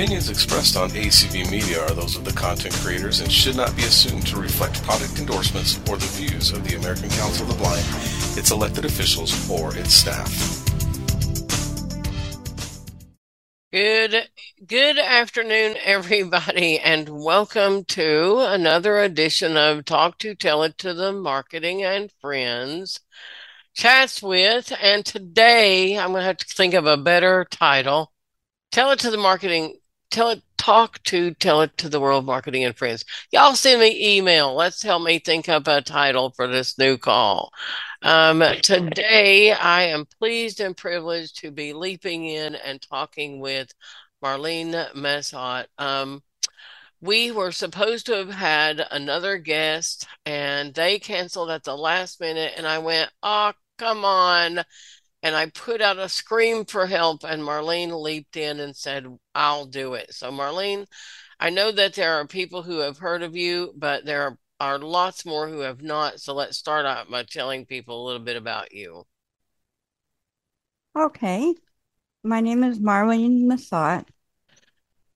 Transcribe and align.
opinions 0.00 0.30
expressed 0.30 0.78
on 0.78 0.88
ACB 0.88 1.50
Media 1.50 1.84
are 1.84 1.90
those 1.90 2.16
of 2.16 2.24
the 2.24 2.32
content 2.32 2.74
creators 2.76 3.20
and 3.20 3.30
should 3.30 3.54
not 3.54 3.76
be 3.76 3.82
assumed 3.82 4.26
to 4.26 4.40
reflect 4.40 4.82
product 4.82 5.18
endorsements 5.18 5.78
or 5.90 5.98
the 5.98 6.06
views 6.06 6.52
of 6.52 6.66
the 6.66 6.74
American 6.74 7.10
Council 7.10 7.42
of 7.42 7.52
the 7.52 7.58
Blind, 7.58 7.84
its 8.34 8.50
elected 8.50 8.86
officials, 8.86 9.50
or 9.50 9.76
its 9.76 9.92
staff. 9.92 10.64
Good 13.70 14.30
good 14.66 14.96
afternoon 14.96 15.76
everybody 15.84 16.78
and 16.78 17.06
welcome 17.10 17.84
to 17.84 18.38
another 18.38 19.00
edition 19.00 19.58
of 19.58 19.84
Talk 19.84 20.16
to 20.20 20.34
Tell 20.34 20.62
It 20.62 20.78
to 20.78 20.94
the 20.94 21.12
Marketing 21.12 21.84
and 21.84 22.10
Friends 22.22 23.00
chats 23.74 24.22
with 24.22 24.72
and 24.80 25.04
today 25.04 25.98
I'm 25.98 26.12
going 26.12 26.22
to 26.22 26.26
have 26.26 26.38
to 26.38 26.46
think 26.46 26.72
of 26.72 26.86
a 26.86 26.96
better 26.96 27.46
title. 27.50 28.12
Tell 28.72 28.92
it 28.92 29.00
to 29.00 29.10
the 29.10 29.18
marketing 29.18 29.79
tell 30.10 30.30
it 30.30 30.42
talk 30.58 31.02
to 31.04 31.32
tell 31.34 31.62
it 31.62 31.76
to 31.78 31.88
the 31.88 32.00
world 32.00 32.26
marketing 32.26 32.64
and 32.64 32.76
friends. 32.76 33.04
Y'all 33.32 33.54
send 33.54 33.80
me 33.80 34.16
email. 34.18 34.54
Let's 34.54 34.82
help 34.82 35.02
me 35.02 35.18
think 35.18 35.48
up 35.48 35.66
a 35.66 35.80
title 35.80 36.30
for 36.30 36.46
this 36.46 36.78
new 36.78 36.98
call. 36.98 37.50
Um, 38.02 38.42
today, 38.62 39.52
I 39.52 39.84
am 39.84 40.06
pleased 40.18 40.60
and 40.60 40.76
privileged 40.76 41.38
to 41.40 41.50
be 41.50 41.72
leaping 41.72 42.26
in 42.26 42.54
and 42.56 42.80
talking 42.82 43.40
with 43.40 43.72
Marlene 44.22 44.92
Mesot. 44.94 45.66
Um, 45.78 46.22
we 47.00 47.30
were 47.30 47.52
supposed 47.52 48.06
to 48.06 48.16
have 48.16 48.30
had 48.30 48.86
another 48.90 49.38
guest 49.38 50.06
and 50.26 50.74
they 50.74 50.98
canceled 50.98 51.50
at 51.50 51.64
the 51.64 51.76
last 51.76 52.20
minute. 52.20 52.52
And 52.56 52.66
I 52.66 52.78
went, 52.78 53.10
oh, 53.22 53.52
come 53.78 54.04
on. 54.04 54.60
And 55.22 55.36
I 55.36 55.46
put 55.46 55.80
out 55.80 55.98
a 55.98 56.08
scream 56.08 56.64
for 56.64 56.86
help, 56.86 57.24
and 57.24 57.42
Marlene 57.42 58.00
leaped 58.00 58.36
in 58.36 58.58
and 58.58 58.74
said, 58.74 59.06
I'll 59.34 59.66
do 59.66 59.94
it. 59.94 60.14
So, 60.14 60.30
Marlene, 60.30 60.86
I 61.38 61.50
know 61.50 61.70
that 61.72 61.94
there 61.94 62.14
are 62.14 62.26
people 62.26 62.62
who 62.62 62.78
have 62.78 62.98
heard 62.98 63.22
of 63.22 63.36
you, 63.36 63.72
but 63.76 64.04
there 64.06 64.22
are 64.22 64.38
are 64.60 64.78
lots 64.78 65.24
more 65.24 65.48
who 65.48 65.60
have 65.60 65.82
not. 65.82 66.20
So 66.20 66.34
let's 66.34 66.58
start 66.58 66.84
out 66.84 67.10
by 67.10 67.22
telling 67.22 67.64
people 67.64 68.04
a 68.04 68.06
little 68.06 68.22
bit 68.22 68.36
about 68.36 68.72
you. 68.72 69.04
Okay. 70.96 71.54
My 72.22 72.40
name 72.40 72.62
is 72.62 72.78
Marlene 72.78 73.44
Mesot. 73.46 74.06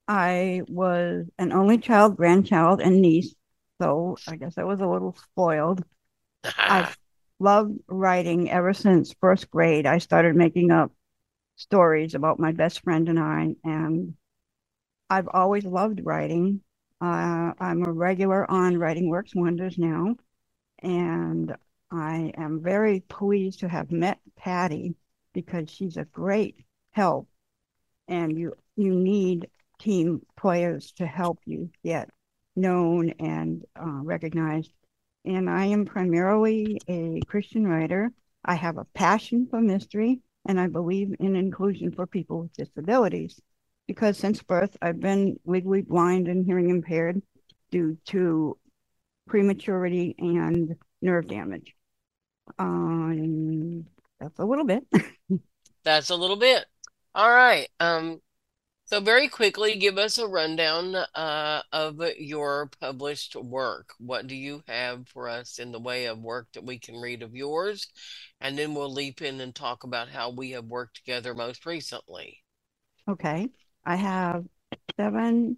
I 0.08 0.62
was 0.68 1.26
an 1.38 1.52
only 1.52 1.78
child, 1.78 2.16
grandchild, 2.16 2.80
and 2.80 3.02
niece. 3.02 3.34
So 3.80 4.16
I 4.26 4.36
guess 4.36 4.56
I 4.56 4.64
was 4.64 4.80
a 4.80 4.86
little 4.86 5.14
spoiled. 5.30 5.84
I've 6.58 6.96
loved 7.38 7.78
writing 7.88 8.50
ever 8.50 8.72
since 8.72 9.14
first 9.20 9.50
grade. 9.50 9.86
I 9.86 9.98
started 9.98 10.36
making 10.36 10.70
up 10.70 10.92
stories 11.56 12.14
about 12.14 12.38
my 12.40 12.52
best 12.52 12.82
friend 12.82 13.08
and 13.08 13.18
I, 13.18 13.56
and 13.64 14.14
I've 15.10 15.28
always 15.28 15.64
loved 15.64 16.00
writing. 16.04 16.60
Uh, 17.00 17.52
I'm 17.60 17.84
a 17.84 17.92
regular 17.92 18.50
on 18.50 18.78
Writing 18.78 19.08
Works 19.08 19.34
Wonders 19.34 19.78
now, 19.78 20.16
and 20.82 21.54
I 21.90 22.32
am 22.36 22.62
very 22.62 23.00
pleased 23.00 23.60
to 23.60 23.68
have 23.68 23.92
met 23.92 24.18
Patty 24.36 24.94
because 25.32 25.70
she's 25.70 25.96
a 25.96 26.04
great 26.04 26.64
help, 26.92 27.28
and 28.08 28.38
you 28.38 28.54
you 28.76 28.94
need 28.94 29.48
team 29.78 30.22
players 30.36 30.92
to 30.92 31.06
help 31.06 31.40
you 31.44 31.70
get 31.84 32.08
known 32.56 33.10
and 33.18 33.64
uh, 33.76 34.00
recognized. 34.02 34.72
And 35.24 35.48
I 35.48 35.66
am 35.66 35.84
primarily 35.84 36.80
a 36.88 37.20
Christian 37.26 37.66
writer. 37.66 38.12
I 38.44 38.54
have 38.54 38.76
a 38.76 38.86
passion 38.94 39.46
for 39.48 39.60
mystery, 39.60 40.20
and 40.46 40.60
I 40.60 40.66
believe 40.66 41.14
in 41.18 41.36
inclusion 41.36 41.92
for 41.92 42.06
people 42.06 42.40
with 42.40 42.52
disabilities 42.52 43.40
because 43.86 44.18
since 44.18 44.42
birth 44.42 44.76
I've 44.80 45.00
been 45.00 45.38
legally 45.44 45.82
blind 45.82 46.28
and 46.28 46.44
hearing 46.44 46.70
impaired 46.70 47.22
due 47.70 47.98
to 48.06 48.58
prematurity 49.26 50.14
and 50.18 50.76
nerve 51.02 51.28
damage. 51.28 51.74
Um, 52.58 53.86
that's 54.20 54.38
a 54.38 54.44
little 54.44 54.64
bit. 54.64 54.86
that's 55.84 56.10
a 56.10 56.16
little 56.16 56.36
bit. 56.36 56.64
All 57.14 57.30
right. 57.30 57.68
Um, 57.80 58.20
so 58.94 59.00
very 59.00 59.26
quickly, 59.26 59.74
give 59.74 59.98
us 59.98 60.18
a 60.18 60.28
rundown 60.28 60.94
uh, 60.94 61.62
of 61.72 62.00
your 62.16 62.70
published 62.80 63.34
work. 63.34 63.92
What 63.98 64.28
do 64.28 64.36
you 64.36 64.62
have 64.68 65.08
for 65.08 65.28
us 65.28 65.58
in 65.58 65.72
the 65.72 65.80
way 65.80 66.06
of 66.06 66.20
work 66.20 66.46
that 66.54 66.62
we 66.62 66.78
can 66.78 67.00
read 67.00 67.24
of 67.24 67.34
yours? 67.34 67.88
And 68.40 68.56
then 68.56 68.72
we'll 68.72 68.92
leap 68.92 69.20
in 69.20 69.40
and 69.40 69.52
talk 69.52 69.82
about 69.82 70.10
how 70.10 70.30
we 70.30 70.52
have 70.52 70.66
worked 70.66 70.94
together 70.94 71.34
most 71.34 71.66
recently. 71.66 72.38
Okay. 73.08 73.48
I 73.84 73.96
have 73.96 74.44
seven 74.96 75.56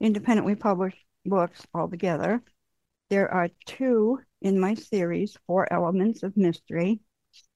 independently 0.00 0.54
published 0.54 1.04
books 1.26 1.66
altogether. 1.74 2.40
There 3.10 3.34
are 3.34 3.48
two 3.66 4.20
in 4.40 4.60
my 4.60 4.74
series, 4.74 5.36
Four 5.48 5.72
Elements 5.72 6.22
of 6.22 6.36
Mystery. 6.36 7.00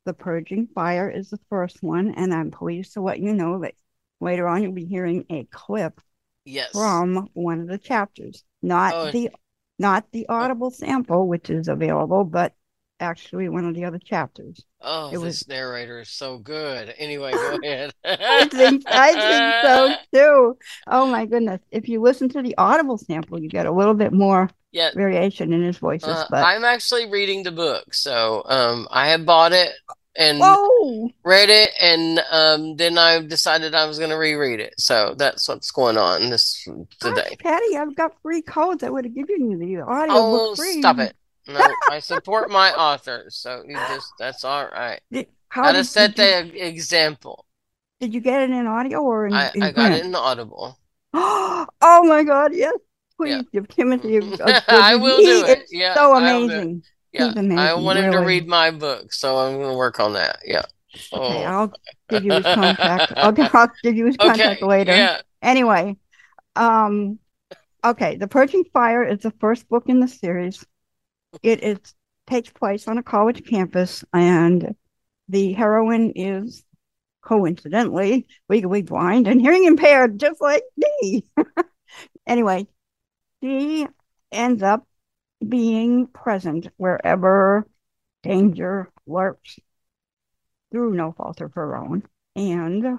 The 0.06 0.12
Purging 0.12 0.66
Fire 0.74 1.08
is 1.08 1.30
the 1.30 1.38
first 1.50 1.84
one, 1.84 2.14
and 2.16 2.34
I'm 2.34 2.50
pleased 2.50 2.94
to 2.94 3.00
let 3.00 3.20
you 3.20 3.32
know 3.32 3.60
that 3.60 3.74
later 4.20 4.46
on 4.48 4.62
you'll 4.62 4.72
be 4.72 4.84
hearing 4.84 5.24
a 5.30 5.44
clip 5.44 6.00
yes. 6.44 6.70
from 6.72 7.28
one 7.34 7.60
of 7.60 7.68
the 7.68 7.78
chapters. 7.78 8.44
Not 8.62 8.94
oh. 8.94 9.10
the 9.10 9.30
not 9.78 10.06
the 10.12 10.26
audible 10.28 10.70
sample, 10.70 11.28
which 11.28 11.50
is 11.50 11.68
available, 11.68 12.24
but 12.24 12.54
actually 12.98 13.48
one 13.48 13.66
of 13.66 13.74
the 13.74 13.84
other 13.84 13.98
chapters. 13.98 14.64
Oh, 14.80 15.08
it 15.08 15.12
this 15.12 15.20
was... 15.20 15.48
narrator 15.48 16.00
is 16.00 16.08
so 16.08 16.38
good. 16.38 16.94
Anyway, 16.96 17.32
go 17.32 17.58
ahead. 17.64 17.92
I 18.04 18.48
think 18.48 18.84
I 18.86 19.12
think 19.12 19.66
so 19.66 19.96
too. 20.14 20.58
Oh 20.86 21.06
my 21.06 21.26
goodness! 21.26 21.60
If 21.70 21.88
you 21.88 22.00
listen 22.00 22.28
to 22.30 22.42
the 22.42 22.56
audible 22.56 22.98
sample, 22.98 23.40
you 23.40 23.48
get 23.48 23.66
a 23.66 23.72
little 23.72 23.94
bit 23.94 24.12
more 24.12 24.48
yeah. 24.72 24.90
variation 24.94 25.52
in 25.52 25.62
his 25.62 25.78
voices. 25.78 26.08
Uh, 26.08 26.26
but 26.30 26.44
I'm 26.44 26.64
actually 26.64 27.10
reading 27.10 27.42
the 27.42 27.52
book, 27.52 27.92
so 27.92 28.42
um, 28.46 28.88
I 28.90 29.08
have 29.08 29.26
bought 29.26 29.52
it 29.52 29.72
and 30.18 30.38
Whoa. 30.40 31.10
read 31.24 31.50
it, 31.50 31.70
and 31.80 32.20
um, 32.30 32.76
then 32.76 32.98
I 32.98 33.20
decided 33.20 33.74
I 33.74 33.86
was 33.86 33.98
going 33.98 34.10
to 34.10 34.16
reread 34.16 34.60
it. 34.60 34.74
So 34.78 35.14
that's 35.16 35.48
what's 35.48 35.70
going 35.70 35.96
on 35.96 36.30
this 36.30 36.66
today. 37.00 37.22
Gosh, 37.30 37.38
Patty, 37.38 37.76
I've 37.76 37.94
got 37.94 38.20
free 38.22 38.42
codes. 38.42 38.82
I 38.82 38.90
would 38.90 39.04
have 39.04 39.14
given 39.14 39.50
you 39.50 39.58
the 39.58 39.80
audio 39.82 40.14
oh, 40.14 40.54
free. 40.54 40.80
Stop 40.80 40.98
it! 40.98 41.14
No, 41.48 41.60
I 41.90 42.00
support 42.00 42.50
my 42.50 42.72
authors, 42.72 43.36
so 43.36 43.62
you 43.66 43.74
just 43.74 44.12
that's 44.18 44.44
all 44.44 44.66
right. 44.66 45.00
Did, 45.10 45.28
how 45.48 45.64
Gotta 45.64 45.84
set 45.84 46.16
the 46.16 46.50
you, 46.52 46.64
example. 46.64 47.46
Did 48.00 48.12
you 48.12 48.20
get 48.20 48.42
it 48.42 48.50
in 48.50 48.66
audio 48.66 49.00
or 49.00 49.26
in? 49.26 49.34
I, 49.34 49.50
in 49.54 49.62
I 49.62 49.72
got 49.72 49.92
it 49.92 50.04
in 50.04 50.14
audible. 50.14 50.78
oh 51.14 51.66
my 51.80 52.24
god! 52.24 52.52
Yes, 52.54 52.74
please 53.16 53.36
yeah. 53.36 53.42
give 53.52 53.68
Timothy. 53.68 54.16
A, 54.16 54.20
a 54.20 54.62
I 54.68 54.96
will 54.96 55.18
do 55.18 55.44
it. 55.46 55.64
Yeah, 55.70 55.94
so 55.94 56.14
amazing. 56.16 56.82
Yeah, 57.16 57.32
I 57.58 57.74
want 57.74 57.98
him 57.98 58.06
really. 58.06 58.16
to 58.18 58.26
read 58.26 58.46
my 58.46 58.70
book, 58.70 59.12
so 59.12 59.36
I'm 59.36 59.56
going 59.56 59.70
to 59.70 59.76
work 59.76 60.00
on 60.00 60.14
that. 60.14 60.40
Yeah. 60.44 60.62
Okay, 61.12 61.44
oh. 61.44 61.50
I'll 61.50 61.72
give 62.08 62.24
you 62.24 62.32
his 62.32 62.44
contact. 62.44 63.12
Okay, 63.16 63.48
I'll 63.52 63.70
give 63.82 63.96
you 63.96 64.06
his 64.06 64.16
contact 64.16 64.62
okay, 64.62 64.66
later. 64.66 64.92
Yeah. 64.92 65.20
Anyway, 65.42 65.96
um, 66.54 67.18
okay, 67.84 68.16
The 68.16 68.28
Purging 68.28 68.64
Fire 68.72 69.04
is 69.04 69.20
the 69.20 69.32
first 69.32 69.68
book 69.68 69.84
in 69.88 70.00
the 70.00 70.08
series. 70.08 70.64
It 71.42 71.62
is 71.62 71.78
takes 72.26 72.50
place 72.50 72.88
on 72.88 72.98
a 72.98 73.02
college 73.02 73.44
campus, 73.46 74.04
and 74.12 74.74
the 75.28 75.52
heroine 75.52 76.12
is 76.16 76.64
coincidentally 77.22 78.26
legally 78.48 78.82
blind 78.82 79.26
and 79.26 79.40
hearing 79.40 79.64
impaired, 79.64 80.18
just 80.18 80.40
like 80.40 80.62
me. 80.76 81.24
anyway, 82.26 82.66
she 83.42 83.86
ends 84.32 84.62
up 84.62 84.86
being 85.46 86.06
present 86.06 86.68
wherever 86.76 87.66
danger 88.22 88.90
lurks 89.06 89.58
through 90.70 90.94
no 90.94 91.12
fault 91.12 91.40
of 91.40 91.54
her 91.54 91.76
own. 91.76 92.02
And 92.34 92.98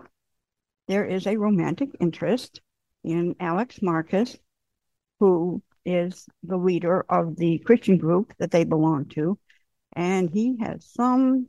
there 0.87 1.05
is 1.05 1.27
a 1.27 1.37
romantic 1.37 1.89
interest 1.99 2.61
in 3.03 3.35
Alex 3.39 3.81
Marcus, 3.81 4.37
who 5.19 5.61
is 5.85 6.27
the 6.43 6.57
leader 6.57 7.05
of 7.09 7.35
the 7.37 7.59
Christian 7.59 7.97
group 7.97 8.33
that 8.39 8.51
they 8.51 8.63
belong 8.63 9.05
to. 9.05 9.37
And 9.93 10.29
he 10.29 10.57
has 10.59 10.85
some 10.85 11.47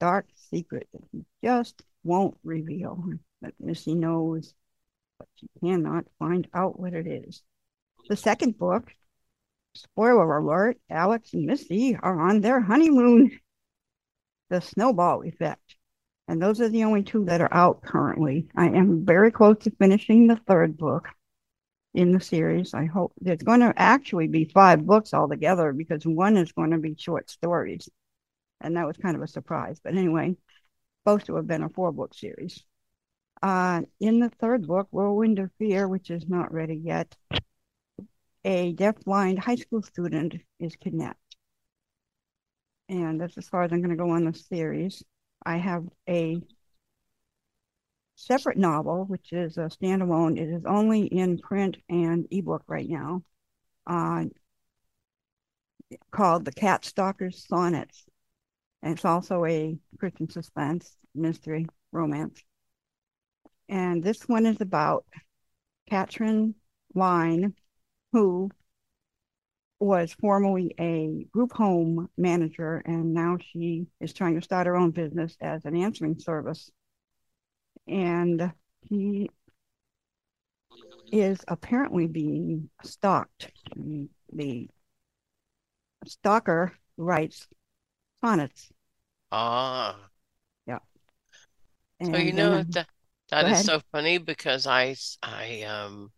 dark 0.00 0.26
secret 0.50 0.88
that 0.92 1.02
he 1.12 1.24
just 1.42 1.82
won't 2.04 2.36
reveal. 2.44 3.02
But 3.40 3.54
Missy 3.58 3.94
knows, 3.94 4.54
but 5.18 5.28
she 5.36 5.48
cannot 5.60 6.04
find 6.18 6.48
out 6.54 6.78
what 6.78 6.92
it 6.92 7.06
is. 7.06 7.42
The 8.08 8.16
second 8.16 8.58
book, 8.58 8.92
spoiler 9.74 10.38
alert, 10.38 10.78
Alex 10.90 11.34
and 11.34 11.46
Missy 11.46 11.96
are 11.96 12.20
on 12.20 12.40
their 12.40 12.60
honeymoon. 12.60 13.38
The 14.50 14.60
snowball 14.60 15.24
effect. 15.24 15.76
And 16.26 16.42
those 16.42 16.60
are 16.60 16.68
the 16.68 16.84
only 16.84 17.02
two 17.02 17.24
that 17.26 17.40
are 17.40 17.52
out 17.52 17.82
currently. 17.82 18.48
I 18.56 18.66
am 18.66 19.04
very 19.04 19.30
close 19.30 19.58
to 19.60 19.70
finishing 19.70 20.26
the 20.26 20.40
third 20.46 20.76
book 20.76 21.08
in 21.94 22.12
the 22.12 22.20
series. 22.20 22.74
I 22.74 22.84
hope 22.84 23.12
there's 23.20 23.42
going 23.42 23.60
to 23.60 23.72
actually 23.76 24.28
be 24.28 24.44
five 24.44 24.84
books 24.86 25.14
altogether 25.14 25.72
because 25.72 26.06
one 26.06 26.36
is 26.36 26.52
going 26.52 26.70
to 26.70 26.78
be 26.78 26.94
short 26.98 27.30
stories. 27.30 27.88
And 28.60 28.76
that 28.76 28.86
was 28.86 28.96
kind 28.96 29.16
of 29.16 29.22
a 29.22 29.28
surprise. 29.28 29.80
But 29.82 29.96
anyway, 29.96 30.36
supposed 31.02 31.26
to 31.26 31.36
have 31.36 31.46
been 31.46 31.62
a 31.62 31.68
four 31.70 31.92
book 31.92 32.14
series. 32.14 32.62
Uh, 33.42 33.82
in 34.00 34.20
the 34.20 34.30
third 34.40 34.66
book, 34.66 34.88
Whirlwind 34.90 35.38
of 35.38 35.50
Fear, 35.58 35.88
which 35.88 36.10
is 36.10 36.28
not 36.28 36.52
ready 36.52 36.74
yet, 36.74 37.16
a 38.48 38.72
deaf-blind 38.72 39.38
high 39.38 39.56
school 39.56 39.82
student 39.82 40.34
is 40.58 40.74
kidnapped. 40.76 41.36
And 42.88 43.20
that's 43.20 43.36
as 43.36 43.46
far 43.46 43.62
as 43.62 43.72
I'm 43.72 43.82
going 43.82 43.90
to 43.90 43.96
go 43.96 44.08
on 44.08 44.24
this 44.24 44.46
series. 44.46 45.04
I 45.44 45.58
have 45.58 45.84
a 46.08 46.40
separate 48.16 48.56
novel, 48.56 49.04
which 49.04 49.34
is 49.34 49.58
a 49.58 49.68
standalone. 49.68 50.38
It 50.38 50.48
is 50.48 50.64
only 50.64 51.02
in 51.02 51.36
print 51.36 51.76
and 51.90 52.26
ebook 52.30 52.62
right 52.66 52.88
now, 52.88 53.22
uh, 53.86 54.24
called 56.10 56.46
The 56.46 56.52
Cat 56.52 56.86
Stalker's 56.86 57.46
Sonnets. 57.46 58.06
And 58.82 58.94
it's 58.94 59.04
also 59.04 59.44
a 59.44 59.76
Christian 59.98 60.30
suspense, 60.30 60.96
mystery, 61.14 61.66
romance. 61.92 62.42
And 63.68 64.02
this 64.02 64.26
one 64.26 64.46
is 64.46 64.62
about 64.62 65.04
Katrin 65.90 66.54
Line, 66.94 67.52
who 68.18 68.50
was 69.78 70.12
formerly 70.12 70.74
a 70.80 71.24
group 71.32 71.52
home 71.52 72.08
manager, 72.16 72.82
and 72.84 73.14
now 73.14 73.38
she 73.38 73.86
is 74.00 74.12
trying 74.12 74.34
to 74.34 74.42
start 74.42 74.66
her 74.66 74.76
own 74.76 74.90
business 74.90 75.36
as 75.40 75.64
an 75.64 75.76
answering 75.76 76.18
service. 76.18 76.68
And 77.86 78.52
he 78.88 79.30
is 81.12 81.38
apparently 81.46 82.08
being 82.08 82.70
stalked. 82.82 83.52
The 84.32 84.68
stalker 86.06 86.72
writes 86.96 87.46
sonnets. 88.20 88.72
Ah. 89.30 90.10
Yeah. 90.66 90.80
And 92.00 92.10
so 92.10 92.16
you 92.16 92.32
know 92.32 92.64
that 92.72 92.88
that 93.30 93.46
is 93.46 93.64
so 93.64 93.80
funny 93.92 94.18
because 94.18 94.66
I 94.66 94.96
I 95.22 95.62
um 95.62 96.10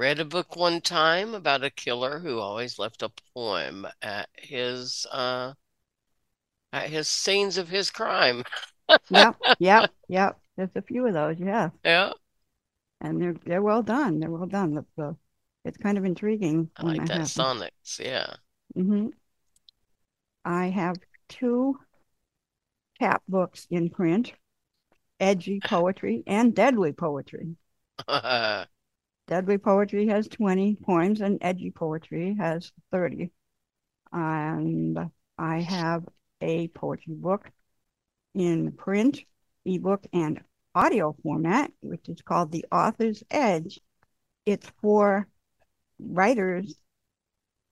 read 0.00 0.18
a 0.18 0.24
book 0.24 0.56
one 0.56 0.80
time 0.80 1.34
about 1.34 1.62
a 1.62 1.68
killer 1.68 2.18
who 2.20 2.38
always 2.38 2.78
left 2.78 3.02
a 3.02 3.12
poem 3.34 3.86
at 4.00 4.30
his 4.34 5.06
uh 5.12 5.52
at 6.72 6.88
his 6.88 7.06
scenes 7.06 7.58
of 7.58 7.68
his 7.68 7.90
crime. 7.90 8.42
yep, 9.10 9.36
yep, 9.58 9.90
yep. 10.08 10.40
There's 10.56 10.70
a 10.74 10.80
few 10.80 11.06
of 11.06 11.12
those, 11.12 11.38
yeah. 11.38 11.68
Yeah. 11.84 12.12
And 13.02 13.20
they're 13.20 13.34
they're 13.44 13.62
well 13.62 13.82
done. 13.82 14.20
They're 14.20 14.30
well 14.30 14.46
done. 14.46 14.74
The, 14.74 14.84
the 14.96 15.16
it's 15.66 15.76
kind 15.76 15.98
of 15.98 16.06
intriguing. 16.06 16.70
I 16.76 16.82
like 16.82 17.06
that, 17.06 17.18
that 17.18 17.28
sonnets, 17.28 18.00
yeah. 18.02 18.32
Mm-hmm. 18.78 19.08
I 20.46 20.68
have 20.70 20.96
two 21.28 21.78
cap 22.98 23.22
books 23.28 23.66
in 23.68 23.90
print, 23.90 24.32
edgy 25.18 25.60
poetry 25.62 26.22
and 26.26 26.54
deadly 26.54 26.92
poetry. 26.92 27.56
deadly 29.30 29.58
poetry 29.58 30.08
has 30.08 30.26
20 30.26 30.76
poems 30.84 31.20
and 31.20 31.38
edgy 31.40 31.70
poetry 31.70 32.36
has 32.36 32.72
30. 32.90 33.30
And 34.12 34.98
I 35.38 35.60
have 35.60 36.04
a 36.40 36.66
poetry 36.68 37.14
book 37.14 37.48
in 38.34 38.72
print, 38.72 39.20
ebook, 39.64 40.04
and 40.12 40.40
audio 40.74 41.14
format, 41.22 41.70
which 41.80 42.08
is 42.08 42.20
called 42.22 42.50
The 42.50 42.66
Author's 42.72 43.22
Edge. 43.30 43.78
It's 44.46 44.68
for 44.82 45.28
writers' 46.00 46.74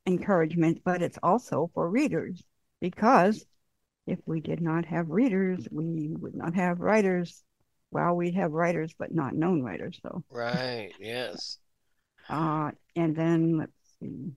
encouragement, 0.06 0.82
but 0.84 1.02
it's 1.02 1.18
also 1.24 1.72
for 1.74 1.90
readers 1.90 2.40
because 2.80 3.44
if 4.06 4.20
we 4.26 4.40
did 4.40 4.60
not 4.60 4.84
have 4.84 5.10
readers, 5.10 5.66
we 5.72 6.14
would 6.16 6.36
not 6.36 6.54
have 6.54 6.78
writers. 6.78 7.42
Well, 7.90 8.14
we'd 8.14 8.34
have 8.34 8.52
writers, 8.52 8.94
but 8.98 9.14
not 9.14 9.34
known 9.34 9.62
writers. 9.62 9.98
So 10.02 10.24
right, 10.30 10.92
yes. 11.00 11.58
Uh, 12.30 12.72
and 12.94 13.16
then 13.16 13.56
let's 13.56 13.72
see, 13.98 14.32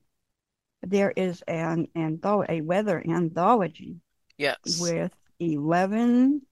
there 0.82 1.12
is 1.14 1.42
an 1.46 1.90
antho- 1.94 2.46
a 2.48 2.62
weather 2.62 3.04
anthology. 3.06 3.98
Yes. 4.38 4.80
With 4.80 5.12
eleven 5.42 6.44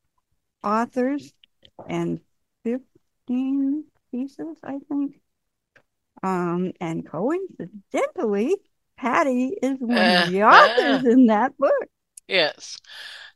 authors 0.61 1.33
and 1.87 2.19
fifteen 2.65 3.85
pieces, 4.11 4.57
I 4.63 4.79
think. 4.89 5.21
Um, 6.21 6.73
and 6.81 7.07
coincidentally, 7.09 8.57
Patty 8.97 9.57
is 9.61 9.77
one 9.79 9.97
of 9.97 10.29
the 10.29 10.43
authors 10.43 11.05
in 11.05 11.27
that 11.27 11.57
book. 11.57 11.87
Yes. 12.27 12.77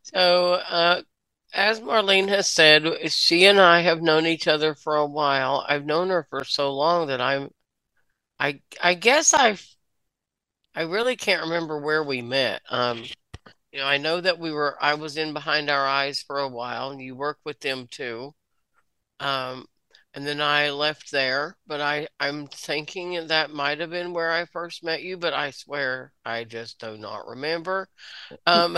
So, 0.02 0.56
uh, 0.56 1.04
as 1.54 1.80
Marlene 1.80 2.30
has 2.30 2.48
said, 2.48 3.12
she 3.12 3.46
and 3.46 3.60
I 3.60 3.82
have 3.82 4.02
known 4.02 4.26
each 4.26 4.48
other 4.48 4.74
for 4.74 4.96
a 4.96 5.06
while. 5.06 5.64
I've 5.68 5.86
known 5.86 6.10
her 6.10 6.26
for 6.30 6.44
so 6.44 6.74
long 6.74 7.08
that 7.08 7.22
I'm, 7.22 7.52
I, 8.40 8.62
I 8.82 8.96
guess 8.96 9.34
I've, 9.34 9.66
I 10.76 10.84
really 10.84 11.16
can't 11.16 11.44
remember 11.44 11.80
where 11.80 12.04
we 12.04 12.22
met. 12.22 12.62
Um, 12.70 13.04
you 13.72 13.80
know, 13.80 13.86
I 13.86 13.98
know 13.98 14.20
that 14.20 14.40
we 14.40 14.52
were, 14.52 14.78
I 14.82 14.96
was 14.96 15.18
in 15.18 15.34
Behind 15.34 15.70
Our 15.70 15.86
Eyes 15.86 16.22
for 16.22 16.40
a 16.40 16.48
while, 16.48 16.90
and 16.90 17.02
you 17.02 17.16
work 17.16 17.38
with 17.46 17.60
them 17.60 17.88
too. 17.90 18.34
Um, 19.20 19.68
and 20.14 20.26
then 20.26 20.42
I 20.42 20.70
left 20.70 21.12
there, 21.12 21.58
but 21.66 21.82
I 21.82 22.08
I'm 22.20 22.48
thinking 22.48 23.28
that 23.28 23.52
might 23.52 23.80
have 23.80 23.90
been 23.90 24.14
where 24.14 24.32
I 24.32 24.46
first 24.46 24.84
met 24.84 25.02
you, 25.02 25.18
but 25.18 25.34
I 25.34 25.52
swear 25.52 26.14
I 26.24 26.44
just 26.44 26.80
do 26.80 26.98
not 26.98 27.28
remember. 27.28 27.90
Um, 28.46 28.78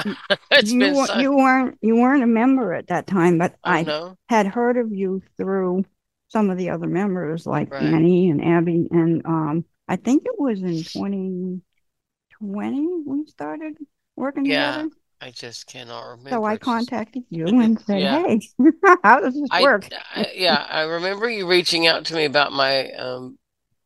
you, 0.64 0.96
so... 1.06 1.20
you 1.20 1.36
weren't 1.36 1.78
you 1.82 1.96
weren't 1.96 2.24
a 2.24 2.28
member 2.28 2.74
at 2.74 2.88
that 2.88 3.08
time, 3.08 3.38
but 3.38 3.56
oh, 3.64 3.70
I 3.70 3.84
no? 3.84 4.16
had 4.30 4.48
heard 4.48 4.78
of 4.78 4.94
you 4.94 5.22
through 5.38 5.86
some 6.30 6.50
of 6.50 6.58
the 6.58 6.70
other 6.70 6.88
members 6.88 7.46
like 7.46 7.72
right. 7.72 7.84
Annie 7.84 8.30
and 8.30 8.44
Abby, 8.44 8.88
and 8.92 9.26
um, 9.26 9.66
I 9.88 9.98
think 9.98 10.24
it 10.26 10.40
was 10.40 10.62
in 10.62 10.84
2020 10.84 13.04
we 13.06 13.26
started 13.28 13.78
working 14.16 14.46
yeah. 14.46 14.78
together. 14.78 14.96
I 15.22 15.32
just 15.32 15.68
cannot 15.68 16.04
remember. 16.04 16.30
So 16.32 16.44
I 16.44 16.58
contacted 16.58 17.24
you 17.30 17.48
and 17.48 17.80
said, 17.82 18.02
yeah. 18.02 18.24
"Hey, 18.24 18.42
how 19.04 19.20
does 19.20 19.34
this 19.34 19.50
I, 19.52 19.62
work?" 19.62 19.90
I, 20.16 20.32
yeah, 20.36 20.66
I 20.70 20.82
remember 20.84 21.30
you 21.30 21.48
reaching 21.48 21.88
out 21.88 22.06
to 22.06 22.16
me 22.16 22.26
about 22.26 22.52
my 22.52 22.92
um 22.92 23.38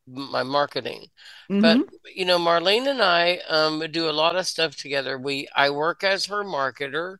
my 0.06 0.42
marketing. 0.42 1.06
Mm-hmm. 1.50 1.60
But 1.60 1.88
you 2.14 2.24
know, 2.24 2.38
Marlene 2.38 2.86
and 2.88 3.02
I 3.02 3.38
um 3.48 3.84
do 3.90 4.08
a 4.08 4.12
lot 4.12 4.36
of 4.36 4.46
stuff 4.46 4.76
together. 4.76 5.18
We 5.18 5.48
I 5.54 5.70
work 5.70 6.04
as 6.04 6.26
her 6.26 6.44
marketer. 6.44 7.18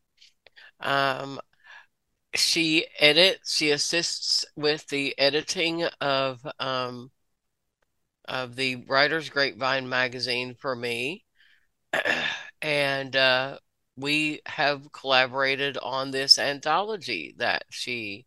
Um 0.80 1.40
she 2.34 2.86
edits, 2.98 3.56
she 3.56 3.70
assists 3.70 4.44
with 4.56 4.86
the 4.88 5.18
editing 5.18 5.84
of 6.00 6.46
um 6.58 7.10
of 8.26 8.54
the 8.56 8.76
Writer's 8.76 9.28
Grapevine 9.28 9.88
magazine 9.88 10.54
for 10.54 10.76
me. 10.76 11.24
and 12.62 13.16
uh 13.16 13.58
we 14.00 14.40
have 14.46 14.92
collaborated 14.92 15.78
on 15.78 16.10
this 16.10 16.38
anthology 16.38 17.34
that 17.38 17.64
she 17.70 18.26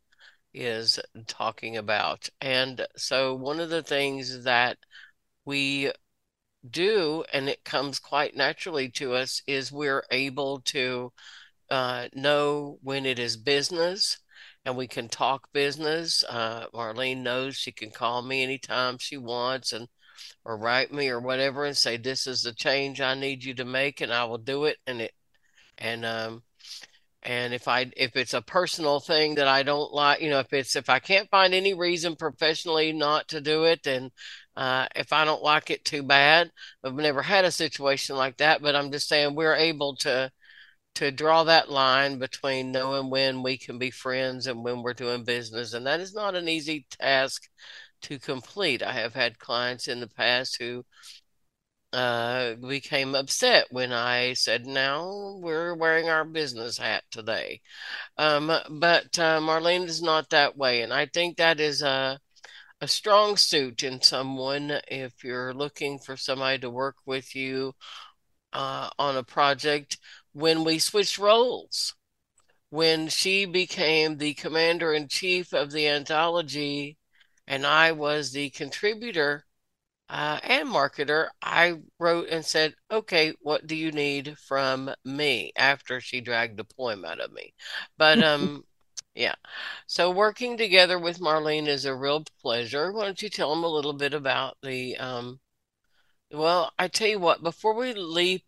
is 0.54 1.00
talking 1.28 1.78
about. 1.78 2.30
And 2.42 2.86
so, 2.96 3.36
one 3.36 3.60
of 3.60 3.70
the 3.70 3.84
things 3.84 4.44
that 4.44 4.78
we 5.46 5.92
do, 6.70 7.24
and 7.34 7.50
it 7.50 7.64
comes 7.66 8.00
quite 8.00 8.36
naturally 8.36 8.90
to 8.92 9.14
us, 9.14 9.42
is 9.48 9.72
we're 9.72 10.04
able 10.12 10.62
to 10.62 11.12
uh, 11.70 12.08
know 12.14 12.78
when 12.82 13.06
it 13.06 13.20
is 13.20 13.38
business 13.38 14.20
and 14.66 14.78
we 14.78 14.88
can 14.88 15.10
talk 15.10 15.52
business. 15.54 16.24
Uh, 16.30 16.68
Marlene 16.74 17.22
knows 17.24 17.56
she 17.56 17.72
can 17.72 17.92
call 17.92 18.22
me 18.22 18.44
anytime 18.44 18.98
she 18.98 19.18
wants 19.18 19.74
and 19.74 19.88
or 20.46 20.58
write 20.58 20.92
me 20.94 21.10
or 21.10 21.20
whatever 21.20 21.66
and 21.66 21.76
say, 21.76 21.98
This 21.98 22.28
is 22.28 22.42
the 22.44 22.54
change 22.54 23.02
I 23.02 23.16
need 23.16 23.44
you 23.44 23.54
to 23.56 23.66
make, 23.66 24.02
and 24.02 24.14
I 24.14 24.26
will 24.26 24.38
do 24.38 24.66
it. 24.66 24.78
And 24.88 25.02
it 25.02 25.14
and 25.78 26.06
um 26.06 26.44
and 27.24 27.54
if 27.54 27.68
i 27.68 27.90
if 27.96 28.16
it's 28.16 28.34
a 28.34 28.42
personal 28.42 29.00
thing 29.00 29.36
that 29.36 29.48
i 29.48 29.64
don't 29.64 29.94
like 29.94 30.22
you 30.22 30.30
know 30.30 30.40
if 30.40 30.52
it's 30.54 30.76
if 30.76 30.90
i 30.90 31.00
can't 31.00 31.30
find 31.30 31.54
any 31.54 31.74
reason 31.74 32.16
professionally 32.16 32.92
not 32.92 33.28
to 33.28 33.42
do 33.42 33.64
it 33.66 33.82
then 33.84 34.10
uh, 34.56 34.88
if 34.96 35.12
i 35.14 35.26
don't 35.26 35.42
like 35.42 35.72
it 35.72 35.84
too 35.84 36.04
bad. 36.04 36.52
I've 36.84 36.94
never 36.94 37.24
had 37.24 37.44
a 37.46 37.52
situation 37.52 38.16
like 38.16 38.38
that 38.38 38.62
but 38.62 38.76
i'm 38.76 38.92
just 38.92 39.08
saying 39.08 39.36
we're 39.36 39.56
able 39.56 39.96
to 39.98 40.32
to 40.96 41.12
draw 41.12 41.44
that 41.44 41.70
line 41.72 42.20
between 42.20 42.72
knowing 42.72 43.10
when 43.10 43.42
we 43.42 43.58
can 43.58 43.80
be 43.80 43.90
friends 43.90 44.48
and 44.48 44.64
when 44.64 44.84
we're 44.84 44.94
doing 44.94 45.24
business. 45.24 45.74
And 45.74 45.88
that 45.88 46.00
is 46.00 46.14
not 46.14 46.36
an 46.36 46.48
easy 46.48 46.86
task 47.00 47.50
to 48.04 48.20
complete. 48.20 48.84
I 48.84 48.94
have 48.94 49.14
had 49.14 49.40
clients 49.40 49.88
in 49.88 50.00
the 50.00 50.08
past 50.08 50.58
who 50.60 50.86
uh, 51.94 52.56
became 52.56 53.16
upset 53.16 53.68
when 53.72 53.94
I 53.94 54.34
said, 54.34 54.66
"Now 54.66 55.38
we're 55.40 55.76
wearing 55.76 56.10
our 56.10 56.26
business 56.26 56.78
hat 56.78 57.04
today." 57.12 57.62
Um, 58.18 58.48
but 58.70 59.18
uh, 59.20 59.40
Marlene 59.42 59.86
is 59.86 60.02
not 60.02 60.30
that 60.32 60.58
way, 60.58 60.82
and 60.82 60.94
I 60.94 61.06
think 61.08 61.38
that 61.38 61.60
is 61.60 61.82
a 61.82 62.20
a 62.82 62.88
strong 62.88 63.38
suit 63.38 63.84
in 63.84 64.02
someone 64.02 64.80
if 64.90 65.24
you're 65.24 65.54
looking 65.54 66.00
for 66.00 66.18
somebody 66.18 66.60
to 66.60 66.70
work 66.70 66.98
with 67.06 67.36
you 67.36 67.74
uh, 68.54 68.90
on 69.00 69.18
a 69.18 69.24
project. 69.24 69.98
When 70.34 70.64
we 70.64 70.80
switched 70.80 71.18
roles, 71.20 71.96
when 72.70 73.08
she 73.10 73.46
became 73.46 74.18
the 74.18 74.34
commander 74.34 74.94
in 74.94 75.08
chief 75.08 75.54
of 75.54 75.72
the 75.72 75.88
anthology 75.88 76.98
and 77.48 77.66
I 77.66 77.92
was 77.92 78.32
the 78.32 78.50
contributor 78.50 79.46
uh, 80.10 80.40
and 80.44 80.70
marketer, 80.70 81.30
I 81.42 81.76
wrote 82.00 82.30
and 82.30 82.46
said, 82.46 82.76
okay, 82.92 83.34
what 83.42 83.68
do 83.68 83.76
you 83.76 83.92
need 83.92 84.38
from 84.38 84.94
me 85.06 85.52
after 85.56 86.00
she 86.02 86.22
dragged 86.22 86.58
the 86.58 86.66
poem 86.66 87.06
out 87.06 87.20
of 87.20 87.32
me? 87.32 87.54
But, 87.98 88.24
um, 88.24 88.64
yeah. 89.16 89.36
So 89.88 90.12
working 90.12 90.58
together 90.58 91.00
with 91.00 91.20
Marlene 91.20 91.68
is 91.68 91.86
a 91.86 91.96
real 91.96 92.24
pleasure. 92.42 92.92
Why 92.92 93.06
don't 93.06 93.22
you 93.22 93.30
tell 93.30 93.50
them 93.54 93.64
a 93.64 93.68
little 93.68 93.94
bit 93.94 94.14
about 94.14 94.58
the, 94.62 94.98
um, 94.98 95.40
well, 96.32 96.72
I 96.80 96.88
tell 96.88 97.08
you 97.08 97.20
what, 97.20 97.44
before 97.44 97.76
we 97.76 97.94
leave, 97.94 98.42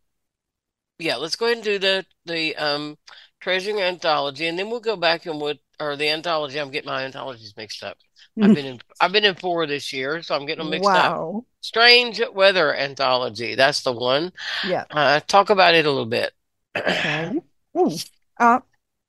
yeah, 0.99 1.15
let's 1.17 1.35
go 1.35 1.45
ahead 1.45 1.57
and 1.57 1.63
do 1.63 1.79
the, 1.79 2.05
the, 2.25 2.55
um, 2.57 2.97
Treasuring 3.45 3.79
Anthology, 3.79 4.47
and 4.47 4.57
then 4.57 4.71
we'll 4.71 4.79
go 4.79 4.95
back 4.95 5.25
and 5.27 5.39
what 5.39 5.59
or 5.79 5.95
the 5.95 6.09
anthology. 6.09 6.59
I'm 6.59 6.71
getting 6.71 6.89
my 6.89 7.03
anthologies 7.05 7.53
mixed 7.55 7.83
up. 7.83 7.97
I've 8.41 8.53
been 8.53 8.65
in 8.65 8.79
I've 8.99 9.11
been 9.11 9.23
in 9.23 9.35
four 9.35 9.65
this 9.65 9.93
year, 9.93 10.21
so 10.21 10.35
I'm 10.35 10.45
getting 10.45 10.63
them 10.63 10.71
mixed 10.71 10.85
wow. 10.85 11.37
up. 11.37 11.43
Strange 11.61 12.21
Weather 12.33 12.75
Anthology. 12.75 13.55
That's 13.55 13.81
the 13.83 13.93
one. 13.93 14.33
Yeah. 14.67 14.83
Uh, 14.91 15.21
talk 15.21 15.49
about 15.49 15.73
it 15.73 15.85
a 15.85 15.89
little 15.89 16.05
bit. 16.05 16.33
Okay. 16.75 17.39
Ooh. 17.77 17.91
Uh, 18.37 18.59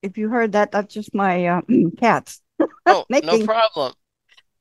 if 0.02 0.16
you 0.16 0.28
heard 0.28 0.52
that, 0.52 0.70
that's 0.70 0.94
just 0.94 1.14
my 1.14 1.46
uh, 1.46 1.60
cats. 1.98 2.40
oh, 2.86 3.04
Making... 3.08 3.40
no 3.40 3.44
problem. 3.44 3.92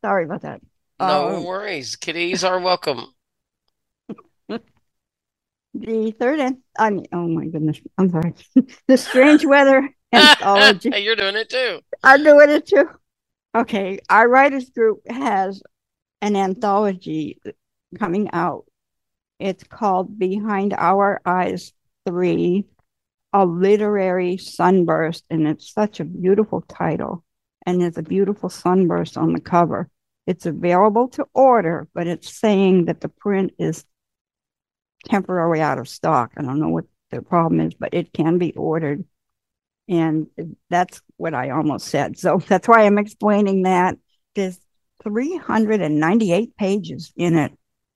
Sorry 0.04 0.26
about 0.26 0.42
that. 0.42 0.62
No 1.00 1.38
um, 1.38 1.44
worries. 1.44 1.96
Kitties 1.96 2.44
are 2.44 2.60
welcome. 2.60 3.14
The 5.78 6.12
third, 6.12 6.40
and 6.40 6.60
I 6.80 6.90
mean, 6.90 7.06
oh 7.12 7.28
my 7.28 7.48
goodness, 7.48 7.82
I'm 7.98 8.10
sorry. 8.10 8.34
the 8.88 8.96
strange 8.96 9.46
weather 9.46 9.94
anthology. 10.14 10.90
You're 11.00 11.18
doing 11.18 11.36
it 11.36 11.50
too. 11.50 11.82
I'm 12.02 12.24
doing 12.24 12.50
it 12.50 12.66
too. 12.66 12.90
Okay, 13.56 14.00
our 14.10 14.28
writers 14.28 14.70
group 14.70 15.10
has 15.10 15.64
an 16.22 16.36
anthology 16.36 17.40
coming 17.98 18.30
out. 18.34 18.66
It's 19.40 19.64
called 19.64 20.20
Behind 20.20 20.74
Our 20.74 21.22
Eyes 21.26 21.72
3, 22.06 22.66
a 23.32 23.46
literary 23.46 24.36
sunburst, 24.36 25.24
and 25.30 25.48
it's 25.48 25.72
such 25.72 26.02
a 26.02 26.06
beautiful 26.06 26.66
title. 26.68 27.24
And 27.66 27.80
there's 27.80 27.98
a 27.98 28.04
beautiful 28.04 28.50
sunburst 28.50 29.18
on 29.18 29.32
the 29.32 29.40
cover. 29.40 29.90
It's 30.28 30.46
available 30.46 31.08
to 31.10 31.26
order, 31.34 31.88
but 31.94 32.08
it's 32.08 32.38
saying 32.38 32.86
that 32.86 33.00
the 33.00 33.10
print 33.10 33.54
is 33.58 33.86
temporarily 35.06 35.62
out 35.62 35.80
of 35.80 35.88
stock. 35.88 36.34
I 36.36 36.42
don't 36.42 36.60
know 36.60 36.68
what 36.68 36.86
the 37.10 37.22
problem 37.22 37.62
is, 37.62 37.74
but 37.74 37.94
it 37.94 38.12
can 38.12 38.38
be 38.38 38.52
ordered. 38.52 39.06
And 39.88 40.28
that's 40.70 41.02
what 41.18 41.34
I 41.34 41.52
almost 41.52 41.88
said. 41.88 42.18
So 42.18 42.38
that's 42.48 42.68
why 42.68 42.86
I'm 42.86 42.98
explaining 42.98 43.64
that. 43.64 43.98
There's 44.36 44.60
398 45.04 46.58
pages 46.58 47.14
in 47.16 47.38
it, 47.38 47.52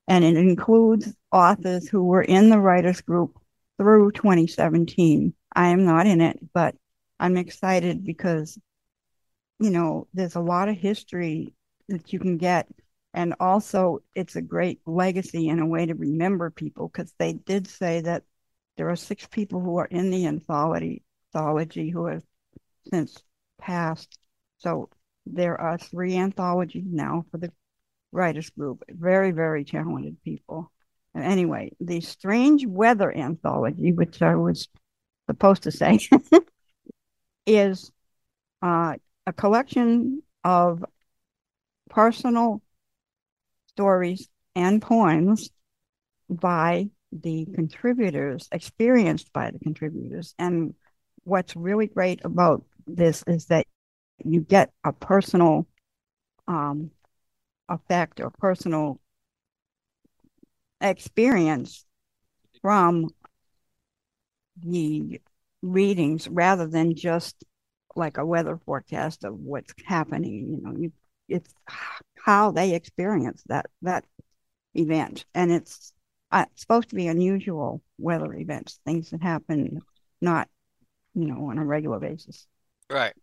and 0.07 0.23
it 0.23 0.37
includes 0.37 1.13
authors 1.31 1.87
who 1.89 2.03
were 2.03 2.21
in 2.21 2.49
the 2.49 2.59
writers 2.59 3.01
group 3.01 3.37
through 3.77 4.11
2017. 4.11 5.33
I 5.55 5.67
am 5.69 5.85
not 5.85 6.07
in 6.07 6.21
it, 6.21 6.39
but 6.53 6.75
I'm 7.19 7.35
excited 7.35 8.05
because, 8.05 8.57
you 9.59 9.71
know, 9.71 10.07
there's 10.13 10.35
a 10.35 10.41
lot 10.41 10.69
of 10.69 10.77
history 10.77 11.53
that 11.89 12.13
you 12.13 12.19
can 12.19 12.37
get 12.37 12.67
and 13.13 13.33
also 13.39 13.99
it's 14.15 14.35
a 14.35 14.41
great 14.41 14.79
legacy 14.85 15.49
and 15.49 15.59
a 15.59 15.65
way 15.65 15.85
to 15.85 15.95
remember 15.95 16.49
people 16.49 16.87
because 16.87 17.13
they 17.17 17.33
did 17.33 17.67
say 17.67 18.01
that 18.01 18.23
there 18.77 18.89
are 18.89 18.95
six 18.95 19.27
people 19.27 19.59
who 19.59 19.77
are 19.77 19.85
in 19.85 20.09
the 20.09 20.25
anthology, 20.27 21.03
anthology 21.33 21.89
who 21.89 22.05
have 22.07 22.23
since 22.91 23.21
passed. 23.59 24.17
So 24.57 24.89
there 25.25 25.59
are 25.59 25.77
three 25.77 26.17
anthologies 26.17 26.85
now 26.87 27.25
for 27.31 27.37
the 27.37 27.51
writers 28.11 28.49
group. 28.49 28.83
Very, 28.89 29.31
very 29.31 29.63
talented 29.63 30.17
people. 30.23 30.71
And 31.13 31.23
anyway, 31.23 31.71
the 31.79 32.01
Strange 32.01 32.65
Weather 32.65 33.15
Anthology, 33.15 33.93
which 33.93 34.21
I 34.21 34.35
was 34.35 34.67
supposed 35.27 35.63
to 35.63 35.71
say, 35.71 35.99
is 37.45 37.91
uh, 38.61 38.95
a 39.25 39.33
collection 39.33 40.23
of 40.43 40.83
personal 41.89 42.61
stories 43.67 44.27
and 44.55 44.81
poems 44.81 45.49
by 46.29 46.89
the 47.11 47.47
contributors, 47.55 48.47
experienced 48.51 49.33
by 49.33 49.49
the 49.49 49.59
contributors. 49.59 50.35
And 50.37 50.75
what's 51.29 51.55
really 51.55 51.87
great 51.87 52.23
about 52.25 52.63
this 52.87 53.23
is 53.27 53.45
that 53.45 53.65
you 54.25 54.41
get 54.41 54.71
a 54.83 54.91
personal 54.91 55.67
um, 56.47 56.91
effect 57.69 58.19
or 58.19 58.31
personal 58.31 58.99
experience 60.81 61.85
from 62.61 63.09
the 64.63 65.21
readings 65.61 66.27
rather 66.27 66.67
than 66.67 66.95
just 66.95 67.43
like 67.95 68.17
a 68.17 68.25
weather 68.25 68.59
forecast 68.65 69.23
of 69.23 69.39
what's 69.39 69.73
happening. 69.85 70.47
You 70.49 70.61
know, 70.61 70.77
you 70.77 70.91
it's 71.27 71.53
how 72.25 72.51
they 72.51 72.73
experience 72.73 73.43
that 73.47 73.67
that 73.83 74.05
event, 74.73 75.25
and 75.35 75.51
it's 75.51 75.93
uh, 76.31 76.45
supposed 76.55 76.89
to 76.89 76.95
be 76.95 77.07
unusual 77.07 77.81
weather 77.97 78.33
events, 78.33 78.79
things 78.85 79.09
that 79.11 79.21
happen 79.21 79.81
not, 80.21 80.47
you 81.13 81.25
know, 81.25 81.49
on 81.49 81.57
a 81.57 81.65
regular 81.65 81.99
basis. 81.99 82.47
Right. 82.89 83.13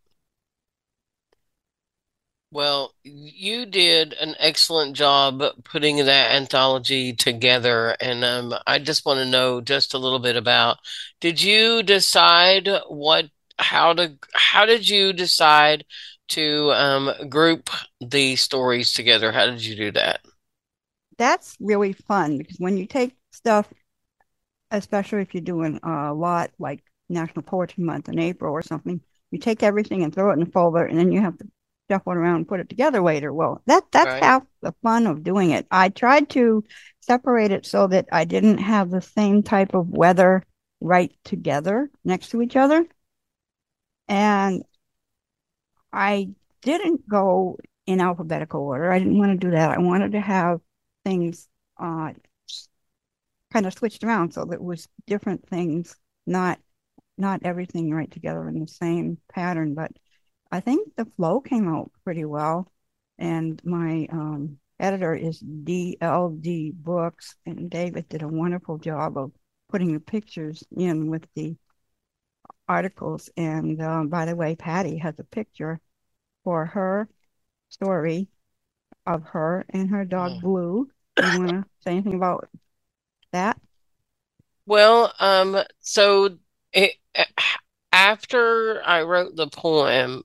Well, 2.53 2.95
you 3.03 3.67
did 3.67 4.13
an 4.15 4.35
excellent 4.39 4.97
job 4.97 5.43
putting 5.65 5.97
that 5.97 6.35
anthology 6.35 7.13
together, 7.13 7.97
and 8.01 8.25
um, 8.25 8.55
I 8.67 8.79
just 8.79 9.05
want 9.05 9.19
to 9.19 9.27
know 9.27 9.61
just 9.61 9.95
a 9.95 9.99
little 9.99 10.21
bit 10.21 10.37
about. 10.37 10.79
Did 11.21 11.43
you 11.43 11.83
decide 11.83 12.69
what, 12.89 13.27
how 13.59 13.93
to, 13.95 14.17
how 14.35 14.65
did 14.65 14.89
you 14.89 15.13
decide 15.13 15.85
to 16.29 16.73
um, 16.73 17.29
group 17.29 17.69
the 18.01 18.37
stories 18.37 18.93
together? 18.93 19.33
How 19.33 19.47
did 19.47 19.65
you 19.65 19.77
do 19.77 19.91
that? 19.93 20.21
That's 21.19 21.57
really 21.61 21.93
fun 21.93 22.39
because 22.39 22.57
when 22.59 22.77
you 22.77 22.87
take 22.87 23.17
stuff, 23.33 23.73
especially 24.71 25.23
if 25.23 25.35
you're 25.35 25.43
doing 25.43 25.81
a 25.83 26.13
lot 26.13 26.51
like 26.59 26.83
National 27.09 27.43
Poetry 27.43 27.85
Month 27.85 28.09
in 28.09 28.19
April 28.19 28.53
or 28.53 28.63
something, 28.63 29.01
you 29.31 29.39
take 29.39 29.63
everything 29.63 30.03
and 30.03 30.15
throw 30.15 30.31
it 30.31 30.35
in 30.35 30.43
a 30.43 30.47
folder, 30.47 30.85
and 30.85 30.99
then 30.99 31.13
you 31.13 31.21
have 31.21 31.39
to 31.39 31.47
shuffle 31.91 32.13
it 32.13 32.17
around 32.17 32.37
and 32.37 32.49
put 32.49 32.61
it 32.61 32.69
together 32.69 33.01
later. 33.01 33.33
Well, 33.33 33.63
that 33.67 33.85
that's 33.93 34.07
right. 34.07 34.23
half 34.23 34.43
the 34.63 34.75
fun 34.83 35.07
of 35.07 35.23
doing 35.23 35.51
it. 35.51 35.67
I 35.71 35.89
tried 35.89 36.31
to 36.31 36.65
separate 37.01 37.53
it 37.53 37.67
so 37.67 37.87
that 37.89 38.07
I 38.13 38.25
didn't 38.25 38.59
have 38.59 38.91
the 38.91 39.01
same 39.01 39.43
type 39.43 39.75
of 39.75 39.89
weather 39.89 40.43
right 40.81 41.13
together 41.25 41.91
next 42.05 42.31
to 42.31 42.43
each 42.43 42.57
other. 42.57 42.85
And 44.09 44.63
I 45.93 46.31
didn't 46.63 47.09
go 47.09 47.59
in 47.87 48.01
alphabetical 48.01 48.63
order. 48.63 48.91
I 48.91 48.99
didn't 48.99 49.19
want 49.19 49.41
to 49.41 49.47
do 49.47 49.53
that. 49.53 49.71
I 49.71 49.79
wanted 49.79 50.13
to 50.13 50.21
have 50.21 50.61
things 51.05 51.49
uh, 51.79 52.13
kind 53.53 53.67
of 53.67 53.73
switched 53.73 54.05
around 54.05 54.33
so 54.33 54.45
that 54.45 54.55
it 54.55 54.63
was 54.63 54.89
different 55.07 55.49
things, 55.49 55.97
not 56.27 56.59
not 57.19 57.41
everything 57.45 57.93
right 57.93 58.11
together 58.11 58.49
in 58.49 58.61
the 58.61 58.69
same 58.69 59.19
pattern. 59.33 59.75
But 59.75 59.93
I 60.51 60.61
think 60.61 60.95
the 60.97 61.07
flow 61.17 61.41
came 61.41 61.69
out 61.69 61.91
pretty 62.05 62.25
well. 62.25 62.71
And 63.19 63.61
my 63.65 64.07
um, 64.13 64.59
editor 64.79 65.15
is 65.15 65.43
DLD 65.43 66.75
Books, 66.75 67.35
and 67.47 67.71
David 67.71 68.09
did 68.09 68.23
a 68.23 68.29
wonderful 68.29 68.79
job 68.79 69.17
of 69.17 69.33
putting 69.69 69.93
the 69.93 70.01
pictures 70.01 70.63
in 70.77 71.11
with 71.11 71.27
the 71.35 71.57
articles. 72.69 73.31
And 73.37 73.81
uh, 73.81 74.05
by 74.05 74.27
the 74.27 74.37
way, 74.37 74.55
Patty 74.55 74.99
has 74.99 75.19
a 75.19 75.25
picture 75.25 75.81
for 76.45 76.67
her 76.67 77.09
story 77.69 78.29
of 79.07 79.23
her 79.25 79.65
and 79.71 79.91
her 79.91 80.05
dog 80.05 80.33
mm. 80.33 80.41
Blue. 80.43 80.89
You 81.19 81.39
want 81.39 81.49
to 81.49 81.65
say 81.81 81.93
anything 81.93 82.15
about 82.15 82.49
that? 83.33 83.59
Well, 84.67 85.13
um, 85.21 85.63
so 85.81 86.39
it, 86.77 86.95
after 87.93 88.83
I 88.85 89.03
wrote 89.03 89.37
the 89.37 89.49
poem, 89.49 90.23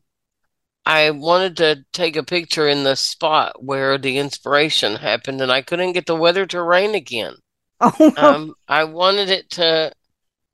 I 0.85 1.11
wanted 1.11 1.57
to 1.57 1.85
take 1.93 2.15
a 2.15 2.23
picture 2.23 2.67
in 2.67 2.83
the 2.83 2.95
spot 2.95 3.63
where 3.63 3.97
the 3.97 4.17
inspiration 4.17 4.97
happened, 4.97 5.41
and 5.41 5.51
I 5.51 5.61
couldn't 5.61 5.93
get 5.93 6.05
the 6.05 6.15
weather 6.15 6.45
to 6.47 6.61
rain 6.61 6.95
again. 6.95 7.35
Oh, 7.83 8.13
um, 8.15 8.53
I 8.67 8.83
wanted 8.83 9.29
it 9.29 9.49
to, 9.51 9.91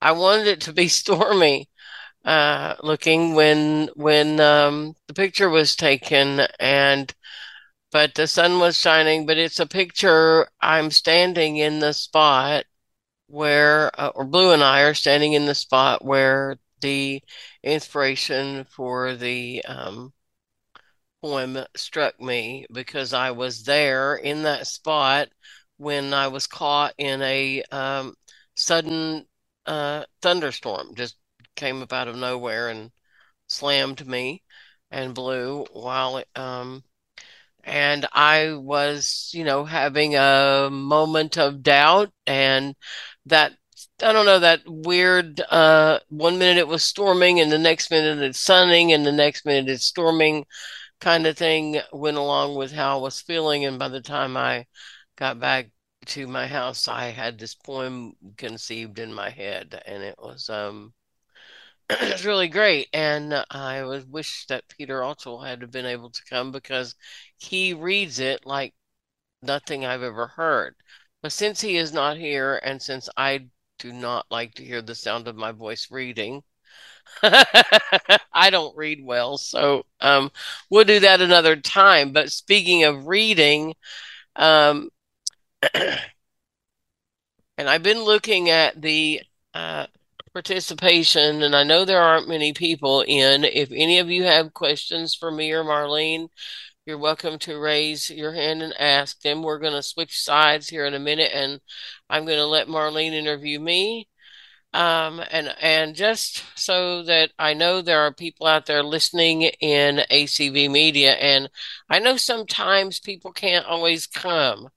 I 0.00 0.12
wanted 0.12 0.46
it 0.46 0.60
to 0.62 0.72
be 0.72 0.88
stormy, 1.00 1.68
uh, 2.24 2.76
looking 2.82 3.34
when 3.34 3.90
when 3.96 4.40
um, 4.40 4.94
the 5.08 5.14
picture 5.14 5.50
was 5.50 5.76
taken, 5.76 6.40
and 6.60 7.14
but 7.92 8.14
the 8.14 8.26
sun 8.26 8.60
was 8.60 8.78
shining. 8.78 9.26
But 9.26 9.38
it's 9.38 9.60
a 9.60 9.66
picture. 9.66 10.48
I'm 10.60 10.90
standing 10.90 11.58
in 11.58 11.80
the 11.80 11.92
spot 11.92 12.64
where, 13.28 13.90
uh, 14.00 14.08
or 14.14 14.26
Blue 14.26 14.52
and 14.52 14.64
I 14.64 14.82
are 14.82 14.94
standing 14.94 15.34
in 15.34 15.46
the 15.46 15.54
spot 15.56 16.04
where 16.04 16.58
the 16.82 17.22
inspiration 17.64 18.66
for 18.70 19.14
the 19.16 19.64
um, 19.66 20.12
poem 21.22 21.58
struck 21.76 22.20
me 22.20 22.66
because 22.72 23.12
I 23.12 23.32
was 23.32 23.64
there 23.64 24.16
in 24.16 24.44
that 24.44 24.66
spot 24.66 25.28
when 25.78 26.14
I 26.14 26.28
was 26.28 26.46
caught 26.46 26.94
in 26.98 27.22
a 27.22 27.62
um, 27.72 28.14
sudden 28.56 29.26
uh, 29.66 30.04
thunderstorm. 30.22 30.94
Just 30.96 31.16
came 31.56 31.82
up 31.82 31.92
out 31.92 32.08
of 32.08 32.16
nowhere 32.16 32.68
and 32.68 32.90
slammed 33.48 34.06
me 34.06 34.42
and 34.90 35.14
blew 35.14 35.66
while 35.72 36.22
um, 36.36 36.82
and 37.64 38.06
I 38.12 38.54
was, 38.54 39.30
you 39.34 39.44
know, 39.44 39.64
having 39.64 40.16
a 40.16 40.70
moment 40.72 41.38
of 41.38 41.62
doubt 41.62 42.10
and 42.26 42.74
that 43.28 43.52
I 44.02 44.12
don't 44.12 44.26
know 44.26 44.40
that 44.40 44.62
weird 44.66 45.40
uh 45.50 46.00
one 46.08 46.38
minute 46.38 46.58
it 46.58 46.68
was 46.68 46.84
storming 46.84 47.40
and 47.40 47.50
the 47.52 47.58
next 47.58 47.90
minute 47.90 48.18
it's 48.22 48.38
sunning 48.40 48.92
and 48.92 49.06
the 49.06 49.12
next 49.12 49.44
minute 49.46 49.68
it's 49.70 49.84
storming 49.86 50.46
kind 51.00 51.26
of 51.26 51.36
thing 51.38 51.80
went 51.92 52.16
along 52.18 52.56
with 52.56 52.72
how 52.72 52.98
I 52.98 53.02
was 53.02 53.20
feeling 53.20 53.64
and 53.66 53.78
by 53.78 53.88
the 53.88 54.00
time 54.02 54.36
I 54.36 54.66
got 55.16 55.40
back 55.40 55.70
to 56.06 56.26
my 56.28 56.46
house 56.46 56.88
I 56.88 57.06
had 57.10 57.38
this 57.38 57.54
poem 57.54 58.14
conceived 58.38 58.98
in 58.98 59.12
my 59.14 59.30
head 59.30 59.82
and 59.86 60.02
it 60.02 60.16
was 60.18 60.48
um 60.50 60.94
it's 61.90 62.24
really 62.24 62.48
great. 62.48 62.88
And 62.92 63.44
I 63.50 63.84
would 63.84 64.10
wish 64.10 64.46
that 64.46 64.68
Peter 64.68 65.02
also 65.02 65.38
had 65.38 65.70
been 65.70 65.86
able 65.86 66.10
to 66.10 66.24
come 66.28 66.52
because 66.52 66.94
he 67.36 67.74
reads 67.74 68.18
it 68.18 68.44
like 68.46 68.74
nothing 69.42 69.86
I've 69.86 70.02
ever 70.02 70.28
heard. 70.28 70.76
But 71.22 71.32
since 71.32 71.60
he 71.60 71.76
is 71.76 71.92
not 71.92 72.16
here, 72.16 72.56
and 72.56 72.80
since 72.82 73.08
I 73.16 73.46
do 73.78 73.92
not 73.92 74.26
like 74.30 74.54
to 74.54 74.64
hear 74.64 74.82
the 74.82 74.94
sound 74.94 75.28
of 75.28 75.36
my 75.36 75.52
voice 75.52 75.90
reading, 75.90 76.42
I 77.22 78.50
don't 78.50 78.76
read 78.76 79.04
well, 79.04 79.38
so 79.38 79.84
um, 80.00 80.30
we'll 80.70 80.84
do 80.84 81.00
that 81.00 81.20
another 81.20 81.56
time. 81.56 82.12
But 82.12 82.32
speaking 82.32 82.84
of 82.84 83.06
reading, 83.06 83.74
um, 84.36 84.90
and 85.74 86.00
I've 87.58 87.82
been 87.82 88.02
looking 88.02 88.50
at 88.50 88.80
the 88.80 89.22
uh, 89.54 89.86
participation, 90.32 91.42
and 91.42 91.54
I 91.56 91.64
know 91.64 91.84
there 91.84 92.00
aren't 92.02 92.28
many 92.28 92.52
people 92.52 93.02
in. 93.02 93.44
If 93.44 93.70
any 93.72 93.98
of 93.98 94.10
you 94.10 94.24
have 94.24 94.54
questions 94.54 95.14
for 95.14 95.30
me 95.30 95.52
or 95.52 95.64
Marlene, 95.64 96.28
you're 96.88 96.96
welcome 96.96 97.38
to 97.38 97.58
raise 97.58 98.08
your 98.08 98.32
hand 98.32 98.62
and 98.62 98.72
ask 98.80 99.20
them. 99.20 99.42
We're 99.42 99.58
going 99.58 99.74
to 99.74 99.82
switch 99.82 100.18
sides 100.22 100.70
here 100.70 100.86
in 100.86 100.94
a 100.94 100.98
minute, 100.98 101.30
and 101.34 101.60
I'm 102.08 102.24
going 102.24 102.38
to 102.38 102.46
let 102.46 102.66
Marlene 102.66 103.12
interview 103.12 103.60
me. 103.60 104.08
Um, 104.72 105.20
and 105.30 105.54
and 105.60 105.94
just 105.94 106.42
so 106.58 107.02
that 107.02 107.32
I 107.38 107.52
know 107.52 107.82
there 107.82 108.00
are 108.00 108.12
people 108.12 108.46
out 108.46 108.64
there 108.64 108.82
listening 108.82 109.42
in 109.42 110.00
ACB 110.10 110.70
media, 110.70 111.12
and 111.12 111.50
I 111.90 111.98
know 111.98 112.16
sometimes 112.16 113.00
people 113.00 113.32
can't 113.32 113.66
always 113.66 114.06
come, 114.06 114.70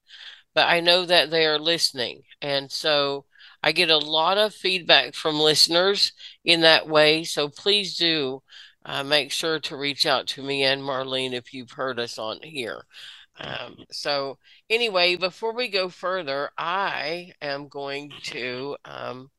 but 0.54 0.68
I 0.68 0.82
know 0.82 1.06
that 1.06 1.32
they 1.32 1.46
are 1.46 1.60
listening, 1.60 2.24
and 2.42 2.70
so 2.70 3.24
I 3.64 3.72
get 3.72 3.90
a 3.90 3.98
lot 3.98 4.38
of 4.38 4.54
feedback 4.54 5.14
from 5.14 5.40
listeners 5.40 6.12
in 6.44 6.60
that 6.62 6.90
way. 6.90 7.24
So 7.24 7.48
please 7.48 7.96
do 7.96 8.44
uh, 8.86 9.04
make 9.04 9.32
sure 9.32 9.60
to 9.60 9.78
reach 9.78 10.06
out 10.06 10.28
to 10.28 10.44
me 10.44 10.64
and 10.64 10.82
Marlene 10.82 11.34
if 11.34 11.54
you've 11.54 11.72
heard 11.72 12.00
us 12.00 12.18
on 12.18 12.40
here. 12.42 12.84
Um, 13.40 13.78
so, 13.92 14.38
anyway, 14.70 15.16
before 15.16 15.54
we 15.54 15.70
go 15.70 15.90
further, 15.90 16.52
I 16.58 17.32
am 17.42 17.68
going 17.68 18.12
to 18.26 18.78
um, 18.86 19.32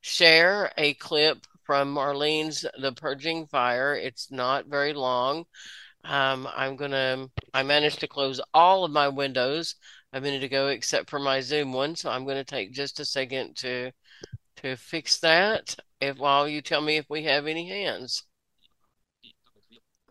share 0.00 0.72
a 0.76 0.94
clip 0.94 1.38
from 1.64 1.94
Marlene's 1.94 2.66
The 2.80 2.92
Purging 2.92 3.46
Fire. 3.46 3.94
It's 3.94 4.30
not 4.30 4.66
very 4.66 4.92
long. 4.92 5.44
Um, 6.04 6.46
I'm 6.54 6.76
going 6.76 6.90
to, 6.90 7.30
I 7.54 7.62
managed 7.62 8.00
to 8.00 8.08
close 8.08 8.40
all 8.52 8.84
of 8.84 8.92
my 8.92 9.08
windows 9.08 9.76
a 10.12 10.20
minute 10.20 10.44
ago, 10.44 10.68
except 10.68 11.10
for 11.10 11.18
my 11.18 11.40
Zoom 11.40 11.72
one. 11.72 11.96
So 11.96 12.10
I'm 12.10 12.24
going 12.24 12.36
to 12.36 12.44
take 12.44 12.72
just 12.72 13.00
a 13.00 13.04
second 13.04 13.56
to 13.56 13.90
to 14.56 14.76
fix 14.76 15.18
that. 15.20 15.74
If 16.00 16.18
while 16.18 16.48
you 16.48 16.62
tell 16.62 16.80
me 16.80 16.96
if 16.96 17.06
we 17.08 17.24
have 17.24 17.46
any 17.46 17.68
hands. 17.68 18.22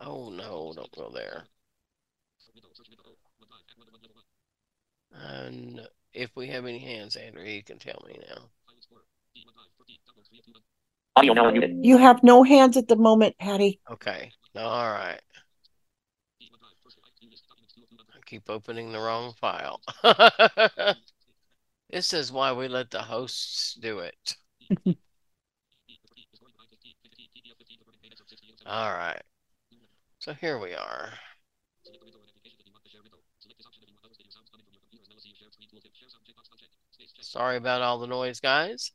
Oh 0.05 0.29
no, 0.29 0.73
don't 0.75 0.95
go 0.95 1.09
there. 1.13 1.43
And 5.13 5.81
if 6.13 6.35
we 6.35 6.47
have 6.47 6.65
any 6.65 6.79
hands, 6.79 7.15
Andrew, 7.15 7.43
you 7.43 7.63
can 7.63 7.79
tell 7.79 8.03
me 8.07 8.19
now. 8.27 8.49
Audio 11.15 11.33
now 11.33 11.49
unmuted. 11.49 11.85
You 11.85 11.97
have 11.97 12.23
no 12.23 12.43
hands 12.43 12.75
at 12.75 12.87
the 12.87 12.95
moment, 12.95 13.37
Patty. 13.37 13.79
Okay. 13.89 14.31
All 14.55 14.91
right 14.91 15.21
I 18.15 18.19
keep 18.25 18.49
opening 18.49 18.91
the 18.91 18.99
wrong 18.99 19.33
file. 19.39 19.81
this 21.89 22.13
is 22.13 22.31
why 22.31 22.53
we 22.53 22.67
let 22.67 22.91
the 22.91 23.01
hosts 23.01 23.73
do 23.75 23.99
it. 23.99 24.35
All 28.65 28.91
right. 28.91 29.21
So 30.23 30.33
here 30.33 30.57
we 30.57 30.73
are. 30.73 31.09
Sorry 37.19 37.57
about 37.57 37.81
all 37.81 37.99
the 37.99 38.07
noise, 38.07 38.39
guys. 38.39 38.93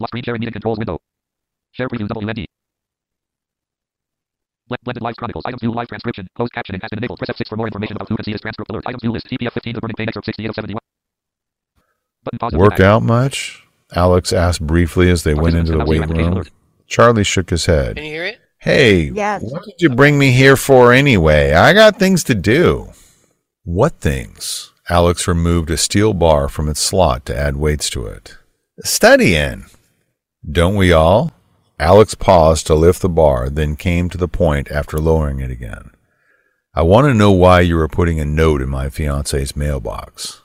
Lock 0.00 0.08
screen 0.08 0.24
sharing 0.24 0.40
meeting 0.40 0.54
controls 0.54 0.78
window. 0.78 0.98
Share 1.72 1.90
previews 1.90 2.08
WMD. 2.08 2.46
Blended 4.82 5.02
Live 5.02 5.16
Chronicles. 5.16 5.44
Items 5.44 5.62
new 5.62 5.72
live 5.72 5.88
transcription. 5.88 6.26
Closed 6.36 6.52
captioning 6.54 6.80
has 6.80 6.88
been 6.88 7.00
enabled. 7.00 7.18
Press 7.18 7.36
F6 7.36 7.50
for 7.50 7.56
more 7.56 7.66
information 7.66 7.96
about 7.96 8.08
who 8.08 8.16
can 8.16 8.24
see 8.24 8.32
this 8.32 8.40
transcript 8.40 8.70
alert. 8.70 8.84
Items 8.86 9.04
new 9.04 9.12
list. 9.12 9.26
TPF 9.26 9.52
15 9.52 9.74
The 9.74 9.80
Burning 9.82 9.96
Pain 9.98 10.08
Excerpt 10.08 10.24
68 10.24 10.48
of 10.48 10.54
71. 10.54 10.80
Button 12.24 12.38
pause. 12.38 12.52
Work 12.52 12.80
out 12.80 13.02
much? 13.02 13.62
Alex 13.94 14.32
asked 14.32 14.66
briefly 14.66 15.10
as 15.10 15.24
they 15.24 15.34
went 15.34 15.56
into 15.56 15.72
the 15.72 15.84
weight 15.84 16.08
room. 16.08 16.44
Charlie 16.86 17.24
shook 17.24 17.50
his 17.50 17.66
head. 17.66 17.96
Can 17.96 18.04
you 18.04 18.12
hear 18.12 18.24
it? 18.24 18.40
Hey, 18.58 19.04
yes. 19.04 19.42
what 19.42 19.64
did 19.64 19.80
you 19.80 19.88
bring 19.88 20.18
me 20.18 20.32
here 20.32 20.56
for 20.56 20.92
anyway? 20.92 21.52
I 21.52 21.72
got 21.72 21.98
things 21.98 22.22
to 22.24 22.34
do. 22.34 22.92
What 23.64 24.00
things? 24.00 24.72
Alex 24.90 25.26
removed 25.26 25.70
a 25.70 25.76
steel 25.76 26.12
bar 26.12 26.48
from 26.48 26.68
its 26.68 26.80
slot 26.80 27.24
to 27.26 27.36
add 27.36 27.56
weights 27.56 27.88
to 27.90 28.06
it. 28.06 28.36
Studying. 28.80 29.66
Don't 30.48 30.76
we 30.76 30.92
all? 30.92 31.32
Alex 31.78 32.14
paused 32.14 32.66
to 32.66 32.74
lift 32.74 33.00
the 33.00 33.08
bar, 33.08 33.48
then 33.48 33.76
came 33.76 34.10
to 34.10 34.18
the 34.18 34.28
point 34.28 34.70
after 34.70 34.98
lowering 34.98 35.40
it 35.40 35.50
again. 35.50 35.90
I 36.74 36.82
want 36.82 37.06
to 37.06 37.14
know 37.14 37.32
why 37.32 37.60
you 37.60 37.76
were 37.76 37.88
putting 37.88 38.20
a 38.20 38.24
note 38.26 38.60
in 38.60 38.68
my 38.68 38.90
fiance's 38.90 39.56
mailbox. 39.56 40.42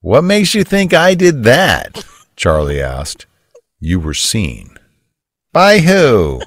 What 0.00 0.24
makes 0.24 0.54
you 0.54 0.64
think 0.64 0.94
I 0.94 1.14
did 1.14 1.44
that? 1.44 2.06
Charlie 2.34 2.80
asked. 2.80 3.26
You 3.78 4.00
were 4.00 4.14
seen. 4.14 4.78
By 5.52 5.80
who? 5.80 6.40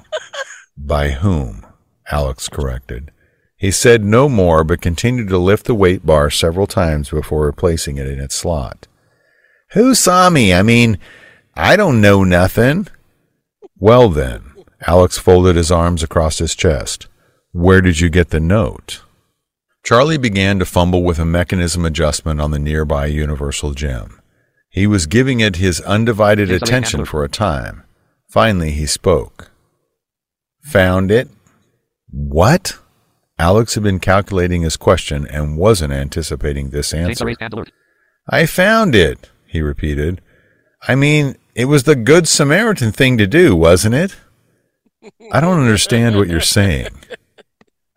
By 0.76 1.10
whom? 1.10 1.64
Alex 2.10 2.48
corrected. 2.48 3.12
He 3.56 3.70
said 3.70 4.04
no 4.04 4.28
more, 4.28 4.64
but 4.64 4.80
continued 4.80 5.28
to 5.28 5.38
lift 5.38 5.66
the 5.66 5.74
weight 5.74 6.04
bar 6.04 6.30
several 6.30 6.66
times 6.66 7.10
before 7.10 7.46
replacing 7.46 7.96
it 7.96 8.08
in 8.08 8.18
its 8.18 8.34
slot. 8.34 8.88
Who 9.72 9.94
saw 9.94 10.30
me? 10.30 10.52
I 10.52 10.62
mean, 10.62 10.98
I 11.54 11.76
don't 11.76 12.00
know 12.00 12.24
nothing. 12.24 12.88
Well, 13.78 14.08
then, 14.08 14.52
Alex 14.86 15.16
folded 15.16 15.54
his 15.54 15.70
arms 15.70 16.02
across 16.02 16.38
his 16.38 16.56
chest. 16.56 17.06
Where 17.52 17.80
did 17.80 18.00
you 18.00 18.10
get 18.10 18.30
the 18.30 18.40
note? 18.40 19.03
Charlie 19.84 20.16
began 20.16 20.58
to 20.58 20.64
fumble 20.64 21.02
with 21.02 21.18
a 21.18 21.26
mechanism 21.26 21.84
adjustment 21.84 22.40
on 22.40 22.50
the 22.50 22.58
nearby 22.58 23.04
universal 23.04 23.74
gym. 23.74 24.18
He 24.70 24.86
was 24.86 25.06
giving 25.06 25.40
it 25.40 25.56
his 25.56 25.80
undivided 25.82 26.50
attention 26.50 27.04
for 27.04 27.22
a 27.22 27.28
time. 27.28 27.84
Finally, 28.30 28.70
he 28.70 28.86
spoke. 28.86 29.50
Found 30.64 31.10
it? 31.10 31.28
What? 32.10 32.78
Alex 33.38 33.74
had 33.74 33.82
been 33.82 34.00
calculating 34.00 34.62
his 34.62 34.78
question 34.78 35.26
and 35.26 35.58
wasn't 35.58 35.92
anticipating 35.92 36.70
this 36.70 36.94
answer. 36.94 37.26
I 38.28 38.46
found 38.46 38.94
it, 38.94 39.30
he 39.46 39.60
repeated. 39.60 40.22
I 40.88 40.94
mean, 40.94 41.36
it 41.54 41.66
was 41.66 41.82
the 41.82 41.94
Good 41.94 42.26
Samaritan 42.26 42.90
thing 42.90 43.18
to 43.18 43.26
do, 43.26 43.54
wasn't 43.54 43.96
it? 43.96 44.16
I 45.30 45.40
don't 45.40 45.60
understand 45.60 46.16
what 46.16 46.28
you're 46.28 46.40
saying. 46.40 46.88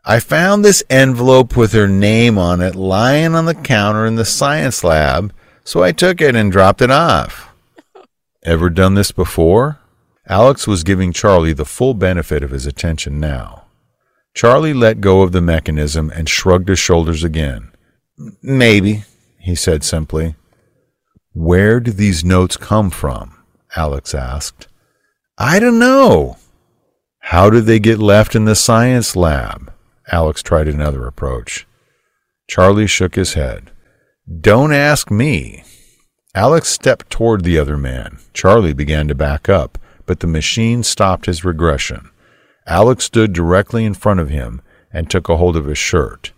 I 0.10 0.22
found 0.22 0.64
this 0.64 0.82
envelope 0.90 1.58
with 1.58 1.74
her 1.74 1.90
name 1.90 2.38
on 2.38 2.62
it 2.62 2.76
lying 2.76 3.36
on 3.36 3.44
the 3.44 3.54
counter 3.54 4.06
in 4.06 4.16
the 4.16 4.24
science 4.24 4.82
lab, 4.82 5.34
so 5.66 5.84
I 5.84 5.92
took 5.92 6.22
it 6.22 6.34
and 6.34 6.50
dropped 6.50 6.82
it 6.82 6.90
off. 6.90 7.54
Ever 8.44 8.70
done 8.70 8.94
this 8.94 9.12
before? 9.12 9.80
Alex 10.26 10.66
was 10.66 10.86
giving 10.86 11.12
Charlie 11.12 11.52
the 11.52 11.66
full 11.66 11.94
benefit 11.94 12.42
of 12.42 12.52
his 12.52 12.66
attention 12.66 13.20
now. 13.20 13.66
Charlie 14.34 14.74
let 14.74 15.02
go 15.02 15.24
of 15.24 15.34
the 15.34 15.42
mechanism 15.42 16.10
and 16.16 16.30
shrugged 16.30 16.70
his 16.70 16.80
shoulders 16.80 17.26
again. 17.26 17.74
Maybe, 18.42 19.04
he 19.40 19.56
said 19.56 19.84
simply. 19.84 20.36
Where 21.34 21.82
do 21.82 21.92
these 21.92 22.24
notes 22.24 22.56
come 22.56 22.92
from? 22.92 23.44
Alex 23.76 24.16
asked. 24.16 24.70
I 25.38 25.60
don't 25.60 25.80
know. 25.80 26.38
How 27.20 27.50
did 27.50 27.66
they 27.66 27.80
get 27.80 28.00
left 28.00 28.36
in 28.36 28.46
the 28.46 28.56
science 28.56 29.14
lab? 29.14 29.74
Alex 30.12 30.42
tried 30.42 30.68
another 30.68 31.06
approach. 31.06 31.68
Charlie 32.48 32.88
shook 32.88 33.16
his 33.16 33.34
head. 33.34 33.72
Don't 34.42 34.74
ask 34.74 35.12
me. 35.12 35.64
Alex 36.34 36.70
stepped 36.70 37.10
toward 37.10 37.44
the 37.44 37.60
other 37.60 37.78
man. 37.78 38.20
Charlie 38.34 38.74
began 38.74 39.08
to 39.08 39.16
back 39.16 39.50
up, 39.50 39.78
but 40.06 40.20
the 40.20 40.28
machine 40.28 40.84
stopped 40.84 41.26
his 41.26 41.44
regression. 41.44 42.10
Alex 42.66 43.06
stood 43.06 43.34
directly 43.34 43.86
in 43.86 43.94
front 43.94 44.20
of 44.20 44.30
him 44.30 44.62
and 44.92 45.10
took 45.10 45.30
a 45.30 45.38
hold 45.38 45.56
of 45.56 45.66
his 45.66 45.78
shirt. 45.78 46.32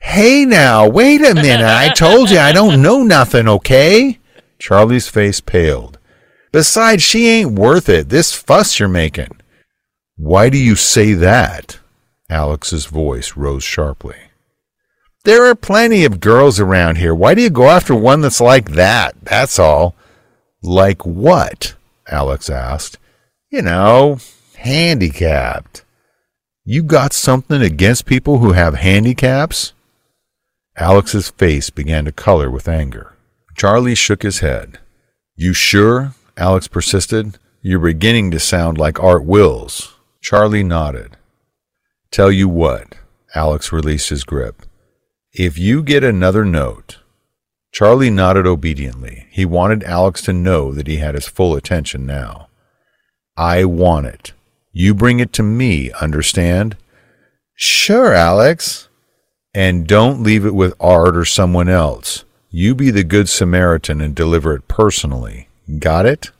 Hey 0.00 0.44
now, 0.44 0.88
wait 0.88 1.20
a 1.20 1.34
minute. 1.34 1.66
I 1.66 1.92
told 1.92 2.30
you 2.30 2.38
I 2.38 2.52
don't 2.52 2.80
know 2.80 3.02
nothing, 3.02 3.48
okay? 3.48 4.18
Charlie's 4.58 5.08
face 5.08 5.40
paled. 5.40 5.98
Besides, 6.52 7.02
she 7.02 7.28
ain't 7.28 7.58
worth 7.58 7.88
it. 7.88 8.08
This 8.08 8.34
fuss 8.34 8.78
you're 8.78 8.88
making. 8.88 9.40
Why 10.16 10.48
do 10.48 10.58
you 10.58 10.76
say 10.76 11.14
that? 11.14 11.79
Alex's 12.30 12.86
voice 12.86 13.36
rose 13.36 13.64
sharply. 13.64 14.16
There 15.24 15.44
are 15.44 15.54
plenty 15.54 16.04
of 16.04 16.20
girls 16.20 16.58
around 16.58 16.96
here. 16.96 17.14
Why 17.14 17.34
do 17.34 17.42
you 17.42 17.50
go 17.50 17.68
after 17.68 17.94
one 17.94 18.22
that's 18.22 18.40
like 18.40 18.70
that? 18.70 19.14
That's 19.22 19.58
all. 19.58 19.94
Like 20.62 21.04
what? 21.04 21.74
Alex 22.08 22.48
asked. 22.48 22.96
You 23.50 23.62
know, 23.62 24.18
handicapped. 24.56 25.84
You 26.64 26.82
got 26.82 27.12
something 27.12 27.60
against 27.60 28.06
people 28.06 28.38
who 28.38 28.52
have 28.52 28.74
handicaps? 28.74 29.72
Alex's 30.76 31.30
face 31.30 31.68
began 31.68 32.04
to 32.04 32.12
color 32.12 32.50
with 32.50 32.68
anger. 32.68 33.14
Charlie 33.56 33.94
shook 33.94 34.22
his 34.22 34.38
head. 34.38 34.78
You 35.34 35.52
sure? 35.52 36.14
Alex 36.36 36.68
persisted. 36.68 37.38
You're 37.60 37.80
beginning 37.80 38.30
to 38.30 38.38
sound 38.38 38.78
like 38.78 39.02
Art 39.02 39.24
Wills. 39.24 39.94
Charlie 40.22 40.62
nodded. 40.62 41.16
Tell 42.10 42.32
you 42.32 42.48
what, 42.48 42.96
Alex 43.34 43.70
released 43.70 44.08
his 44.08 44.24
grip. 44.24 44.62
If 45.32 45.56
you 45.56 45.82
get 45.82 46.02
another 46.02 46.44
note, 46.44 46.98
Charlie 47.70 48.10
nodded 48.10 48.46
obediently. 48.46 49.26
He 49.30 49.44
wanted 49.44 49.84
Alex 49.84 50.22
to 50.22 50.32
know 50.32 50.72
that 50.72 50.88
he 50.88 50.96
had 50.96 51.14
his 51.14 51.28
full 51.28 51.54
attention 51.54 52.04
now. 52.06 52.48
I 53.36 53.64
want 53.64 54.06
it. 54.06 54.32
You 54.72 54.92
bring 54.92 55.20
it 55.20 55.32
to 55.34 55.44
me, 55.44 55.92
understand? 56.00 56.76
Sure, 57.54 58.12
Alex. 58.12 58.88
And 59.54 59.86
don't 59.86 60.22
leave 60.22 60.44
it 60.44 60.54
with 60.54 60.74
Art 60.80 61.16
or 61.16 61.24
someone 61.24 61.68
else. 61.68 62.24
You 62.50 62.74
be 62.74 62.90
the 62.90 63.04
good 63.04 63.28
Samaritan 63.28 64.00
and 64.00 64.16
deliver 64.16 64.54
it 64.54 64.66
personally. 64.66 65.48
Got 65.78 66.06
it? 66.06 66.32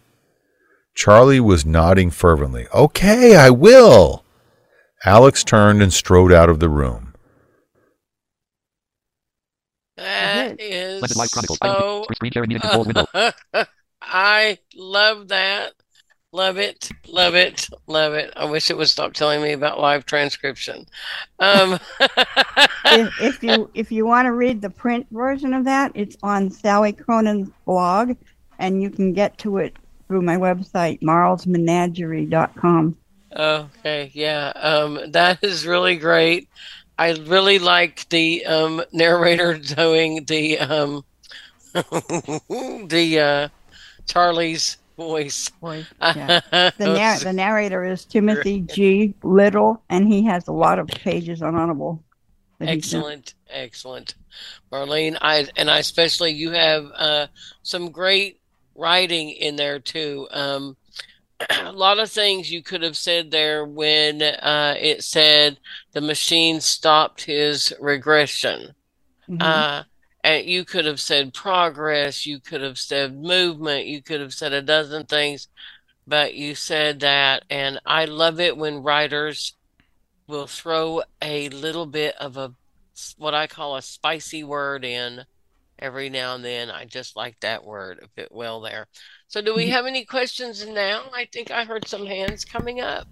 Charlie 0.95 1.41
was 1.41 1.65
nodding 1.65 2.11
fervently. 2.11 2.67
Okay, 2.75 3.37
I 3.37 3.51
will. 3.51 4.25
Alex 5.05 5.45
turned 5.45 5.83
and 5.83 5.93
strode 5.93 6.33
out 6.33 6.49
of 6.49 6.61
the 6.61 6.69
room. 6.69 7.15
That 9.97 10.61
is 10.61 11.03
so. 11.15 12.05
I 14.03 14.59
love 14.75 15.29
that. 15.29 15.73
Love 16.33 16.59
it, 16.59 16.89
love 17.09 17.35
it, 17.35 17.69
love 17.89 18.15
it. 18.15 18.33
I 18.37 18.45
wish 18.45 18.71
it 18.71 18.77
would 18.77 18.89
stop 18.89 19.15
telling 19.15 19.43
me 19.43 19.53
about 19.53 19.81
live 19.81 20.07
transcription. 20.07 20.87
Um. 21.41 21.81
if, 22.85 23.21
if, 23.21 23.43
you 23.43 23.69
if 23.75 23.91
you 23.91 24.07
want 24.07 24.27
to 24.27 24.33
read 24.33 24.63
the 24.63 24.71
print 24.71 25.09
version 25.11 25.53
of 25.53 25.65
that, 25.65 25.91
it's 25.97 26.17
on 26.23 26.49
Sally 26.49 26.93
Cronin's 26.93 27.51
blog, 27.67 28.17
and 28.61 28.81
you 28.81 28.91
can 28.91 29.13
get 29.13 29.39
to 29.39 29.57
it 29.59 29.77
through 30.07 30.23
my 30.23 30.37
website, 30.37 31.03
marlsmenagerie.com. 31.03 32.97
Okay, 33.35 34.11
yeah, 34.13 34.53
um, 34.57 34.99
that 35.13 35.43
is 35.43 35.67
really 35.67 35.97
great. 35.97 36.49
I 36.99 37.13
really 37.15 37.59
like 37.59 38.09
the 38.09 38.45
um, 38.45 38.83
narrator 38.93 39.57
doing 39.77 40.25
the 40.25 40.59
um, 40.59 41.05
the 41.73 43.21
uh, 43.21 43.49
Charlie's 44.07 44.77
voice. 44.97 45.49
voice 45.61 45.87
yeah. 46.01 46.41
the, 46.51 47.21
the 47.23 47.33
narrator 47.33 47.85
is 47.85 48.05
Timothy 48.05 48.61
G. 48.61 49.15
Little, 49.23 49.83
and 49.89 50.13
he 50.13 50.25
has 50.25 50.49
a 50.49 50.53
lot 50.53 50.79
of 50.79 50.89
pages 50.89 51.41
on 51.41 51.55
Audible. 51.55 52.03
Excellent, 52.61 53.35
excellent, 53.49 54.15
Marlene. 54.71 55.17
I 55.23 55.47
and 55.57 55.71
I 55.71 55.79
especially 55.79 56.33
you 56.33 56.51
have 56.51 56.91
uh, 56.95 57.27
some 57.63 57.91
great 57.91 58.41
writing 58.75 59.31
in 59.31 59.57
there 59.57 59.79
too. 59.79 60.29
Um, 60.31 60.77
a 61.51 61.73
lot 61.73 61.99
of 61.99 62.11
things 62.11 62.51
you 62.51 62.63
could 62.63 62.83
have 62.83 62.97
said 62.97 63.31
there 63.31 63.65
when 63.65 64.23
uh, 64.23 64.75
it 64.79 65.03
said 65.03 65.59
the 65.93 66.01
machine 66.01 66.61
stopped 66.61 67.25
his 67.25 67.73
regression. 67.81 68.75
Mm-hmm. 69.29 69.43
Uh, 69.43 69.83
and 70.23 70.47
you 70.47 70.65
could 70.65 70.85
have 70.85 71.01
said 71.01 71.33
progress, 71.33 72.27
you 72.27 72.41
could 72.41 72.61
have 72.61 72.79
said 72.79 73.17
movement, 73.17 73.87
you 73.87 74.03
could 74.03 74.21
have 74.21 74.35
said 74.35 74.53
a 74.53 74.61
dozen 74.61 75.07
things, 75.07 75.49
but 76.07 76.35
you 76.35 76.55
said 76.55 77.01
that. 77.01 77.45
And 77.49 77.81
I 77.87 78.05
love 78.05 78.39
it 78.39 78.57
when 78.57 78.83
writers 78.83 79.55
will 80.27 80.47
throw 80.47 81.03
a 81.23 81.49
little 81.49 81.87
bit 81.87 82.15
of 82.17 82.37
a 82.37 82.55
what 83.17 83.35
I 83.35 83.47
call 83.47 83.77
a 83.77 83.83
spicy 83.83 84.45
word 84.45 84.85
in 84.85 85.25
every 85.79 86.11
now 86.11 86.35
and 86.35 86.45
then. 86.45 86.71
I 86.71 86.85
just 86.85 87.17
like 87.17 87.41
that 87.41 87.65
word, 87.65 88.01
a 88.03 88.09
fit 88.09 88.29
well 88.31 88.61
there. 88.61 88.89
So, 89.31 89.41
do 89.41 89.55
we 89.55 89.69
have 89.69 89.87
any 89.87 90.05
questions 90.05 90.67
now? 90.67 91.05
I 91.15 91.25
think 91.25 91.53
I 91.53 91.63
heard 91.63 91.87
some 91.87 92.05
hands 92.05 92.45
coming 92.45 92.81
up. 92.81 93.07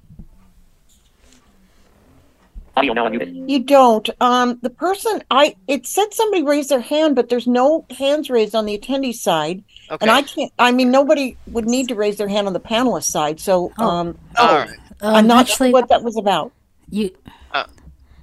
You 2.82 3.62
don't. 3.62 4.10
Um, 4.20 4.58
the 4.60 4.70
person 4.70 5.22
I 5.30 5.54
it 5.68 5.86
said 5.86 6.12
somebody 6.12 6.42
raised 6.42 6.70
their 6.70 6.80
hand, 6.80 7.14
but 7.14 7.28
there's 7.28 7.46
no 7.46 7.86
hands 7.96 8.30
raised 8.30 8.56
on 8.56 8.66
the 8.66 8.76
attendee 8.76 9.14
side, 9.14 9.62
okay. 9.92 9.98
and 10.00 10.10
I 10.10 10.22
can't. 10.22 10.52
I 10.58 10.72
mean, 10.72 10.90
nobody 10.90 11.36
would 11.46 11.66
need 11.66 11.86
to 11.86 11.94
raise 11.94 12.16
their 12.16 12.28
hand 12.28 12.48
on 12.48 12.52
the 12.52 12.60
panelist 12.60 13.04
side. 13.04 13.38
So, 13.38 13.72
oh. 13.78 13.88
um, 13.88 14.18
oh, 14.38 14.62
um, 15.00 15.14
I'm 15.14 15.26
not 15.28 15.42
actually, 15.42 15.68
sure 15.68 15.72
what 15.72 15.88
that 15.88 16.02
was 16.02 16.16
about. 16.16 16.50
You 16.90 17.12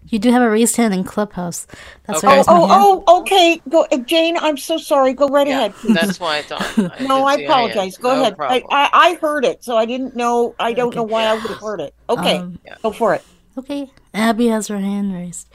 you 0.08 0.20
do 0.20 0.32
have 0.32 0.41
a 0.41 0.50
raised 0.50 0.76
hand 0.76 0.94
in 0.94 1.04
Clubhouse. 1.04 1.65
That's 2.06 2.24
okay. 2.24 2.38
why 2.38 2.44
oh, 2.48 2.68
oh, 2.70 3.04
oh, 3.08 3.22
okay. 3.22 3.62
Go, 3.70 3.86
uh, 3.91 3.98
Jane. 3.98 4.38
I'm 4.38 4.58
so 4.58 4.78
sorry. 4.78 5.13
Go 5.13 5.28
right 5.28 5.48
yeah, 5.48 5.58
ahead. 5.60 5.74
Please. 5.74 5.96
That's 5.96 6.20
why 6.20 6.38
I 6.38 6.41
thought. 6.44 6.78
I 6.78 7.04
no, 7.08 7.26
I 7.26 7.36
apologize. 7.36 7.98
Go 7.98 8.15
no 8.15 8.22
ahead. 8.22 8.36
I, 8.39 8.63
I, 8.70 8.89
I 8.94 9.13
heard 9.15 9.46
it, 9.46 9.63
so 9.63 9.78
I 9.78 9.86
didn't 9.86 10.15
know. 10.15 10.56
I 10.60 10.74
don't 10.74 10.89
okay. 10.89 10.98
know 10.98 11.04
why 11.04 11.24
I 11.24 11.34
would 11.34 11.44
have 11.44 11.60
heard 11.60 11.82
it. 11.82 11.96
Okay, 12.10 12.38
um, 12.38 12.60
go 12.84 12.91
for 12.91 13.15
it. 13.15 13.24
Okay, 13.58 13.89
Abby 14.13 14.48
has 14.48 14.68
her 14.68 14.78
hand 14.78 15.13
raised. 15.13 15.50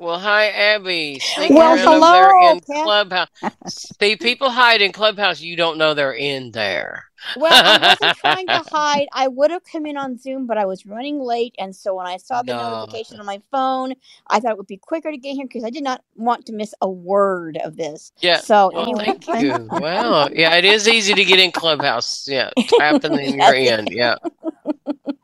Well, 0.00 0.18
hi, 0.18 0.48
Abby. 0.48 1.20
well, 1.50 1.76
hello. 1.76 2.52
in 2.52 2.60
Clubhouse. 2.60 3.28
See, 3.68 4.16
people 4.16 4.48
hide 4.48 4.80
in 4.80 4.92
Clubhouse. 4.92 5.42
You 5.42 5.56
don't 5.56 5.76
know 5.76 5.92
they're 5.92 6.14
in 6.14 6.52
there. 6.52 7.04
Well, 7.36 7.52
I 7.52 7.78
wasn't 7.78 8.16
trying 8.16 8.46
to 8.46 8.62
hide. 8.70 9.08
I 9.12 9.28
would 9.28 9.50
have 9.50 9.62
come 9.70 9.84
in 9.84 9.98
on 9.98 10.16
Zoom, 10.16 10.46
but 10.46 10.56
I 10.56 10.64
was 10.64 10.86
running 10.86 11.20
late, 11.20 11.54
and 11.58 11.76
so 11.76 11.96
when 11.96 12.06
I 12.06 12.16
saw 12.16 12.40
the 12.40 12.54
no. 12.54 12.70
notification 12.70 13.20
on 13.20 13.26
my 13.26 13.42
phone, 13.50 13.92
I 14.26 14.40
thought 14.40 14.52
it 14.52 14.56
would 14.56 14.66
be 14.66 14.78
quicker 14.78 15.10
to 15.10 15.18
get 15.18 15.34
here 15.34 15.46
because 15.46 15.64
I 15.64 15.70
did 15.70 15.84
not 15.84 16.02
want 16.16 16.46
to 16.46 16.54
miss 16.54 16.72
a 16.80 16.88
word 16.88 17.58
of 17.62 17.76
this. 17.76 18.10
Yeah. 18.20 18.38
So 18.38 18.70
well, 18.72 18.82
anyway. 18.82 19.18
thank 19.20 19.42
you. 19.42 19.68
well, 19.70 20.32
yeah, 20.32 20.54
it 20.54 20.64
is 20.64 20.88
easy 20.88 21.12
to 21.12 21.24
get 21.26 21.38
in 21.38 21.52
Clubhouse. 21.52 22.26
Yeah, 22.26 22.48
tap 22.78 23.04
in 23.04 23.38
your 23.38 23.54
end. 23.54 23.88
Yeah. 23.90 24.14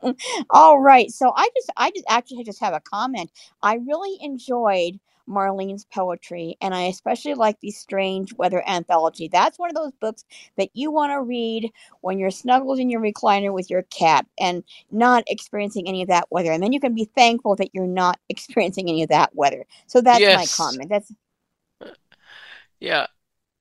All 0.49 0.79
right. 0.79 1.11
So 1.11 1.31
I 1.35 1.49
just, 1.55 1.71
I 1.77 1.91
just 1.91 2.05
actually 2.09 2.43
just 2.43 2.59
have 2.59 2.73
a 2.73 2.79
comment. 2.79 3.31
I 3.61 3.75
really 3.75 4.17
enjoyed 4.21 4.99
Marlene's 5.27 5.85
poetry, 5.85 6.57
and 6.61 6.73
I 6.73 6.83
especially 6.83 7.33
like 7.33 7.59
the 7.59 7.71
Strange 7.71 8.33
Weather 8.35 8.63
Anthology. 8.67 9.27
That's 9.27 9.59
one 9.59 9.69
of 9.69 9.75
those 9.75 9.91
books 9.99 10.23
that 10.57 10.69
you 10.73 10.91
want 10.91 11.11
to 11.11 11.21
read 11.21 11.71
when 12.01 12.17
you're 12.17 12.31
snuggled 12.31 12.79
in 12.79 12.89
your 12.89 13.01
recliner 13.01 13.53
with 13.53 13.69
your 13.69 13.83
cat 13.83 14.25
and 14.39 14.63
not 14.91 15.23
experiencing 15.27 15.87
any 15.87 16.01
of 16.01 16.07
that 16.07 16.27
weather. 16.31 16.51
And 16.51 16.63
then 16.63 16.73
you 16.73 16.79
can 16.79 16.95
be 16.95 17.09
thankful 17.15 17.55
that 17.57 17.73
you're 17.73 17.87
not 17.87 18.19
experiencing 18.29 18.89
any 18.89 19.03
of 19.03 19.09
that 19.09 19.35
weather. 19.35 19.65
So 19.87 20.01
that's 20.01 20.19
yes. 20.19 20.57
my 20.59 20.65
comment. 20.65 20.89
That's 20.89 21.11
yeah. 22.79 23.07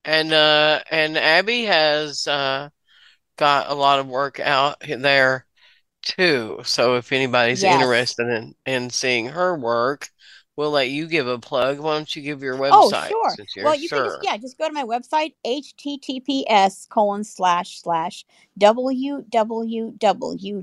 And 0.05 0.33
uh 0.33 0.83
and 0.91 1.19
Abby 1.19 1.65
has 1.65 2.29
uh 2.29 2.71
got 3.37 3.71
a 3.71 3.75
lot 3.75 3.99
of 3.99 4.07
work 4.07 4.39
out 4.39 4.81
there 4.81 5.47
too. 6.07 6.61
So 6.65 6.97
if 6.97 7.13
anybody's 7.13 7.63
yes. 7.63 7.75
interested 7.75 8.29
in 8.29 8.55
in 8.65 8.91
seeing 8.91 9.27
her 9.27 9.57
work, 9.57 10.09
we'll 10.57 10.71
let 10.71 10.89
you 10.89 11.07
give 11.07 11.27
a 11.27 11.39
plug. 11.39 11.79
Why 11.79 11.97
don't 11.97 12.17
you 12.17 12.23
give 12.23 12.43
your 12.43 12.55
oh, 12.55 12.91
website? 12.91 13.11
Oh, 13.13 13.35
sure. 13.53 13.65
Well, 13.65 13.75
you 13.75 13.89
sure. 13.89 13.99
can 13.99 14.07
just 14.07 14.19
yeah, 14.23 14.37
just 14.37 14.59
go 14.59 14.67
to 14.69 14.73
my 14.73 14.85
website, 14.85 15.35
https 15.45 16.89
colon 16.89 17.25
slash 17.25 17.83
slash 17.83 18.25
www 18.59 19.97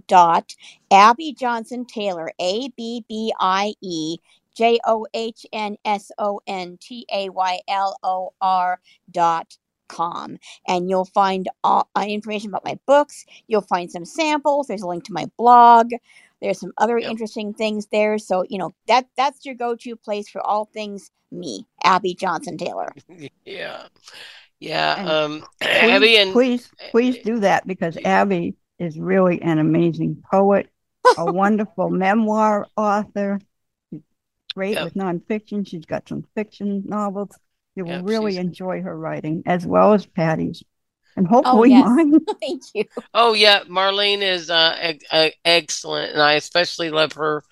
dot 0.08 0.56
Abby 0.91 1.34
Johnson 1.34 1.86
Taylor 1.86 2.32
A 2.39 2.69
B 2.69 3.06
B 3.08 3.34
I 3.39 3.73
E 3.82 4.17
J 4.56 4.79
O 4.86 5.06
H 5.13 5.45
N 5.51 5.77
S 5.84 6.12
O 6.17 6.39
N 6.47 6.77
T 6.82 7.06
A 7.12 7.29
Y 7.29 7.60
L 7.67 7.97
O 8.03 8.34
R 8.41 8.79
dot 9.12 9.58
com 9.93 10.38
and 10.67 10.89
you'll 10.89 11.06
find 11.06 11.47
all 11.63 11.89
uh, 11.95 12.06
information 12.08 12.49
about 12.49 12.65
my 12.65 12.77
books. 12.86 13.25
You'll 13.47 13.62
find 13.62 13.91
some 13.91 14.06
samples. 14.06 14.67
There's 14.67 14.82
a 14.82 14.88
link 14.88 15.03
to 15.06 15.13
my 15.13 15.27
blog. 15.38 15.91
There's 16.41 16.60
some 16.60 16.73
other 16.77 16.97
yep. 16.97 17.12
interesting 17.12 17.53
things 17.53 17.88
there. 17.91 18.17
So 18.17 18.43
you 18.49 18.58
know 18.58 18.73
that 18.88 19.08
that's 19.15 19.45
your 19.45 19.56
go-to 19.56 19.95
place 19.95 20.29
for 20.29 20.41
all 20.41 20.65
things 20.65 21.12
me 21.32 21.65
abby 21.84 22.13
johnson 22.13 22.58
taylor. 22.58 22.89
Yeah. 23.45 23.88
Yeah 24.60 24.99
and 24.99 25.10
um 25.10 25.47
please, 25.62 25.91
abby 25.91 26.17
and 26.17 26.32
please 26.32 26.71
please 26.91 27.17
do 27.19 27.39
that 27.39 27.67
because 27.67 27.97
abby 28.06 28.56
is 28.79 28.97
really 28.97 29.41
an 29.41 29.60
amazing 29.60 30.23
poet 30.32 30.69
a 31.17 31.25
wonderful 31.32 31.89
memoir 31.89 32.67
author. 32.75 33.39
She's 33.89 34.01
great 34.53 34.75
yep. 34.75 34.86
with 34.86 34.93
nonfiction. 34.95 35.67
She's 35.67 35.86
got 35.86 36.08
some 36.08 36.25
fiction 36.36 36.84
novels 36.86 37.38
you 37.75 37.86
will 37.86 37.91
yep, 37.91 38.05
really 38.05 38.38
enjoy 38.38 38.81
her 38.81 38.97
writing 38.97 39.43
as 39.45 39.65
well 39.65 39.93
as 39.93 40.05
Patty's 40.05 40.63
and 41.15 41.27
hopefully 41.27 41.73
oh, 41.73 41.77
yes. 41.77 41.86
mine. 41.86 42.19
Thank 42.41 42.63
you. 42.73 42.86
Oh 43.13 43.33
yeah, 43.33 43.63
Marlene 43.63 44.21
is 44.21 44.49
uh, 44.49 44.93
excellent, 45.45 46.13
and 46.13 46.21
I 46.21 46.33
especially 46.33 46.89
love 46.89 47.13
her 47.13 47.43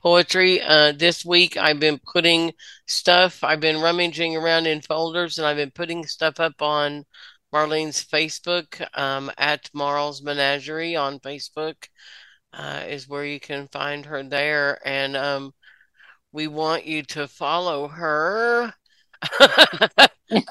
poetry. 0.00 0.62
Uh, 0.62 0.92
this 0.92 1.24
week 1.24 1.56
I've 1.56 1.80
been 1.80 2.00
putting 2.12 2.52
stuff. 2.86 3.42
I've 3.42 3.60
been 3.60 3.80
rummaging 3.80 4.36
around 4.36 4.66
in 4.66 4.80
folders, 4.80 5.38
and 5.38 5.46
I've 5.46 5.56
been 5.56 5.72
putting 5.72 6.06
stuff 6.06 6.40
up 6.40 6.62
on 6.62 7.04
Marlene's 7.52 8.04
Facebook 8.04 8.86
um, 8.96 9.30
at 9.38 9.68
Marl's 9.74 10.22
Menagerie 10.22 10.96
on 10.96 11.20
Facebook. 11.20 11.88
Uh, 12.50 12.82
is 12.88 13.06
where 13.06 13.26
you 13.26 13.38
can 13.38 13.68
find 13.68 14.06
her 14.06 14.22
there, 14.22 14.78
and 14.86 15.16
um, 15.16 15.52
we 16.32 16.46
want 16.46 16.86
you 16.86 17.02
to 17.02 17.28
follow 17.28 17.88
her 17.88 18.72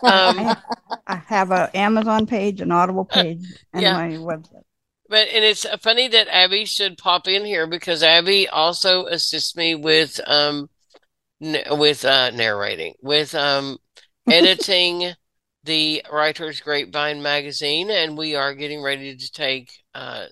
um, 0.03 0.55
I 1.07 1.15
have 1.27 1.51
an 1.51 1.69
Amazon 1.73 2.25
page, 2.25 2.61
an 2.61 2.71
Audible 2.71 3.05
page, 3.05 3.43
and 3.73 3.81
yeah. 3.81 3.93
my 3.93 4.09
website. 4.09 4.63
But 5.09 5.29
and 5.29 5.45
it's 5.45 5.65
funny 5.81 6.09
that 6.09 6.27
Abby 6.27 6.65
should 6.65 6.97
pop 6.97 7.27
in 7.27 7.45
here 7.45 7.65
because 7.65 8.03
Abby 8.03 8.47
also 8.49 9.05
assists 9.05 9.55
me 9.55 9.73
with 9.73 10.19
um 10.27 10.69
n- 11.41 11.63
with 11.71 12.03
uh 12.03 12.31
narrating 12.31 12.93
with 13.01 13.33
um 13.33 13.77
editing 14.29 15.13
the 15.63 16.03
Writers 16.11 16.59
Grapevine 16.59 17.21
magazine, 17.21 17.89
and 17.89 18.17
we 18.17 18.35
are 18.35 18.53
getting 18.53 18.81
ready 18.81 19.15
to 19.15 19.31
take 19.31 19.71
uh 19.95 20.25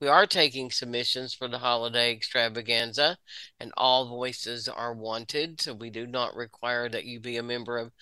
we 0.00 0.08
are 0.08 0.26
taking 0.26 0.70
submissions 0.70 1.34
for 1.34 1.48
the 1.48 1.58
holiday 1.58 2.12
extravaganza, 2.12 3.18
and 3.58 3.72
all 3.76 4.08
voices 4.08 4.68
are 4.68 4.94
wanted. 4.94 5.60
So 5.60 5.74
we 5.74 5.90
do 5.90 6.06
not 6.06 6.36
require 6.36 6.88
that 6.88 7.04
you 7.04 7.20
be 7.20 7.36
a 7.36 7.42
member 7.42 7.78
of 7.78 7.92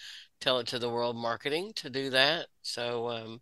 Tell 0.40 0.58
It 0.58 0.66
to 0.68 0.78
the 0.78 0.90
World 0.90 1.16
Marketing 1.16 1.72
to 1.76 1.88
do 1.90 2.10
that. 2.10 2.48
So, 2.62 3.08
um, 3.08 3.40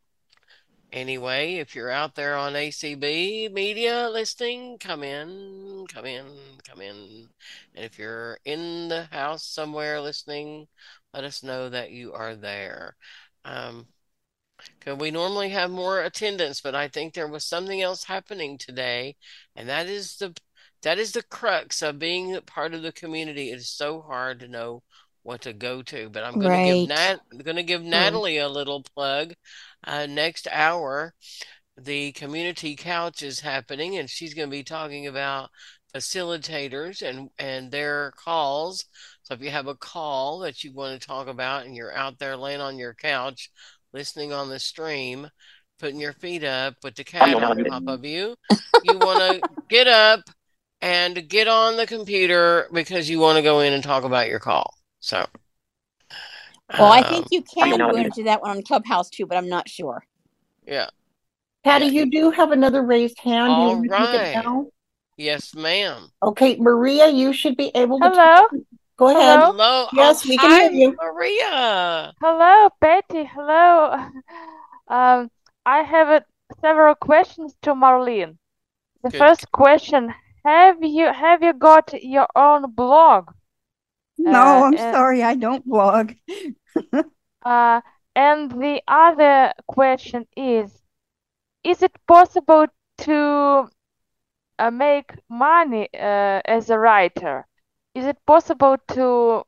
anyway, 0.92 1.54
if 1.54 1.74
you're 1.74 1.90
out 1.90 2.14
there 2.14 2.36
on 2.36 2.52
ACB 2.52 3.52
media 3.52 4.08
listing, 4.10 4.78
come 4.78 5.02
in, 5.02 5.86
come 5.92 6.06
in, 6.06 6.26
come 6.68 6.80
in. 6.80 7.28
And 7.74 7.84
if 7.84 7.98
you're 7.98 8.38
in 8.44 8.88
the 8.88 9.04
house 9.10 9.44
somewhere 9.44 10.00
listening, 10.00 10.68
let 11.12 11.24
us 11.24 11.42
know 11.42 11.68
that 11.70 11.90
you 11.90 12.12
are 12.12 12.36
there. 12.36 12.96
Um, 13.44 13.86
because 14.79 14.98
we 14.98 15.11
normally 15.11 15.50
have 15.50 15.70
more 15.70 16.00
attendance, 16.00 16.61
but 16.61 16.74
I 16.74 16.88
think 16.88 17.14
there 17.14 17.29
was 17.29 17.44
something 17.44 17.81
else 17.81 18.05
happening 18.05 18.59
today, 18.59 19.16
and 19.57 19.68
that 19.68 19.88
is 19.88 20.16
the 20.16 20.37
that 20.83 20.98
is 20.98 21.12
the 21.12 21.22
crux 21.22 21.83
of 21.83 21.98
being 21.98 22.38
part 22.46 22.74
of 22.74 22.83
the 22.83 22.92
community. 22.92 23.50
It 23.50 23.57
is 23.57 23.70
so 23.70 24.03
hard 24.03 24.40
to 24.40 24.48
know 24.48 24.83
what 25.22 25.40
to 25.42 25.53
go 25.53 25.83
to, 25.83 26.11
but 26.11 26.22
I'm 26.22 26.38
going 26.38 26.48
right. 26.48 26.72
to 26.72 26.79
give 26.81 26.88
Nat 26.88 27.16
going 27.42 27.57
to 27.57 27.62
give 27.62 27.83
Natalie 27.83 28.38
a 28.38 28.48
little 28.48 28.83
plug. 28.94 29.33
Uh, 29.83 30.07
next 30.07 30.46
hour, 30.50 31.14
the 31.77 32.12
community 32.12 32.77
couch 32.77 33.22
is 33.22 33.40
happening, 33.40 33.96
and 33.96 34.09
she's 34.09 34.35
going 34.35 34.48
to 34.48 34.57
be 34.57 34.62
talking 34.62 35.07
about 35.07 35.50
facilitators 35.94 37.03
and 37.03 37.31
and 37.38 37.70
their 37.70 38.12
calls. 38.16 38.85
So 39.22 39.35
if 39.35 39.40
you 39.40 39.50
have 39.50 39.66
a 39.66 39.74
call 39.74 40.40
that 40.40 40.62
you 40.64 40.72
want 40.74 41.00
to 41.00 41.07
talk 41.07 41.29
about 41.29 41.64
and 41.64 41.74
you're 41.74 41.96
out 41.96 42.18
there 42.18 42.37
laying 42.37 42.61
on 42.61 42.79
your 42.79 42.94
couch, 42.94 43.50
listening 43.94 44.33
on 44.33 44.48
the 44.48 44.59
stream, 44.59 45.30
putting 45.78 46.00
your 46.00 46.12
feet 46.12 46.44
up 46.44 46.74
with 46.83 46.96
the 46.96 47.04
cat 47.04 47.35
on 47.35 47.64
top 47.64 47.85
of 47.87 48.04
you. 48.04 48.35
You 48.87 48.98
want 48.98 49.20
to 49.20 49.42
get 49.70 49.88
up 49.88 50.20
and 50.83 51.26
get 51.26 51.48
on 51.48 51.78
the 51.78 51.87
computer 51.87 52.68
because 52.70 53.09
you 53.09 53.18
want 53.18 53.37
to 53.37 53.42
go 53.42 53.61
in 53.61 53.72
and 53.72 53.83
talk 53.83 54.04
about 54.04 54.28
your 54.28 54.40
call. 54.40 54.74
So, 55.00 55.24
well, 56.78 56.92
I 56.92 57.02
think 57.02 57.22
um, 57.22 57.28
you 57.30 57.42
can 57.42 57.78
go 57.78 57.96
into 57.96 58.24
that 58.24 58.42
one 58.42 58.50
on 58.50 58.62
Clubhouse 58.62 59.09
too, 59.09 59.24
but 59.24 59.38
I'm 59.38 59.48
not 59.48 59.70
sure. 59.70 60.04
Yeah. 60.66 60.88
Patty, 61.62 61.87
you 61.87 62.11
do 62.11 62.30
have 62.30 62.50
another 62.50 62.83
raised 62.83 63.18
hand. 63.20 63.52
All 63.54 63.80
right. 63.80 64.66
Yes, 65.16 65.54
ma'am. 65.54 66.09
Okay, 66.22 66.57
Maria, 66.57 67.09
you 67.09 67.33
should 67.33 67.57
be 67.57 67.70
able 67.74 68.00
to. 68.00 68.11
Hello. 68.11 68.64
Go 68.96 69.09
ahead. 69.09 69.40
Hello. 69.40 69.88
Yes, 69.92 70.24
oh, 70.24 70.28
we 70.28 70.37
can 70.37 70.50
hi, 70.50 70.68
hear 70.68 70.70
you. 70.70 70.96
Maria. 70.96 72.14
Hello, 72.20 72.68
Betty. 72.80 73.24
Hello. 73.24 74.11
Um, 74.87 75.30
I 75.64 75.78
have 75.78 76.09
a, 76.09 76.24
several 76.61 76.94
questions 76.94 77.57
to 77.62 77.74
Marlene. 77.74 78.37
The 79.02 79.09
Good. 79.09 79.18
first 79.18 79.50
question: 79.50 80.12
Have 80.44 80.76
you 80.83 81.11
have 81.11 81.42
you 81.42 81.54
got 81.54 81.94
your 82.02 82.28
own 82.37 82.70
blog? 82.70 83.30
No, 84.18 84.40
uh, 84.40 84.62
I'm 84.66 84.74
and, 84.74 84.94
sorry, 84.94 85.22
I 85.22 85.37
don't 85.37 85.64
blog. 85.64 86.12
uh, 87.46 87.80
and 88.14 88.50
the 88.50 88.83
other 88.87 89.54
question 89.66 90.26
is: 90.37 90.70
Is 91.64 91.83
it 91.83 91.92
possible 92.07 92.66
to 92.98 93.68
uh, 94.59 94.70
make 94.70 95.12
money 95.30 95.88
uh, 95.94 96.42
as 96.44 96.68
a 96.68 96.78
writer? 96.78 97.46
Is 97.94 98.04
it 98.04 98.18
possible 98.26 98.76
to 98.88 99.44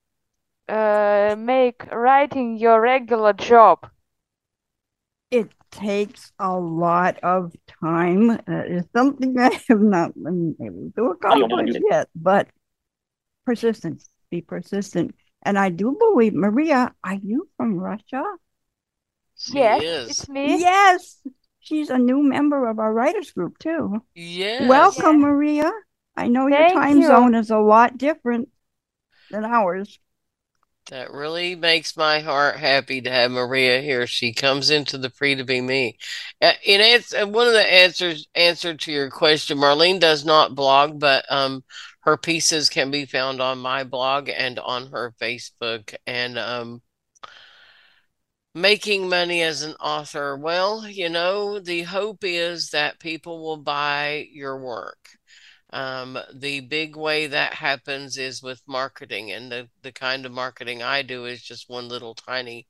uh, 0.68 1.34
make 1.36 1.86
writing 1.92 2.56
your 2.56 2.80
regular 2.80 3.32
job? 3.32 3.90
It 5.30 5.50
takes 5.72 6.32
a 6.38 6.56
lot 6.56 7.18
of 7.22 7.52
time. 7.82 8.28
That 8.46 8.66
is 8.68 8.84
something 8.94 9.38
I 9.38 9.50
have 9.68 9.80
not 9.80 10.14
been 10.14 10.56
able 10.60 10.92
to 10.96 11.10
accomplish 11.12 11.76
yet, 11.90 12.08
but 12.14 12.48
persistence, 13.44 14.08
be 14.30 14.40
persistent. 14.40 15.14
And 15.42 15.58
I 15.58 15.70
do 15.70 15.96
believe, 15.98 16.34
Maria, 16.34 16.92
are 17.04 17.14
you 17.14 17.48
from 17.56 17.76
Russia? 17.76 18.24
She 19.38 19.58
yes, 19.58 19.82
is. 19.82 20.10
it's 20.10 20.28
me. 20.28 20.58
Yes, 20.58 21.22
she's 21.60 21.90
a 21.90 21.98
new 21.98 22.22
member 22.22 22.66
of 22.68 22.78
our 22.78 22.92
writers 22.92 23.30
group 23.32 23.58
too. 23.58 24.02
Yes. 24.14 24.68
Welcome, 24.68 25.20
yes. 25.20 25.22
Maria. 25.22 25.72
I 26.16 26.28
know 26.28 26.48
Thank 26.48 26.72
your 26.72 26.82
time 26.82 27.00
you. 27.00 27.06
zone 27.08 27.34
is 27.34 27.50
a 27.50 27.58
lot 27.58 27.98
different 27.98 28.48
than 29.30 29.44
ours. 29.44 29.98
That 30.90 31.10
really 31.10 31.56
makes 31.56 31.96
my 31.96 32.20
heart 32.20 32.56
happy 32.56 33.00
to 33.00 33.10
have 33.10 33.32
Maria 33.32 33.80
here. 33.80 34.06
She 34.06 34.32
comes 34.32 34.70
into 34.70 34.98
the 34.98 35.10
free 35.10 35.34
to 35.34 35.44
be 35.44 35.60
me. 35.60 35.98
Uh, 36.40 36.52
in 36.64 36.80
answer, 36.80 37.26
one 37.26 37.48
of 37.48 37.54
the 37.54 37.72
answers 37.72 38.28
answer 38.36 38.74
to 38.74 38.92
your 38.92 39.10
question, 39.10 39.58
Marlene 39.58 39.98
does 39.98 40.24
not 40.24 40.54
blog, 40.54 41.00
but 41.00 41.24
um, 41.28 41.64
her 42.02 42.16
pieces 42.16 42.68
can 42.68 42.92
be 42.92 43.04
found 43.04 43.40
on 43.40 43.58
my 43.58 43.82
blog 43.82 44.28
and 44.28 44.60
on 44.60 44.86
her 44.92 45.12
Facebook. 45.20 45.92
And 46.06 46.38
um, 46.38 46.82
making 48.54 49.08
money 49.08 49.42
as 49.42 49.62
an 49.62 49.74
author, 49.80 50.36
well, 50.36 50.88
you 50.88 51.08
know, 51.08 51.58
the 51.58 51.82
hope 51.82 52.22
is 52.22 52.70
that 52.70 53.00
people 53.00 53.42
will 53.42 53.56
buy 53.56 54.28
your 54.30 54.56
work. 54.56 55.08
Um, 55.70 56.18
the 56.32 56.60
big 56.60 56.96
way 56.96 57.26
that 57.26 57.54
happens 57.54 58.18
is 58.18 58.42
with 58.42 58.62
marketing, 58.66 59.32
and 59.32 59.50
the, 59.50 59.68
the 59.82 59.92
kind 59.92 60.24
of 60.24 60.32
marketing 60.32 60.82
I 60.82 61.02
do 61.02 61.24
is 61.26 61.42
just 61.42 61.68
one 61.68 61.88
little 61.88 62.14
tiny 62.14 62.68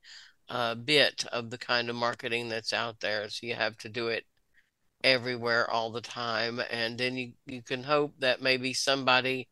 uh, 0.49 0.75
bit 0.75 1.25
of 1.33 1.51
the 1.51 1.59
kind 1.59 1.91
of 1.91 1.97
marketing 1.97 2.49
that's 2.49 2.73
out 2.73 3.01
there. 3.01 3.29
So 3.29 3.47
you 3.47 3.55
have 3.55 3.77
to 3.79 3.89
do 3.89 4.09
it 4.09 4.25
everywhere 5.05 5.71
all 5.71 5.93
the 5.93 6.01
time, 6.01 6.61
and 6.71 6.99
then 6.99 7.17
you, 7.17 7.33
you 7.47 7.63
can 7.63 7.85
hope 7.85 8.15
that 8.21 8.43
maybe 8.43 8.73
somebody 8.75 9.49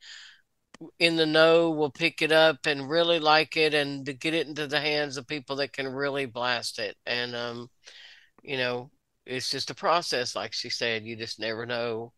in 0.98 1.16
the 1.16 1.26
know 1.26 1.70
will 1.70 1.90
pick 1.90 2.22
it 2.22 2.32
up 2.32 2.66
and 2.66 2.88
really 2.88 3.18
like 3.18 3.56
it 3.56 3.74
and 3.74 4.06
to 4.06 4.12
get 4.12 4.34
it 4.34 4.46
into 4.46 4.66
the 4.66 4.80
hands 4.80 5.16
of 5.16 5.26
people 5.26 5.56
that 5.56 5.72
can 5.72 5.86
really 5.86 6.26
blast 6.26 6.78
it 6.78 6.96
and 7.06 7.34
um 7.34 7.68
you 8.42 8.56
know 8.56 8.90
it's 9.26 9.50
just 9.50 9.70
a 9.70 9.74
process 9.74 10.34
like 10.34 10.52
she 10.52 10.68
said 10.68 11.04
you 11.04 11.16
just 11.16 11.38
never 11.38 11.64
know 11.66 12.12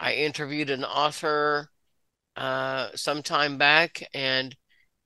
I 0.00 0.14
interviewed 0.14 0.70
an 0.70 0.82
author 0.82 1.70
uh, 2.34 2.88
some 2.94 3.22
time 3.22 3.58
back, 3.58 4.02
and 4.14 4.56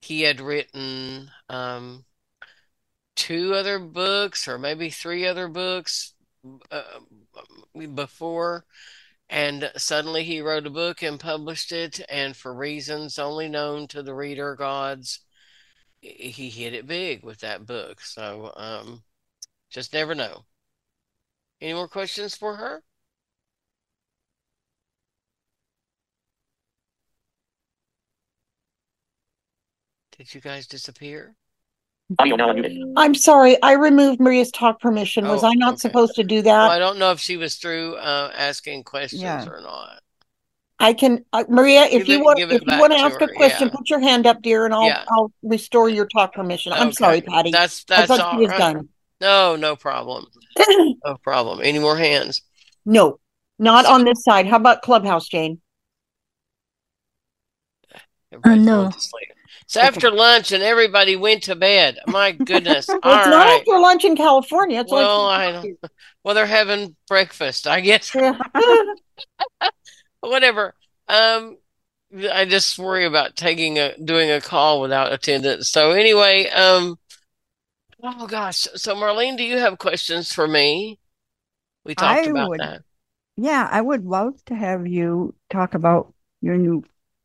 he 0.00 0.22
had 0.22 0.40
written 0.40 1.32
um, 1.48 2.04
two 3.16 3.54
other 3.54 3.80
books 3.80 4.46
or 4.46 4.56
maybe 4.56 4.90
three 4.90 5.26
other 5.26 5.48
books 5.48 6.14
uh, 6.70 7.00
before. 7.94 8.64
And 9.28 9.72
suddenly 9.76 10.22
he 10.22 10.40
wrote 10.40 10.66
a 10.66 10.70
book 10.70 11.02
and 11.02 11.18
published 11.18 11.72
it, 11.72 12.00
and 12.08 12.36
for 12.36 12.54
reasons 12.54 13.18
only 13.18 13.48
known 13.48 13.88
to 13.88 14.02
the 14.02 14.14
reader 14.14 14.54
gods, 14.54 15.20
he 16.00 16.50
hit 16.50 16.74
it 16.74 16.86
big 16.86 17.24
with 17.24 17.40
that 17.40 17.66
book. 17.66 18.00
So 18.00 18.52
um, 18.54 19.02
just 19.70 19.92
never 19.92 20.14
know. 20.14 20.44
Any 21.60 21.72
more 21.72 21.88
questions 21.88 22.36
for 22.36 22.54
her? 22.56 22.82
Did 30.16 30.32
you 30.34 30.40
guys 30.40 30.66
disappear? 30.66 31.34
I'm 32.96 33.14
sorry, 33.14 33.60
I 33.62 33.72
removed 33.72 34.20
Maria's 34.20 34.50
talk 34.50 34.78
permission. 34.80 35.26
Was 35.26 35.42
Oh, 35.42 35.48
I 35.48 35.54
not 35.54 35.74
okay. 35.74 35.78
supposed 35.80 36.14
to 36.16 36.24
do 36.24 36.36
Well, 36.36 36.42
that? 36.44 36.70
I 36.70 36.78
don't 36.78 36.98
know 36.98 37.10
if 37.10 37.18
she 37.18 37.36
was 37.36 37.56
through 37.56 37.94
uh, 37.96 38.30
asking 38.36 38.84
questions 38.84 39.22
Yeah. 39.22 39.46
or 39.48 39.60
not. 39.62 40.00
I 40.78 40.92
can, 40.92 41.24
uh, 41.32 41.44
Maria, 41.48 41.84
if 41.84 42.04
Give 42.04 42.08
you 42.08 42.14
it- 42.18 42.24
want, 42.24 42.36
give 42.38 42.50
it 42.50 42.56
if 42.56 42.60
you 42.62 42.66
back 42.66 42.80
want 42.80 42.92
to 42.92 42.98
to 42.98 43.04
ask 43.04 43.20
a 43.20 43.26
her, 43.26 43.32
question, 43.34 43.68
yeah. 43.68 43.74
put 43.74 43.88
your 43.88 44.00
hand 44.00 44.26
up, 44.26 44.42
dear, 44.42 44.66
and 44.66 44.74
I'll, 44.74 44.84
Yeah. 44.86 45.04
I'll 45.08 45.32
restore 45.42 45.88
your 45.88 46.06
talk 46.06 46.34
permission. 46.34 46.72
I'm 46.72 46.88
Okay. 46.88 46.92
sorry, 46.96 47.20
Patty. 47.22 47.50
That's 47.50 47.84
I 47.90 47.96
that's 47.96 48.08
thought 48.08 48.20
all 48.20 48.32
she 48.32 48.38
was 48.40 48.48
right. 48.50 48.58
done. 48.58 48.88
No, 49.20 49.56
no 49.56 49.74
problem. 49.76 50.26
No 51.04 51.16
problem. 51.22 51.60
Any 51.62 51.78
more 51.78 51.96
hands? 51.96 52.42
No, 52.84 53.18
not 53.58 53.86
on 53.86 54.04
this 54.04 54.22
side. 54.24 54.46
How 54.46 54.56
about 54.56 54.82
Clubhouse, 54.82 55.28
Jane? 55.28 55.60
Everybody's 58.32 58.64
no. 58.66 58.76
going 58.82 58.92
to 58.92 59.00
sleep. 59.00 59.28
It's 59.62 59.76
after 59.76 60.10
lunch 60.12 60.52
and 60.52 60.62
everybody 60.62 61.16
went 61.16 61.44
to 61.44 61.54
bed. 61.54 61.98
My 62.06 62.32
goodness. 62.32 62.88
All 62.88 62.98
Well, 63.02 63.18
it's 63.18 63.28
not 63.28 63.46
right. 63.46 63.60
after 63.60 63.78
lunch 63.78 64.04
in 64.04 64.16
California. 64.16 64.80
It's 64.80 64.90
Well, 64.92 65.24
like 65.24 65.40
I 65.40 65.52
don't. 65.52 65.78
Well, 66.24 66.34
they're 66.34 66.46
having 66.46 66.96
breakfast, 67.06 67.66
I 67.66 67.80
guess. 67.80 68.14
Yeah. 68.14 68.38
Whatever. 70.20 70.74
Um, 71.08 71.58
I 72.32 72.44
just 72.46 72.78
worry 72.78 73.04
about 73.04 73.36
taking 73.36 73.78
a 73.78 73.96
doing 74.02 74.30
a 74.30 74.40
call 74.40 74.80
without 74.80 75.12
attendance. 75.12 75.68
So 75.70 75.90
anyway, 75.92 76.48
um, 76.48 76.98
oh 78.02 78.26
gosh. 78.26 78.66
So 78.76 78.94
Marlene, 78.94 79.36
do 79.36 79.42
you 79.44 79.58
have 79.58 79.78
questions 79.78 80.32
for 80.32 80.46
me? 80.48 80.98
We 81.84 81.94
talked 81.94 82.26
I 82.26 82.30
about 82.30 82.48
would- 82.50 82.60
that. 82.60 82.82
Yeah, 83.36 83.68
I 83.70 83.80
would 83.80 84.04
love 84.06 84.42
to 84.46 84.54
have 84.54 84.86
you 84.86 85.34
talk 85.50 85.74
about 85.74 86.14
your 86.40 86.56
new 86.56 86.84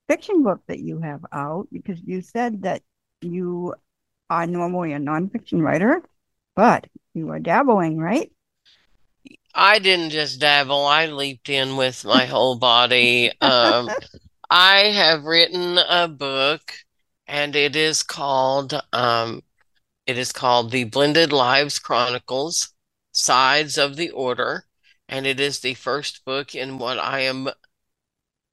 fiction 0.09 0.41
book 0.43 0.61
that 0.67 0.79
you 0.79 0.99
have 0.99 1.23
out 1.31 1.67
because 1.71 2.01
you 2.03 2.21
said 2.21 2.63
that 2.63 2.81
you 3.21 3.75
are 4.29 4.47
normally 4.47 4.93
a 4.93 4.99
nonfiction 4.99 5.61
writer, 5.61 6.01
but 6.55 6.87
you 7.13 7.29
are 7.29 7.39
dabbling, 7.39 7.97
right? 7.99 8.31
I 9.53 9.77
didn't 9.79 10.09
just 10.09 10.39
dabble, 10.39 10.85
I 10.85 11.07
leaped 11.07 11.49
in 11.49 11.77
with 11.77 12.03
my 12.05 12.25
whole 12.25 12.57
body. 12.57 13.31
Um, 13.39 13.89
I 14.49 14.77
have 14.85 15.25
written 15.25 15.77
a 15.77 16.07
book 16.07 16.73
and 17.27 17.55
it 17.55 17.75
is 17.75 18.01
called 18.01 18.73
um, 18.91 19.43
it 20.07 20.17
is 20.17 20.31
called 20.31 20.71
The 20.71 20.85
Blended 20.85 21.31
Lives 21.31 21.77
Chronicles, 21.77 22.73
Sides 23.11 23.77
of 23.77 23.95
the 23.95 24.09
Order, 24.09 24.65
and 25.07 25.27
it 25.27 25.39
is 25.39 25.59
the 25.59 25.75
first 25.75 26.25
book 26.25 26.55
in 26.55 26.79
what 26.79 26.97
I 26.97 27.19
am 27.21 27.49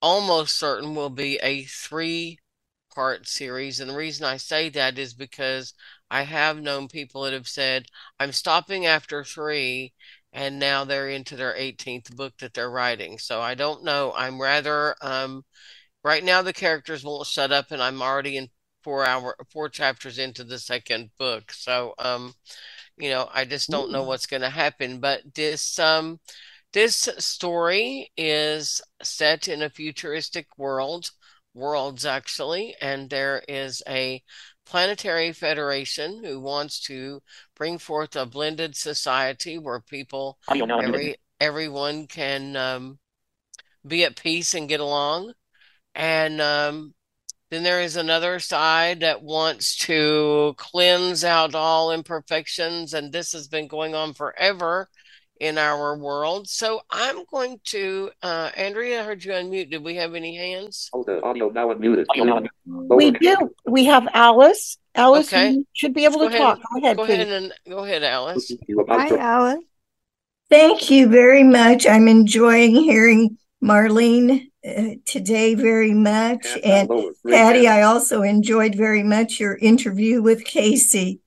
almost 0.07 0.57
certain 0.57 0.95
will 0.95 1.11
be 1.11 1.37
a 1.43 1.65
three 1.65 2.39
part 2.95 3.27
series. 3.27 3.81
And 3.81 3.91
the 3.91 3.97
reason 3.97 4.25
I 4.25 4.37
say 4.37 4.69
that 4.69 4.99
is 4.99 5.15
because 5.15 5.75
I 6.09 6.23
have 6.23 6.61
known 6.61 6.87
people 6.87 7.23
that 7.23 7.33
have 7.33 7.49
said, 7.49 7.87
I'm 8.21 8.31
stopping 8.31 8.87
after 8.87 9.25
three, 9.25 9.95
and 10.33 10.61
now 10.61 10.85
they're 10.85 11.09
into 11.11 11.35
their 11.35 11.55
18th 11.55 12.15
book 12.15 12.35
that 12.39 12.55
they're 12.55 12.71
writing. 12.71 13.19
So 13.19 13.41
I 13.41 13.57
don't 13.57 13.83
know. 13.83 14.13
I'm 14.17 14.41
rather, 14.41 14.95
um, 15.03 15.45
right 16.05 16.23
now 16.23 16.41
the 16.41 16.53
characters 16.53 17.03
won't 17.03 17.27
shut 17.27 17.51
up, 17.51 17.73
and 17.73 17.83
I'm 17.83 18.01
already 18.01 18.37
in 18.37 18.49
four 18.85 19.05
hour, 19.05 19.35
four 19.53 19.69
chapters 19.69 20.19
into 20.21 20.45
the 20.45 20.61
second 20.61 21.11
book. 21.19 21.51
So, 21.51 21.95
um, 21.99 22.33
you 22.97 23.11
know, 23.11 23.29
I 23.35 23.45
just 23.45 23.71
don't 23.71 23.91
know 23.91 24.05
what's 24.05 24.27
going 24.27 24.43
to 24.43 24.51
happen. 24.51 25.01
But 25.01 25.35
this, 25.35 25.81
um, 25.81 26.21
this 26.73 27.09
story 27.19 28.11
is 28.17 28.81
set 29.03 29.49
in 29.49 29.63
a 29.63 29.71
futuristic 29.71 30.47
world, 30.59 31.11
worlds 31.55 32.05
actually, 32.05 32.75
and 32.81 33.09
there 33.09 33.43
is 33.49 33.83
a 33.89 34.23
planetary 34.67 35.33
federation 35.33 36.23
who 36.25 36.41
wants 36.41 36.81
to 36.81 37.23
bring 37.55 37.79
forth 37.79 38.17
a 38.17 38.27
blended 38.27 38.77
society 38.77 39.59
where 39.59 39.81
people, 39.81 40.39
every 40.89 41.17
everyone 41.41 42.07
can 42.07 42.57
um, 42.57 42.99
be 43.87 44.05
at 44.05 44.17
peace 44.17 44.55
and 44.55 44.69
get 44.69 44.81
along. 44.81 45.33
And 45.95 46.41
um, 46.41 46.95
then 47.51 47.63
there 47.63 47.81
is 47.81 47.97
another 47.97 48.39
side 48.41 49.01
that 49.01 49.23
wants 49.23 49.77
to 49.87 50.55
cleanse 50.59 51.25
out 51.25 51.55
all 51.55 51.93
imperfections, 51.93 52.93
and 52.93 53.13
this 53.13 53.33
has 53.33 53.49
been 53.49 53.69
going 53.69 53.95
on 53.95 54.13
forever 54.15 54.89
in 55.41 55.59
our 55.59 55.97
world. 55.99 56.49
So 56.49 56.81
I'm 56.91 57.25
going 57.31 57.61
to, 57.67 58.11
uh, 58.23 58.51
Andrea, 58.57 59.03
I 59.03 59.05
heard 59.05 59.25
you 59.25 59.33
unmute. 59.33 59.71
Did 59.71 59.83
we 59.85 59.97
have 59.97 60.15
any 60.15 60.37
hands? 60.37 60.91
Oh, 60.93 61.03
the 61.05 61.23
audio 61.23 61.49
now 61.51 61.73
unmuted. 61.73 62.07
We 62.89 63.11
do. 63.13 63.51
We 63.67 63.85
have 63.87 64.09
Alice. 64.13 64.79
Alice, 64.95 65.33
Okay. 65.33 65.51
you 65.51 65.67
should 65.75 65.93
be 65.93 66.05
able 66.05 66.19
Go 66.21 66.29
to 66.29 66.35
ahead. 66.35 66.41
talk. 66.41 66.59
Go 66.59 66.79
ahead, 66.79 66.97
Go 66.97 67.05
please. 67.05 67.13
ahead 67.15 67.29
and 67.29 67.53
go 67.69 67.85
ahead, 67.85 68.03
Alice. 68.03 68.51
Hi, 68.89 69.17
Alice. 69.19 69.59
Thank 70.49 70.91
you 70.91 71.09
very 71.09 71.43
much. 71.43 71.87
I'm 71.87 72.09
enjoying 72.09 72.75
hearing 72.77 73.37
Marlene 73.63 74.47
uh, 74.67 74.95
today 75.05 75.55
very 75.55 75.93
much. 75.93 76.47
And 76.65 76.89
Patty, 77.29 77.69
I 77.69 77.83
also 77.83 78.23
enjoyed 78.23 78.75
very 78.75 79.03
much 79.03 79.39
your 79.39 79.57
interview 79.57 80.23
with 80.23 80.45
Casey. 80.45 81.21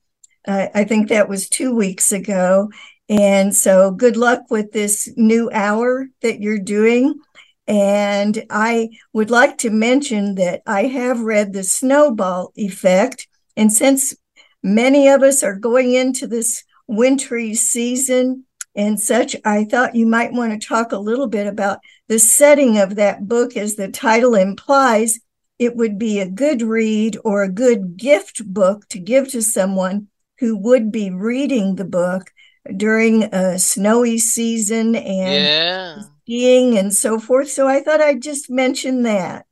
Uh, 0.47 0.67
I 0.73 0.83
think 0.85 1.09
that 1.09 1.29
was 1.29 1.47
two 1.49 1.75
weeks 1.75 2.11
ago. 2.11 2.71
And 3.09 3.55
so 3.55 3.89
good 3.89 4.15
luck 4.15 4.43
with 4.51 4.71
this 4.71 5.09
new 5.17 5.49
hour 5.51 6.07
that 6.21 6.41
you're 6.41 6.59
doing. 6.59 7.15
And 7.67 8.45
I 8.51 8.89
would 9.13 9.31
like 9.31 9.57
to 9.59 9.71
mention 9.71 10.35
that 10.35 10.61
I 10.67 10.83
have 10.83 11.21
read 11.21 11.51
The 11.51 11.63
Snowball 11.63 12.51
Effect. 12.55 13.27
And 13.57 13.73
since 13.73 14.15
many 14.61 15.07
of 15.07 15.23
us 15.23 15.41
are 15.43 15.55
going 15.55 15.93
into 15.93 16.27
this 16.27 16.63
wintry 16.87 17.55
season 17.55 18.45
and 18.75 18.99
such, 18.99 19.35
I 19.43 19.65
thought 19.65 19.95
you 19.95 20.05
might 20.05 20.33
want 20.33 20.59
to 20.59 20.67
talk 20.67 20.91
a 20.91 20.99
little 20.99 21.27
bit 21.27 21.47
about 21.47 21.79
the 22.07 22.19
setting 22.19 22.77
of 22.77 22.95
that 22.95 23.27
book. 23.27 23.57
As 23.57 23.75
the 23.75 23.89
title 23.89 24.35
implies, 24.35 25.19
it 25.57 25.75
would 25.75 25.97
be 25.97 26.19
a 26.19 26.29
good 26.29 26.61
read 26.61 27.17
or 27.23 27.41
a 27.41 27.49
good 27.49 27.97
gift 27.97 28.45
book 28.45 28.87
to 28.89 28.99
give 28.99 29.29
to 29.29 29.41
someone 29.41 30.07
who 30.39 30.55
would 30.57 30.91
be 30.91 31.09
reading 31.09 31.75
the 31.75 31.85
book 31.85 32.31
during 32.75 33.23
a 33.33 33.59
snowy 33.59 34.17
season 34.19 34.95
and 34.95 35.51
Yeah, 35.51 36.09
skiing 36.23 36.77
and 36.77 36.93
so 36.95 37.19
forth. 37.19 37.49
So 37.51 37.67
I 37.67 37.81
thought 37.81 38.01
I'd 38.01 38.21
just 38.21 38.49
mention 38.49 39.03
that. 39.03 39.45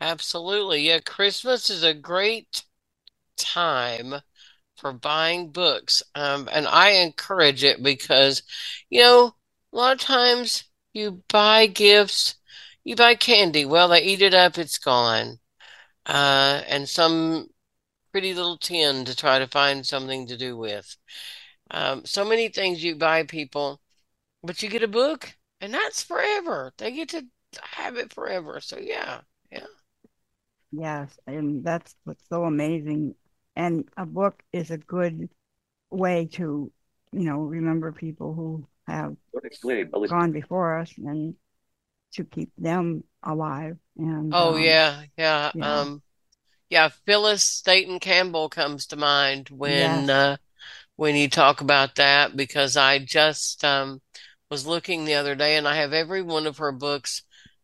absolutely. 0.00 0.82
Yeah, 0.82 1.00
Christmas 1.00 1.70
is 1.70 1.82
a 1.82 1.94
great 1.94 2.64
time 3.38 4.14
for 4.76 4.92
buying 4.92 5.50
books. 5.52 6.02
Um, 6.14 6.48
and 6.52 6.66
I 6.68 6.90
encourage 6.92 7.64
it 7.64 7.82
because, 7.82 8.42
you 8.90 9.00
know, 9.02 9.36
a 9.72 9.76
lot 9.76 9.94
of 9.94 10.00
times 10.00 10.64
you 10.94 11.22
buy 11.30 11.66
gifts, 11.66 12.36
you 12.84 12.96
buy 12.96 13.14
candy. 13.16 13.66
Well, 13.66 13.88
they 13.88 14.02
eat 14.02 14.22
it 14.22 14.34
up, 14.34 14.58
it's 14.58 14.78
gone. 14.78 15.38
Uh, 16.06 16.62
and 16.68 16.88
some 16.88 17.48
pretty 18.12 18.34
little 18.34 18.58
tin 18.58 19.04
to 19.06 19.16
try 19.16 19.38
to 19.40 19.48
find 19.48 19.86
something 19.86 20.26
to 20.28 20.36
do 20.36 20.56
with. 20.56 20.96
Um, 21.70 22.04
so 22.04 22.24
many 22.24 22.48
things 22.48 22.82
you 22.82 22.96
buy 22.96 23.24
people, 23.24 23.80
but 24.42 24.62
you 24.62 24.68
get 24.70 24.82
a 24.82 24.88
book 24.88 25.36
and 25.60 25.74
that's 25.74 26.02
forever. 26.02 26.72
They 26.78 26.92
get 26.92 27.10
to 27.10 27.26
have 27.62 27.96
it 27.96 28.12
forever. 28.14 28.60
So 28.60 28.78
yeah, 28.78 29.22
yeah. 29.52 29.66
Yes, 30.70 31.18
and 31.26 31.64
that's 31.64 31.94
what's 32.04 32.26
so 32.28 32.44
amazing. 32.44 33.14
And 33.56 33.88
a 33.96 34.04
book 34.06 34.42
is 34.52 34.70
a 34.70 34.78
good 34.78 35.30
way 35.90 36.26
to, 36.32 36.72
you 37.12 37.20
know, 37.24 37.40
remember 37.40 37.92
people 37.92 38.34
who 38.34 38.66
have 38.86 39.16
gone 40.08 40.32
before 40.32 40.78
us 40.78 40.92
and 40.98 41.34
to 42.14 42.24
keep 42.24 42.50
them 42.58 43.04
alive. 43.22 43.78
And 43.98 44.38
Oh 44.38 44.56
um, 44.56 44.56
yeah, 44.56 45.04
yeah. 45.16 45.52
yeah. 45.54 45.80
Um, 45.80 46.02
yeah, 46.70 46.90
Phyllis 47.06 47.42
Staton 47.44 48.00
Campbell 48.00 48.48
comes 48.50 48.86
to 48.88 48.96
mind 48.96 49.50
when 49.50 50.10
Yes. 50.10 50.10
uh 50.10 50.38
when 50.98 51.14
you 51.14 51.30
talk 51.30 51.60
about 51.60 51.94
that 51.94 52.36
because 52.36 52.76
I 52.76 52.98
just 52.98 53.64
um 53.64 54.02
was 54.50 54.66
looking 54.66 55.04
the 55.04 55.14
other 55.14 55.36
day 55.36 55.54
and 55.54 55.68
I 55.68 55.76
have 55.76 55.92
every 55.92 56.22
one 56.22 56.44
of 56.44 56.58
her 56.58 56.72
books 56.72 57.22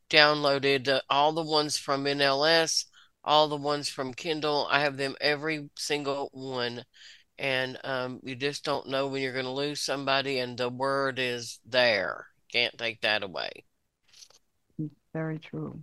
downloaded, 0.09 0.87
uh, 0.87 1.01
all 1.11 1.33
the 1.33 1.43
ones 1.43 1.77
from 1.77 2.05
NLS, 2.05 2.85
all 3.25 3.49
the 3.49 3.57
ones 3.57 3.89
from 3.89 4.15
Kindle. 4.15 4.69
I 4.71 4.81
have 4.81 4.97
them 4.97 5.17
every 5.21 5.69
single 5.75 6.31
one. 6.33 6.85
And 7.37 7.77
um 7.83 8.21
you 8.23 8.37
just 8.37 8.65
don't 8.65 8.89
know 8.89 9.09
when 9.09 9.21
you're 9.21 9.33
going 9.33 9.47
to 9.47 9.51
lose 9.51 9.81
somebody 9.81 10.39
and 10.39 10.57
the 10.57 10.69
word 10.69 11.19
is 11.19 11.59
there. 11.67 12.29
can't 12.53 12.79
take 12.79 13.01
that 13.01 13.25
away. 13.25 13.65
Very 15.13 15.41
true. 15.41 15.81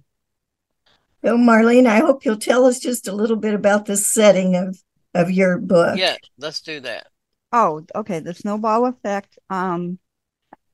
So, 1.22 1.38
Marlene, 1.38 1.86
I 1.86 2.00
hope 2.00 2.24
you'll 2.24 2.38
tell 2.38 2.66
us 2.66 2.80
just 2.80 3.10
a 3.10 3.12
little 3.12 3.36
bit 3.36 3.54
about 3.54 3.88
the 3.88 3.98
setting 3.98 4.56
of 4.56 4.82
of 5.14 5.30
your 5.30 5.58
book. 5.58 5.98
Yeah, 6.00 6.16
let's 6.38 6.62
do 6.62 6.80
that. 6.80 7.11
Oh, 7.54 7.86
okay. 7.96 8.20
The 8.20 8.34
snowball 8.34 8.86
effect. 8.88 9.38
Um, 9.50 10.00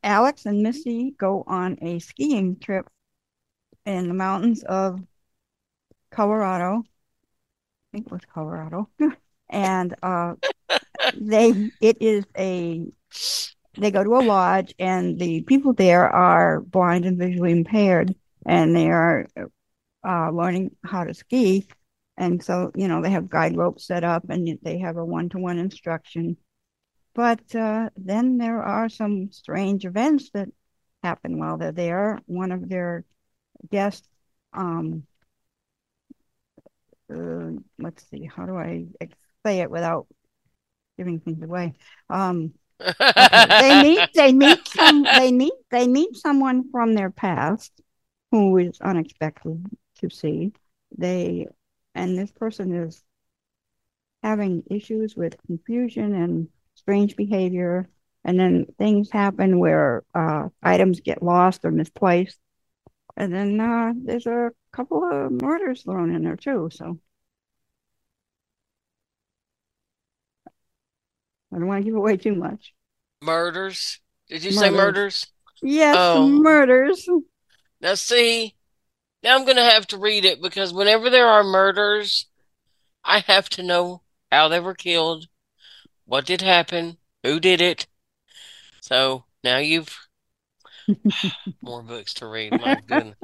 Alex 0.04 0.46
and 0.46 0.64
Missy 0.64 1.12
go 1.18 1.44
on 1.48 1.78
a 1.82 2.00
skiing 2.00 2.60
trip 2.60 2.88
in 3.86 4.08
the 4.08 4.14
mountains 4.14 4.64
of 4.64 5.02
Colorado. 6.12 6.84
I 6.84 6.84
think 7.92 8.08
it 8.08 8.12
was 8.12 8.22
Colorado. 8.34 8.90
and 9.50 9.96
uh, 10.04 10.36
they 11.16 11.72
it 11.82 11.98
is 12.02 12.26
a 12.38 12.86
they 13.78 13.92
go 13.92 14.04
to 14.04 14.18
a 14.18 14.22
lodge 14.22 14.74
and 14.80 15.20
the 15.20 15.42
people 15.42 15.74
there 15.74 16.10
are 16.10 16.62
blind 16.62 17.06
and 17.06 17.18
visually 17.18 17.52
impaired 17.52 18.16
and 18.46 18.76
they 18.76 18.90
are 18.90 19.28
uh, 20.08 20.30
learning 20.32 20.76
how 20.84 21.04
to 21.04 21.14
ski 21.14 21.68
and 22.18 22.44
so 22.44 22.72
you 22.76 22.88
know 22.88 23.02
they 23.02 23.12
have 23.12 23.30
guide 23.30 23.56
ropes 23.58 23.86
set 23.86 24.04
up 24.04 24.30
and 24.30 24.60
they 24.64 24.80
have 24.80 24.98
a 24.98 25.06
one-to-one 25.06 25.60
instruction 25.60 26.38
but 27.18 27.42
uh, 27.56 27.90
then 27.98 28.38
there 28.38 28.64
are 28.64 28.88
some 28.88 29.30
strange 29.32 29.86
events 29.86 30.30
that 30.32 30.48
happen 31.04 31.40
while 31.40 31.58
they're 31.58 31.74
there 31.74 32.22
one 32.28 32.54
of 32.54 32.70
their 32.70 33.04
guests 33.70 34.08
um, 34.54 35.04
uh, 37.14 37.52
let's 37.80 38.08
see 38.10 38.30
how 38.34 38.46
do 38.46 38.56
i 38.58 38.86
say 39.46 39.60
it 39.60 39.70
without 39.70 40.08
giving 40.98 41.20
things 41.20 41.44
away 41.44 41.74
um, 42.10 42.54
they 42.80 43.82
meet 43.84 44.10
they 44.14 44.32
meet 44.32 44.68
some 44.68 45.04
they 45.04 45.32
meet 45.32 45.54
they 45.72 45.88
meet 45.88 46.16
someone 46.16 46.70
from 46.72 46.94
their 46.94 47.10
past 47.10 47.74
who 48.32 48.58
is 48.58 48.80
unexpected 48.82 49.66
to 50.00 50.10
see. 50.10 50.54
They 50.98 51.48
and 51.96 52.18
this 52.18 52.32
person 52.32 52.74
is 52.74 53.04
having 54.24 54.64
issues 54.70 55.16
with 55.16 55.42
confusion 55.46 56.14
and 56.14 56.48
strange 56.88 57.18
behavior 57.18 57.86
and 58.24 58.40
then 58.40 58.66
things 58.78 59.12
happen 59.12 59.60
where 59.60 60.06
uh, 60.16 60.48
items 60.64 61.02
get 61.02 61.22
lost 61.22 61.66
or 61.66 61.72
misplaced 61.72 62.40
and 63.18 63.34
then 63.34 63.60
uh, 63.60 63.92
there's 64.06 64.26
a 64.26 64.52
couple 64.72 65.04
of 65.04 65.30
murders 65.42 65.84
thrown 65.84 66.16
in 66.16 66.24
there 66.24 66.38
too 66.38 66.70
so 66.72 66.98
I 71.54 71.58
don't 71.58 71.68
want 71.68 71.84
to 71.84 71.86
give 71.86 71.96
away 71.96 72.18
too 72.18 72.36
much. 72.36 72.74
Murders? 73.22 74.00
Did 74.30 74.44
you 74.44 74.52
murders. 74.52 74.60
say 74.60 74.70
murders? 74.70 75.28
Yes, 75.62 75.96
oh. 75.98 76.28
murders. 76.28 77.10
Now, 77.80 77.96
see, 77.96 78.56
now 79.24 79.36
I'm 79.36 79.46
going 79.46 79.56
to 79.58 79.64
have 79.64 79.88
to 79.88 79.98
read 79.98 80.26
it 80.26 80.42
because 80.42 80.74
whenever 80.74 81.10
there 81.10 81.28
are 81.28 81.44
murders, 81.44 82.28
I 83.04 83.20
have 83.20 83.50
to 83.50 83.64
know 83.64 84.02
how 84.32 84.50
they 84.50 84.60
were 84.60 84.76
killed, 84.76 85.28
what 86.08 86.26
did 86.26 86.42
happen, 86.42 86.98
who 87.24 87.40
did 87.40 87.62
it. 87.62 87.86
So 88.82 89.26
now 89.44 89.58
you've 89.58 89.96
more 91.62 91.84
books 91.84 92.16
to 92.16 92.28
read. 92.28 92.54
My 92.54 92.82
goodness, 92.88 93.18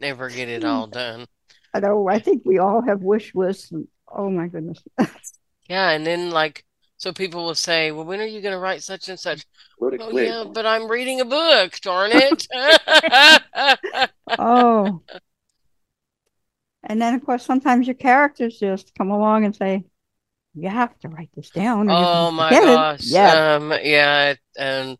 never 0.00 0.28
get 0.28 0.48
it 0.48 0.64
all 0.64 0.86
done. 0.86 1.26
I 1.72 1.80
know. 1.80 2.08
I 2.08 2.18
think 2.18 2.42
we 2.44 2.58
all 2.58 2.82
have 2.82 3.00
wish 3.00 3.34
lists. 3.34 3.72
Oh 4.12 4.28
my 4.28 4.48
goodness. 4.48 4.82
yeah, 5.68 5.90
and 5.90 6.06
then 6.06 6.30
like 6.30 6.64
so 6.96 7.12
people 7.12 7.44
will 7.44 7.54
say, 7.54 7.92
"Well, 7.92 8.04
when 8.04 8.20
are 8.20 8.26
you 8.26 8.40
going 8.40 8.52
to 8.52 8.58
write 8.58 8.82
such 8.82 9.08
and 9.08 9.18
such?" 9.18 9.44
Oh 9.80 10.18
yeah, 10.18 10.44
but 10.52 10.66
I'm 10.66 10.90
reading 10.90 11.20
a 11.20 11.24
book. 11.24 11.78
Darn 11.80 12.10
it! 12.12 12.46
oh. 14.38 15.02
And 16.86 17.00
then, 17.00 17.14
of 17.14 17.24
course, 17.24 17.44
sometimes 17.44 17.86
your 17.86 17.94
characters 17.94 18.58
just 18.58 18.94
come 18.94 19.10
along 19.10 19.46
and 19.46 19.56
say, 19.56 19.84
"You 20.54 20.68
have 20.68 20.98
to 21.00 21.08
write 21.08 21.30
this 21.34 21.50
down." 21.50 21.88
Oh 21.90 22.30
my 22.30 22.50
gosh! 22.50 23.00
It. 23.00 23.06
Yeah, 23.10 23.56
um, 23.56 23.72
yeah, 23.82 24.34
and 24.58 24.98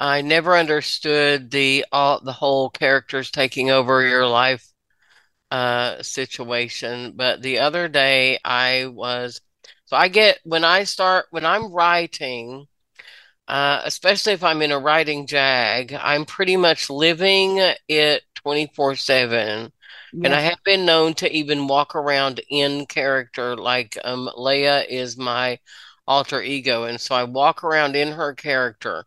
I 0.00 0.22
never 0.22 0.56
understood 0.56 1.50
the 1.50 1.86
all 1.92 2.20
the 2.20 2.32
whole 2.32 2.70
characters 2.70 3.30
taking 3.30 3.70
over 3.70 4.06
your 4.06 4.26
life 4.26 4.64
uh 5.50 6.02
situation. 6.02 7.14
But 7.16 7.42
the 7.42 7.60
other 7.60 7.88
day, 7.88 8.38
I 8.44 8.86
was 8.86 9.40
so 9.86 9.96
I 9.96 10.08
get 10.08 10.38
when 10.44 10.64
I 10.64 10.84
start 10.84 11.26
when 11.30 11.46
I'm 11.46 11.72
writing, 11.72 12.66
uh, 13.48 13.82
especially 13.84 14.34
if 14.34 14.44
I'm 14.44 14.62
in 14.62 14.72
a 14.72 14.78
writing 14.78 15.26
jag, 15.26 15.94
I'm 15.94 16.24
pretty 16.26 16.56
much 16.56 16.90
living 16.90 17.58
it 17.88 18.22
24 18.34 18.96
7. 18.96 19.72
Yes. 20.12 20.20
And 20.24 20.34
I 20.34 20.40
have 20.40 20.58
been 20.64 20.84
known 20.86 21.14
to 21.14 21.32
even 21.32 21.68
walk 21.68 21.94
around 21.94 22.40
in 22.50 22.86
character, 22.86 23.56
like 23.56 23.96
um, 24.04 24.30
Leah 24.36 24.84
is 24.84 25.16
my 25.16 25.58
alter 26.06 26.42
ego. 26.42 26.84
And 26.84 27.00
so 27.00 27.14
I 27.14 27.24
walk 27.24 27.64
around 27.64 27.96
in 27.96 28.12
her 28.12 28.34
character. 28.34 29.04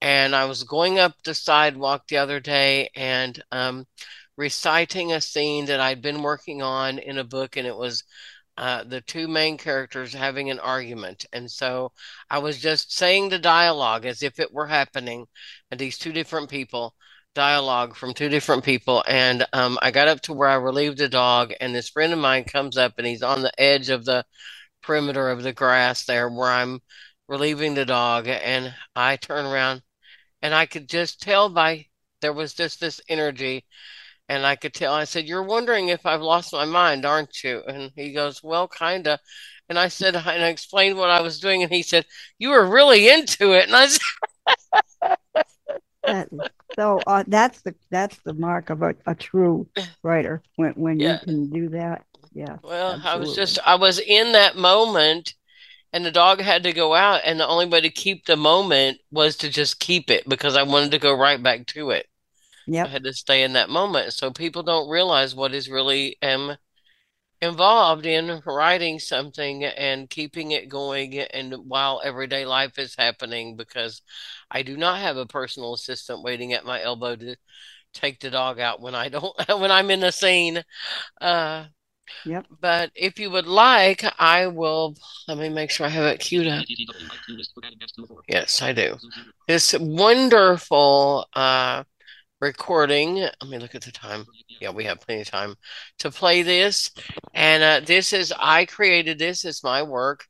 And 0.00 0.34
I 0.34 0.46
was 0.46 0.64
going 0.64 0.98
up 0.98 1.14
the 1.24 1.34
sidewalk 1.34 2.08
the 2.08 2.18
other 2.18 2.40
day 2.40 2.90
and 2.96 3.42
um, 3.52 3.86
reciting 4.36 5.12
a 5.12 5.20
scene 5.20 5.66
that 5.66 5.80
I'd 5.80 6.02
been 6.02 6.22
working 6.22 6.62
on 6.62 6.98
in 6.98 7.18
a 7.18 7.24
book, 7.24 7.56
and 7.56 7.66
it 7.66 7.76
was 7.76 8.04
uh, 8.58 8.84
the 8.84 9.00
two 9.00 9.28
main 9.28 9.56
characters 9.58 10.12
having 10.12 10.50
an 10.50 10.58
argument. 10.60 11.26
And 11.32 11.50
so 11.50 11.92
I 12.30 12.38
was 12.38 12.58
just 12.60 12.92
saying 12.96 13.28
the 13.28 13.38
dialogue 13.38 14.04
as 14.06 14.22
if 14.22 14.38
it 14.40 14.52
were 14.52 14.66
happening, 14.66 15.26
and 15.70 15.80
these 15.80 15.98
two 15.98 16.12
different 16.12 16.50
people, 16.50 16.94
dialogue 17.34 17.96
from 17.96 18.14
two 18.14 18.28
different 18.28 18.64
people. 18.64 19.04
And 19.08 19.46
um, 19.52 19.78
I 19.82 19.90
got 19.90 20.08
up 20.08 20.20
to 20.22 20.32
where 20.32 20.48
I 20.48 20.54
relieved 20.54 20.98
the 20.98 21.08
dog, 21.08 21.52
and 21.60 21.74
this 21.74 21.88
friend 21.88 22.12
of 22.12 22.18
mine 22.18 22.44
comes 22.44 22.76
up, 22.76 22.94
and 22.98 23.06
he's 23.06 23.22
on 23.22 23.42
the 23.42 23.60
edge 23.60 23.88
of 23.88 24.04
the 24.04 24.24
perimeter 24.82 25.30
of 25.30 25.42
the 25.42 25.52
grass 25.52 26.04
there 26.04 26.28
where 26.28 26.50
I'm 26.50 26.80
relieving 27.28 27.74
the 27.74 27.86
dog. 27.86 28.28
And 28.28 28.74
I 28.96 29.16
turn 29.16 29.46
around, 29.46 29.82
and 30.42 30.54
I 30.54 30.66
could 30.66 30.88
just 30.88 31.20
tell 31.22 31.48
by 31.48 31.86
there 32.20 32.32
was 32.32 32.54
just 32.54 32.80
this 32.80 33.00
energy 33.08 33.64
and 34.28 34.46
I 34.46 34.56
could 34.56 34.72
tell, 34.72 34.94
I 34.94 35.04
said, 35.04 35.26
You're 35.26 35.42
wondering 35.42 35.88
if 35.88 36.06
I've 36.06 36.22
lost 36.22 36.52
my 36.52 36.64
mind, 36.64 37.04
aren't 37.04 37.42
you? 37.44 37.62
And 37.66 37.92
he 37.94 38.12
goes, 38.12 38.42
Well, 38.42 38.68
kind 38.68 39.06
of. 39.06 39.18
And 39.68 39.78
I 39.78 39.88
said, 39.88 40.16
and 40.16 40.26
I 40.26 40.48
explained 40.48 40.96
what 40.98 41.10
I 41.10 41.20
was 41.20 41.40
doing. 41.40 41.62
And 41.62 41.72
he 41.72 41.82
said, 41.82 42.06
You 42.38 42.50
were 42.50 42.66
really 42.66 43.08
into 43.10 43.52
it. 43.52 43.66
And 43.66 43.76
I 43.76 43.86
said, 43.88 45.16
so 46.76 47.00
uh, 47.06 47.24
that's 47.26 47.62
the 47.62 47.74
that's 47.90 48.18
the 48.24 48.34
mark 48.34 48.70
of 48.70 48.82
a, 48.82 48.94
a 49.06 49.14
true 49.14 49.66
writer 50.02 50.42
when 50.56 50.72
when 50.72 51.00
yeah. 51.00 51.20
you 51.20 51.26
can 51.26 51.50
do 51.50 51.68
that. 51.70 52.04
Yeah. 52.32 52.56
Well, 52.62 52.94
absolutely. 52.94 53.10
I 53.10 53.16
was 53.16 53.34
just 53.34 53.58
I 53.64 53.74
was 53.76 53.98
in 53.98 54.32
that 54.32 54.56
moment 54.56 55.34
and 55.92 56.04
the 56.04 56.10
dog 56.10 56.40
had 56.40 56.62
to 56.62 56.72
go 56.72 56.94
out 56.94 57.20
and 57.24 57.38
the 57.38 57.46
only 57.46 57.66
way 57.66 57.80
to 57.80 57.90
keep 57.90 58.24
the 58.24 58.36
moment 58.36 58.98
was 59.10 59.36
to 59.38 59.50
just 59.50 59.80
keep 59.80 60.10
it 60.10 60.28
because 60.28 60.56
I 60.56 60.62
wanted 60.62 60.92
to 60.92 60.98
go 60.98 61.12
right 61.12 61.42
back 61.42 61.66
to 61.68 61.90
it. 61.90 62.06
Yeah. 62.66 62.84
I 62.84 62.88
had 62.88 63.04
to 63.04 63.12
stay 63.12 63.42
in 63.42 63.52
that 63.54 63.68
moment. 63.68 64.12
So 64.12 64.30
people 64.30 64.62
don't 64.62 64.88
realize 64.88 65.34
what 65.34 65.52
is 65.52 65.68
really 65.68 66.16
um 66.22 66.56
involved 67.42 68.06
in 68.06 68.40
writing 68.46 69.00
something 69.00 69.64
and 69.64 70.08
keeping 70.08 70.52
it 70.52 70.68
going 70.68 71.18
and 71.18 71.52
while 71.68 72.00
everyday 72.04 72.46
life 72.46 72.78
is 72.78 72.94
happening 72.96 73.56
because 73.56 74.00
I 74.50 74.62
do 74.62 74.76
not 74.76 75.00
have 75.00 75.16
a 75.16 75.26
personal 75.26 75.74
assistant 75.74 76.22
waiting 76.22 76.52
at 76.52 76.64
my 76.64 76.80
elbow 76.80 77.16
to 77.16 77.36
take 77.92 78.20
the 78.20 78.30
dog 78.30 78.60
out 78.60 78.80
when 78.80 78.94
I 78.94 79.08
don't 79.08 79.34
when 79.58 79.72
I'm 79.72 79.90
in 79.90 80.00
the 80.00 80.12
scene. 80.12 80.62
Uh 81.20 81.66
Yep. 82.24 82.46
But 82.60 82.90
if 82.94 83.18
you 83.18 83.30
would 83.30 83.46
like, 83.46 84.04
I 84.18 84.46
will. 84.46 84.94
Let 85.28 85.38
me 85.38 85.48
make 85.48 85.70
sure 85.70 85.86
I 85.86 85.88
have 85.88 86.04
it 86.04 86.20
queued 86.20 86.46
up. 86.46 86.64
Yes, 88.28 88.62
I 88.62 88.72
do. 88.72 88.96
This 89.48 89.74
wonderful 89.78 91.26
uh, 91.34 91.84
recording. 92.42 93.18
Let 93.18 93.48
me 93.48 93.58
look 93.58 93.76
at 93.76 93.82
the 93.82 93.92
time. 93.92 94.26
Yeah, 94.60 94.70
we 94.70 94.82
have 94.84 95.00
plenty 95.00 95.22
of 95.22 95.30
time 95.30 95.54
to 96.00 96.10
play 96.10 96.42
this. 96.42 96.90
And 97.32 97.62
uh, 97.62 97.80
this 97.86 98.12
is, 98.12 98.34
I 98.36 98.64
created 98.64 99.18
this, 99.18 99.44
it's 99.44 99.62
my 99.62 99.82
work. 99.84 100.26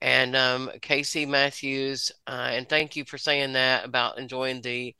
And 0.00 0.34
um, 0.34 0.70
Casey 0.82 1.24
Matthews, 1.24 2.10
uh, 2.26 2.50
and 2.50 2.68
thank 2.68 2.96
you 2.96 3.04
for 3.04 3.16
saying 3.16 3.52
that 3.52 3.84
about 3.84 4.18
enjoying 4.18 4.60
the 4.60 4.96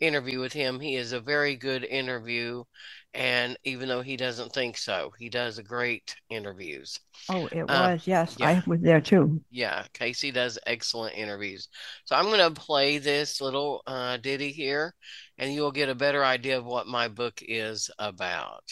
interview 0.00 0.40
with 0.40 0.54
him. 0.54 0.80
He 0.80 0.96
is 0.96 1.12
a 1.12 1.20
very 1.20 1.54
good 1.54 1.84
interview. 1.84 2.64
And 3.12 3.56
even 3.64 3.88
though 3.88 4.02
he 4.02 4.16
doesn't 4.16 4.52
think 4.52 4.76
so, 4.76 5.12
he 5.18 5.30
does 5.30 5.58
great 5.60 6.16
interviews. 6.28 6.98
Oh, 7.30 7.46
it 7.46 7.62
uh, 7.62 7.92
was. 7.92 8.06
Yes, 8.06 8.36
yeah. 8.38 8.48
I 8.48 8.62
was 8.66 8.80
there 8.80 9.00
too. 9.00 9.42
Yeah, 9.50 9.84
Casey 9.94 10.30
does 10.30 10.58
excellent 10.66 11.16
interviews. 11.16 11.68
So 12.04 12.16
I'm 12.16 12.26
going 12.26 12.40
to 12.40 12.60
play 12.60 12.98
this 12.98 13.40
little 13.40 13.82
uh, 13.86 14.18
ditty 14.18 14.52
here, 14.52 14.94
and 15.38 15.52
you'll 15.52 15.72
get 15.72 15.88
a 15.88 15.94
better 15.94 16.24
idea 16.24 16.58
of 16.58 16.64
what 16.64 16.86
my 16.86 17.08
book 17.08 17.40
is 17.42 17.90
about. 17.98 18.64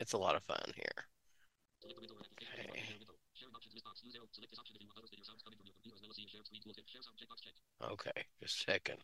It's 0.00 0.12
a 0.12 0.18
lot 0.18 0.36
of 0.36 0.42
fun 0.44 0.72
here. 0.74 1.04
Okay, 7.82 7.92
okay 7.92 8.24
just 8.42 8.60
a 8.60 8.72
second. 8.72 8.98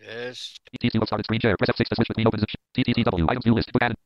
Yes. 0.00 0.58
TTC 0.82 1.06
started 1.06 1.24
screen 1.24 1.40
share. 1.40 1.56
Press 1.56 1.70
F6 1.70 1.88
to 1.88 1.94
switch 1.94 2.08
between 2.08 2.26
opens. 2.26 2.44
TTCW 2.76 3.28
items 3.28 3.44
view 3.44 3.54
list. 3.54 3.72
Book 3.72 3.82
added. 3.82 3.96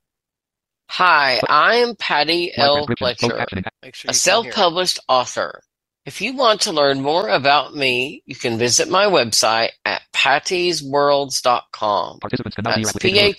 Hi, 0.89 1.41
I 1.49 1.77
am 1.77 1.97
Patty 1.97 2.53
L. 2.57 2.87
Fletcher, 2.99 3.45
a 3.83 4.15
self-published 4.15 5.01
author. 5.09 5.61
If 6.07 6.21
you 6.21 6.37
want 6.37 6.61
to 6.63 6.73
learn 6.73 7.03
more 7.03 7.29
about 7.29 7.75
me, 7.75 8.23
you 8.27 8.37
can 8.37 8.59
visit 8.59 8.89
my 8.89 9.07
website 9.07 9.71
at 9.85 10.03
pattysworlds.com. 10.13 12.21
Participants 12.21 12.55
can 12.55 12.63
now 12.63 12.77
That's 12.77 12.93
P-A-T-T-Y-S 12.93 13.39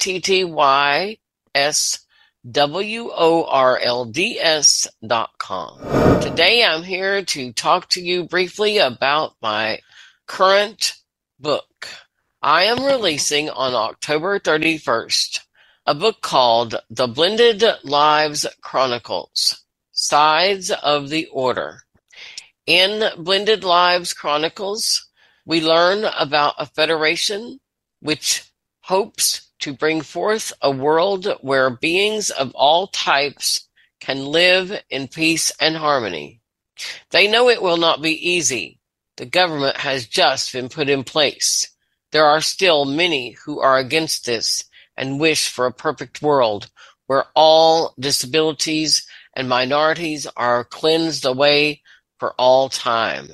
W-O-R-L-D-S 2.51 3.07
dot 5.07 5.29
com. 5.37 5.79
Today 6.21 6.65
I'm 6.65 6.83
here 6.83 7.23
to 7.23 7.53
talk 7.53 7.87
to 7.89 8.01
you 8.01 8.23
briefly 8.25 8.79
about 8.79 9.35
my 9.41 9.79
current 10.27 10.95
book. 11.39 11.87
I 12.41 12.65
am 12.65 12.83
releasing 12.83 13.49
on 13.49 13.75
October 13.75 14.39
31st 14.39 15.39
a 15.85 15.95
book 15.95 16.19
called 16.19 16.75
The 16.89 17.07
Blended 17.07 17.63
Lives 17.85 18.45
Chronicles 18.61 19.63
Sides 19.93 20.69
of 20.69 21.07
the 21.07 21.27
Order. 21.27 21.83
In 22.67 23.09
Blended 23.17 23.63
Lives 23.63 24.11
Chronicles, 24.11 25.07
we 25.45 25.61
learn 25.61 26.03
about 26.03 26.55
a 26.57 26.65
federation 26.65 27.61
which 28.01 28.43
hopes 28.81 29.53
to 29.59 29.71
bring 29.71 30.01
forth 30.01 30.51
a 30.61 30.69
world 30.69 31.33
where 31.39 31.69
beings 31.69 32.29
of 32.29 32.51
all 32.53 32.87
types 32.87 33.69
can 34.01 34.25
live 34.25 34.83
in 34.89 35.07
peace 35.07 35.49
and 35.61 35.77
harmony. 35.77 36.41
They 37.11 37.29
know 37.29 37.47
it 37.47 37.61
will 37.61 37.77
not 37.77 38.01
be 38.01 38.29
easy. 38.29 38.81
The 39.15 39.25
government 39.25 39.77
has 39.77 40.05
just 40.05 40.51
been 40.51 40.67
put 40.67 40.89
in 40.89 41.05
place. 41.05 41.73
There 42.11 42.25
are 42.25 42.41
still 42.41 42.83
many 42.83 43.37
who 43.45 43.61
are 43.61 43.77
against 43.77 44.25
this 44.25 44.65
and 44.97 45.21
wish 45.21 45.47
for 45.47 45.67
a 45.67 45.71
perfect 45.71 46.21
world 46.21 46.69
where 47.05 47.27
all 47.33 47.93
disabilities 47.97 49.07
and 49.33 49.47
minorities 49.47 50.27
are 50.35 50.65
cleansed 50.65 51.23
away 51.23 51.81
for 52.17 52.33
all 52.37 52.69
time. 52.69 53.29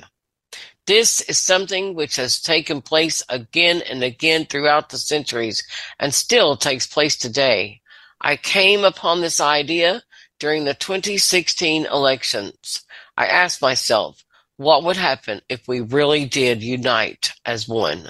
This 0.86 1.22
is 1.22 1.38
something 1.38 1.94
which 1.94 2.16
has 2.16 2.40
taken 2.40 2.82
place 2.82 3.22
again 3.28 3.82
and 3.88 4.02
again 4.02 4.44
throughout 4.44 4.90
the 4.90 4.98
centuries 4.98 5.62
and 5.98 6.12
still 6.12 6.56
takes 6.56 6.86
place 6.86 7.16
today. 7.16 7.80
I 8.20 8.36
came 8.36 8.84
upon 8.84 9.20
this 9.20 9.40
idea 9.40 10.02
during 10.38 10.64
the 10.64 10.74
2016 10.74 11.86
elections. 11.86 12.84
I 13.16 13.26
asked 13.26 13.62
myself, 13.62 14.24
what 14.56 14.84
would 14.84 14.96
happen 14.96 15.40
if 15.48 15.66
we 15.66 15.80
really 15.80 16.26
did 16.26 16.62
unite 16.62 17.32
as 17.44 17.66
one? 17.66 18.04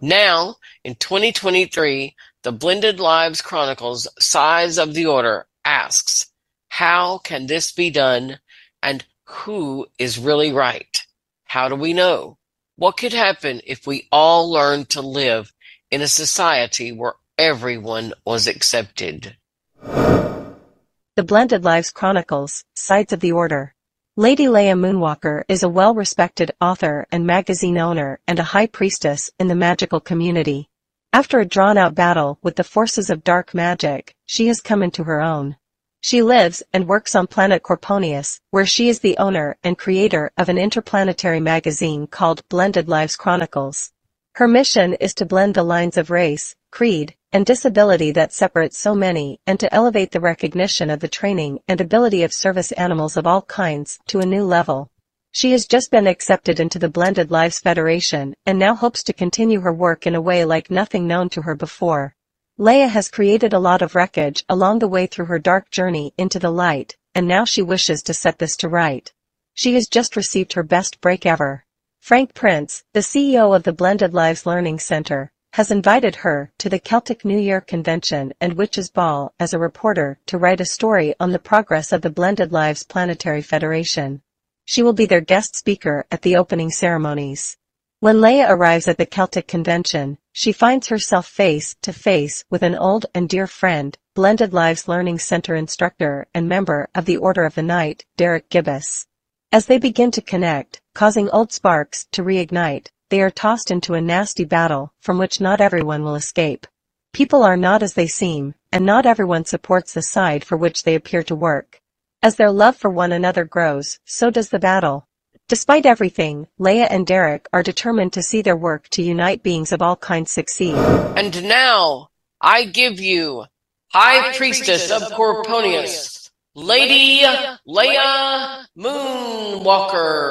Now, 0.00 0.56
in 0.84 0.94
2023, 0.94 2.14
the 2.42 2.52
Blended 2.52 3.00
Lives 3.00 3.42
Chronicles 3.42 4.06
Sides 4.20 4.78
of 4.78 4.94
the 4.94 5.06
Order 5.06 5.46
asks, 5.64 6.26
how 6.68 7.18
can 7.18 7.46
this 7.46 7.72
be 7.72 7.90
done 7.90 8.38
and 8.82 9.04
who 9.28 9.86
is 9.98 10.18
really 10.18 10.52
right? 10.52 11.06
How 11.44 11.68
do 11.68 11.74
we 11.74 11.92
know? 11.92 12.38
What 12.76 12.96
could 12.96 13.12
happen 13.12 13.60
if 13.66 13.86
we 13.86 14.08
all 14.10 14.50
learned 14.50 14.88
to 14.90 15.02
live 15.02 15.52
in 15.90 16.00
a 16.00 16.08
society 16.08 16.92
where 16.92 17.14
everyone 17.36 18.14
was 18.24 18.46
accepted? 18.46 19.36
The 19.82 21.24
Blended 21.24 21.64
Lives 21.64 21.90
Chronicles, 21.90 22.64
Sides 22.74 23.12
of 23.12 23.20
the 23.20 23.32
Order. 23.32 23.74
Lady 24.16 24.48
Leah 24.48 24.74
Moonwalker 24.74 25.44
is 25.48 25.62
a 25.62 25.68
well-respected 25.68 26.52
author 26.60 27.06
and 27.12 27.26
magazine 27.26 27.78
owner 27.78 28.20
and 28.26 28.38
a 28.38 28.44
high 28.54 28.66
priestess 28.66 29.30
in 29.38 29.48
the 29.48 29.54
magical 29.54 30.00
community. 30.00 30.68
After 31.12 31.38
a 31.38 31.46
drawn-out 31.46 31.94
battle 31.94 32.38
with 32.42 32.56
the 32.56 32.64
forces 32.64 33.10
of 33.10 33.24
dark 33.24 33.54
magic, 33.54 34.14
she 34.26 34.46
has 34.46 34.60
come 34.60 34.82
into 34.82 35.04
her 35.04 35.20
own. 35.20 35.56
She 36.00 36.22
lives 36.22 36.62
and 36.72 36.86
works 36.86 37.16
on 37.16 37.26
planet 37.26 37.62
Corponius, 37.62 38.40
where 38.50 38.64
she 38.64 38.88
is 38.88 39.00
the 39.00 39.18
owner 39.18 39.58
and 39.64 39.76
creator 39.76 40.30
of 40.36 40.48
an 40.48 40.56
interplanetary 40.56 41.40
magazine 41.40 42.06
called 42.06 42.48
Blended 42.48 42.88
Lives 42.88 43.16
Chronicles. 43.16 43.90
Her 44.36 44.46
mission 44.46 44.94
is 44.94 45.12
to 45.14 45.26
blend 45.26 45.54
the 45.54 45.64
lines 45.64 45.96
of 45.96 46.10
race, 46.10 46.54
creed, 46.70 47.16
and 47.32 47.44
disability 47.44 48.12
that 48.12 48.32
separate 48.32 48.74
so 48.74 48.94
many 48.94 49.40
and 49.44 49.58
to 49.58 49.74
elevate 49.74 50.12
the 50.12 50.20
recognition 50.20 50.88
of 50.88 51.00
the 51.00 51.08
training 51.08 51.58
and 51.66 51.80
ability 51.80 52.22
of 52.22 52.32
service 52.32 52.70
animals 52.72 53.16
of 53.16 53.26
all 53.26 53.42
kinds 53.42 53.98
to 54.06 54.20
a 54.20 54.26
new 54.26 54.44
level. 54.44 54.90
She 55.32 55.50
has 55.50 55.66
just 55.66 55.90
been 55.90 56.06
accepted 56.06 56.60
into 56.60 56.78
the 56.78 56.88
Blended 56.88 57.32
Lives 57.32 57.58
Federation 57.58 58.34
and 58.46 58.58
now 58.58 58.76
hopes 58.76 59.02
to 59.02 59.12
continue 59.12 59.60
her 59.60 59.72
work 59.72 60.06
in 60.06 60.14
a 60.14 60.20
way 60.20 60.44
like 60.44 60.70
nothing 60.70 61.08
known 61.08 61.28
to 61.30 61.42
her 61.42 61.56
before. 61.56 62.14
Leah 62.60 62.88
has 62.88 63.08
created 63.08 63.52
a 63.52 63.60
lot 63.60 63.82
of 63.82 63.94
wreckage 63.94 64.44
along 64.48 64.80
the 64.80 64.88
way 64.88 65.06
through 65.06 65.26
her 65.26 65.38
dark 65.38 65.70
journey 65.70 66.12
into 66.18 66.40
the 66.40 66.50
light, 66.50 66.96
and 67.14 67.28
now 67.28 67.44
she 67.44 67.62
wishes 67.62 68.02
to 68.02 68.12
set 68.12 68.40
this 68.40 68.56
to 68.56 68.68
right. 68.68 69.12
She 69.54 69.74
has 69.74 69.86
just 69.86 70.16
received 70.16 70.54
her 70.54 70.64
best 70.64 71.00
break 71.00 71.24
ever. 71.24 71.64
Frank 72.00 72.34
Prince, 72.34 72.82
the 72.94 73.00
CEO 73.00 73.54
of 73.54 73.62
the 73.62 73.72
Blended 73.72 74.12
Lives 74.12 74.44
Learning 74.44 74.80
Center, 74.80 75.30
has 75.52 75.70
invited 75.70 76.16
her 76.16 76.52
to 76.58 76.68
the 76.68 76.80
Celtic 76.80 77.24
New 77.24 77.38
Year 77.38 77.60
Convention 77.60 78.32
and 78.40 78.54
Witches 78.54 78.90
Ball 78.90 79.32
as 79.38 79.54
a 79.54 79.58
reporter 79.60 80.18
to 80.26 80.36
write 80.36 80.60
a 80.60 80.64
story 80.64 81.14
on 81.20 81.30
the 81.30 81.38
progress 81.38 81.92
of 81.92 82.02
the 82.02 82.10
Blended 82.10 82.50
Lives 82.50 82.82
Planetary 82.82 83.40
Federation. 83.40 84.20
She 84.64 84.82
will 84.82 84.94
be 84.94 85.06
their 85.06 85.20
guest 85.20 85.54
speaker 85.54 86.06
at 86.10 86.22
the 86.22 86.34
opening 86.34 86.70
ceremonies. 86.70 87.56
When 88.00 88.20
Leah 88.20 88.46
arrives 88.48 88.86
at 88.86 88.96
the 88.96 89.06
Celtic 89.06 89.48
convention, 89.48 90.18
she 90.30 90.52
finds 90.52 90.86
herself 90.86 91.26
face 91.26 91.74
to 91.82 91.92
face 91.92 92.44
with 92.48 92.62
an 92.62 92.76
old 92.76 93.06
and 93.12 93.28
dear 93.28 93.48
friend, 93.48 93.98
Blended 94.14 94.52
Lives 94.52 94.86
Learning 94.86 95.18
Center 95.18 95.56
instructor 95.56 96.28
and 96.32 96.48
member 96.48 96.88
of 96.94 97.06
the 97.06 97.16
Order 97.16 97.44
of 97.44 97.56
the 97.56 97.62
Night, 97.64 98.04
Derek 98.16 98.50
Gibbous. 98.50 99.08
As 99.50 99.66
they 99.66 99.78
begin 99.78 100.12
to 100.12 100.22
connect, 100.22 100.80
causing 100.94 101.28
old 101.30 101.52
sparks 101.52 102.06
to 102.12 102.22
reignite, 102.22 102.86
they 103.08 103.20
are 103.20 103.32
tossed 103.32 103.68
into 103.68 103.94
a 103.94 104.00
nasty 104.00 104.44
battle 104.44 104.92
from 105.00 105.18
which 105.18 105.40
not 105.40 105.60
everyone 105.60 106.04
will 106.04 106.14
escape. 106.14 106.68
People 107.12 107.42
are 107.42 107.56
not 107.56 107.82
as 107.82 107.94
they 107.94 108.06
seem, 108.06 108.54
and 108.70 108.86
not 108.86 109.06
everyone 109.06 109.44
supports 109.44 109.92
the 109.92 110.02
side 110.02 110.44
for 110.44 110.56
which 110.56 110.84
they 110.84 110.94
appear 110.94 111.24
to 111.24 111.34
work. 111.34 111.80
As 112.22 112.36
their 112.36 112.52
love 112.52 112.76
for 112.76 112.90
one 112.90 113.10
another 113.10 113.44
grows, 113.44 113.98
so 114.04 114.30
does 114.30 114.50
the 114.50 114.60
battle, 114.60 115.07
Despite 115.48 115.86
everything, 115.86 116.46
Leah 116.58 116.88
and 116.90 117.06
Derek 117.06 117.48
are 117.54 117.62
determined 117.62 118.12
to 118.12 118.22
see 118.22 118.42
their 118.42 118.54
work 118.54 118.86
to 118.90 119.00
unite 119.02 119.42
beings 119.42 119.72
of 119.72 119.80
all 119.80 119.96
kinds 119.96 120.30
succeed. 120.30 120.74
And 120.74 121.42
now, 121.48 122.10
I 122.38 122.66
give 122.66 123.00
you 123.00 123.46
High, 123.90 124.18
High 124.18 124.36
Priestess, 124.36 124.88
Priestess, 124.88 125.10
of 125.10 125.10
Corponius, 125.16 126.28
Lady 126.54 127.24
Leah 127.64 128.66
Moonwalker. 128.76 130.28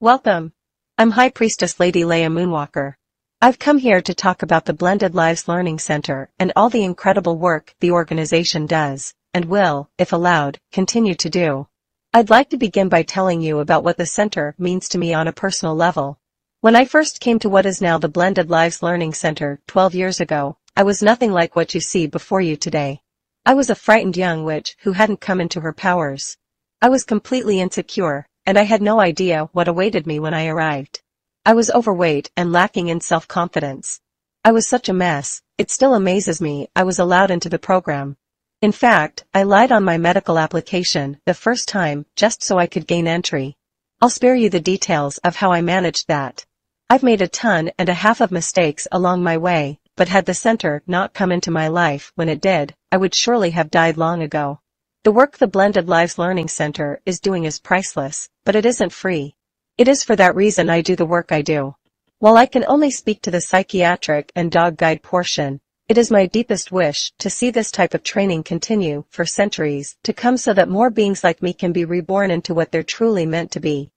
Welcome. 0.00 0.54
I'm 0.96 1.10
High 1.10 1.28
Priestess 1.28 1.78
Lady 1.78 2.06
Leah 2.06 2.30
Moonwalker. 2.30 2.94
I've 3.42 3.58
come 3.58 3.76
here 3.76 4.00
to 4.00 4.14
talk 4.14 4.42
about 4.42 4.64
the 4.64 4.72
Blended 4.72 5.14
Lives 5.14 5.46
Learning 5.46 5.78
Center 5.78 6.30
and 6.38 6.54
all 6.56 6.70
the 6.70 6.84
incredible 6.84 7.36
work 7.36 7.74
the 7.80 7.90
organization 7.90 8.64
does, 8.64 9.12
and 9.34 9.44
will, 9.44 9.90
if 9.98 10.14
allowed, 10.14 10.58
continue 10.72 11.14
to 11.16 11.28
do. 11.28 11.68
I'd 12.14 12.30
like 12.30 12.48
to 12.50 12.56
begin 12.56 12.88
by 12.88 13.02
telling 13.02 13.42
you 13.42 13.58
about 13.58 13.84
what 13.84 13.98
the 13.98 14.06
center 14.06 14.54
means 14.56 14.88
to 14.88 14.98
me 14.98 15.12
on 15.12 15.28
a 15.28 15.32
personal 15.32 15.74
level. 15.74 16.18
When 16.62 16.74
I 16.74 16.86
first 16.86 17.20
came 17.20 17.38
to 17.40 17.50
what 17.50 17.66
is 17.66 17.82
now 17.82 17.98
the 17.98 18.08
Blended 18.08 18.48
Lives 18.48 18.82
Learning 18.82 19.12
Center 19.12 19.60
12 19.66 19.94
years 19.94 20.18
ago, 20.18 20.56
I 20.74 20.84
was 20.84 21.02
nothing 21.02 21.32
like 21.32 21.54
what 21.54 21.74
you 21.74 21.82
see 21.82 22.06
before 22.06 22.40
you 22.40 22.56
today. 22.56 23.02
I 23.44 23.52
was 23.52 23.68
a 23.68 23.74
frightened 23.74 24.16
young 24.16 24.42
witch 24.42 24.74
who 24.80 24.92
hadn't 24.92 25.20
come 25.20 25.38
into 25.38 25.60
her 25.60 25.74
powers. 25.74 26.38
I 26.80 26.88
was 26.88 27.04
completely 27.04 27.60
insecure, 27.60 28.26
and 28.46 28.58
I 28.58 28.62
had 28.62 28.80
no 28.80 29.00
idea 29.00 29.50
what 29.52 29.68
awaited 29.68 30.06
me 30.06 30.18
when 30.18 30.32
I 30.32 30.46
arrived. 30.46 31.02
I 31.44 31.52
was 31.52 31.70
overweight 31.70 32.30
and 32.38 32.52
lacking 32.52 32.88
in 32.88 33.02
self-confidence. 33.02 34.00
I 34.42 34.52
was 34.52 34.66
such 34.66 34.88
a 34.88 34.94
mess, 34.94 35.42
it 35.58 35.70
still 35.70 35.92
amazes 35.92 36.40
me 36.40 36.68
I 36.74 36.84
was 36.84 36.98
allowed 36.98 37.30
into 37.30 37.50
the 37.50 37.58
program. 37.58 38.16
In 38.60 38.72
fact, 38.72 39.24
I 39.32 39.44
lied 39.44 39.70
on 39.70 39.84
my 39.84 39.98
medical 39.98 40.36
application 40.36 41.20
the 41.26 41.34
first 41.34 41.68
time 41.68 42.06
just 42.16 42.42
so 42.42 42.58
I 42.58 42.66
could 42.66 42.88
gain 42.88 43.06
entry. 43.06 43.56
I'll 44.00 44.10
spare 44.10 44.34
you 44.34 44.50
the 44.50 44.58
details 44.58 45.18
of 45.18 45.36
how 45.36 45.52
I 45.52 45.60
managed 45.60 46.08
that. 46.08 46.44
I've 46.90 47.04
made 47.04 47.22
a 47.22 47.28
ton 47.28 47.70
and 47.78 47.88
a 47.88 47.94
half 47.94 48.20
of 48.20 48.32
mistakes 48.32 48.88
along 48.90 49.22
my 49.22 49.36
way, 49.38 49.78
but 49.94 50.08
had 50.08 50.26
the 50.26 50.34
center 50.34 50.82
not 50.88 51.14
come 51.14 51.30
into 51.30 51.52
my 51.52 51.68
life 51.68 52.10
when 52.16 52.28
it 52.28 52.40
did, 52.40 52.74
I 52.90 52.96
would 52.96 53.14
surely 53.14 53.50
have 53.50 53.70
died 53.70 53.96
long 53.96 54.22
ago. 54.22 54.58
The 55.04 55.12
work 55.12 55.38
the 55.38 55.46
Blended 55.46 55.88
Lives 55.88 56.18
Learning 56.18 56.48
Center 56.48 57.00
is 57.06 57.20
doing 57.20 57.44
is 57.44 57.60
priceless, 57.60 58.28
but 58.44 58.56
it 58.56 58.66
isn't 58.66 58.92
free. 58.92 59.36
It 59.76 59.86
is 59.86 60.02
for 60.02 60.16
that 60.16 60.34
reason 60.34 60.68
I 60.68 60.80
do 60.80 60.96
the 60.96 61.06
work 61.06 61.30
I 61.30 61.42
do. 61.42 61.76
While 62.18 62.36
I 62.36 62.46
can 62.46 62.64
only 62.66 62.90
speak 62.90 63.22
to 63.22 63.30
the 63.30 63.40
psychiatric 63.40 64.32
and 64.34 64.50
dog 64.50 64.76
guide 64.76 65.04
portion, 65.04 65.60
it 65.88 65.96
is 65.96 66.10
my 66.10 66.26
deepest 66.26 66.70
wish 66.70 67.12
to 67.18 67.30
see 67.30 67.50
this 67.50 67.70
type 67.70 67.94
of 67.94 68.02
training 68.02 68.42
continue 68.42 69.04
for 69.08 69.24
centuries 69.24 69.96
to 70.02 70.12
come 70.12 70.36
so 70.36 70.52
that 70.52 70.68
more 70.68 70.90
beings 70.90 71.24
like 71.24 71.42
me 71.42 71.54
can 71.54 71.72
be 71.72 71.86
reborn 71.86 72.30
into 72.30 72.52
what 72.52 72.70
they're 72.70 72.82
truly 72.82 73.24
meant 73.24 73.50
to 73.52 73.60
be. 73.60 73.90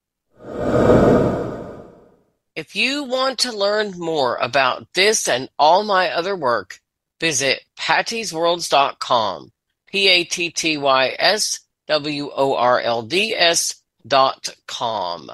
If 2.56 2.76
you 2.76 3.04
want 3.04 3.40
to 3.40 3.52
learn 3.52 4.00
more 4.00 4.38
about 4.38 4.88
this 4.94 5.28
and 5.28 5.50
all 5.60 5.84
my 5.84 6.12
other 6.12 6.36
work, 6.36 6.80
visit 7.20 7.64
pattysworlds.com. 7.78 9.52
P 9.88 10.08
A 10.08 10.24
T 10.24 10.50
T 10.50 10.78
Y 10.78 11.16
S 11.20 11.60
W 11.88 12.32
O 12.34 12.56
R 12.56 12.80
L 12.80 13.02
D 13.02 13.36
S 13.36 13.82
dot 14.08 14.56
com. 14.66 15.30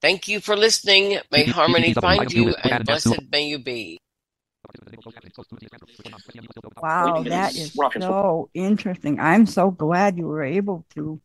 Thank 0.00 0.28
you 0.28 0.38
for 0.38 0.56
listening. 0.56 1.18
May 1.32 1.44
harmony 1.44 1.94
find 1.94 2.32
you 2.32 2.54
and 2.54 2.84
blessed 2.84 3.30
may 3.32 3.48
you 3.48 3.58
be. 3.58 3.98
Wow, 6.82 7.22
that 7.22 7.56
is 7.56 7.72
so 7.72 8.50
interesting. 8.54 9.18
I'm 9.18 9.46
so 9.46 9.70
glad 9.70 10.18
you 10.18 10.26
were 10.26 10.42
able 10.42 10.84
to 10.94 11.20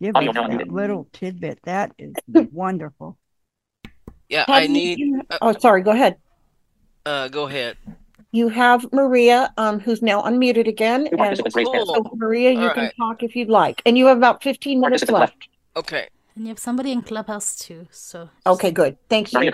give 0.00 0.16
us 0.16 0.34
that 0.34 0.68
little 0.68 1.08
tidbit. 1.12 1.60
That 1.64 1.92
is 1.98 2.14
wonderful. 2.52 3.18
Yeah, 4.28 4.44
I 4.48 4.66
need. 4.66 4.98
You, 4.98 5.22
uh, 5.30 5.38
oh, 5.42 5.52
sorry. 5.58 5.82
Go 5.82 5.92
ahead. 5.92 6.16
Uh, 7.06 7.28
go 7.28 7.46
ahead. 7.46 7.76
You 8.32 8.48
have 8.48 8.92
Maria, 8.92 9.52
um, 9.56 9.78
who's 9.78 10.02
now 10.02 10.22
unmuted 10.22 10.66
again. 10.66 11.06
And 11.06 11.40
cool. 11.54 11.86
so 11.86 12.10
Maria, 12.14 12.50
you 12.50 12.58
All 12.62 12.70
can 12.70 12.84
right. 12.84 12.94
talk 12.96 13.22
if 13.22 13.36
you'd 13.36 13.48
like, 13.48 13.80
and 13.86 13.96
you 13.96 14.06
have 14.06 14.16
about 14.16 14.42
15 14.42 14.80
minutes 14.80 15.08
left. 15.08 15.48
Okay. 15.76 16.08
And 16.34 16.44
you 16.44 16.48
have 16.48 16.58
somebody 16.58 16.90
in 16.90 17.02
Clubhouse 17.02 17.54
too. 17.54 17.86
So. 17.90 18.30
Okay, 18.46 18.72
good. 18.72 18.96
Thanks. 19.08 19.32
You. 19.32 19.52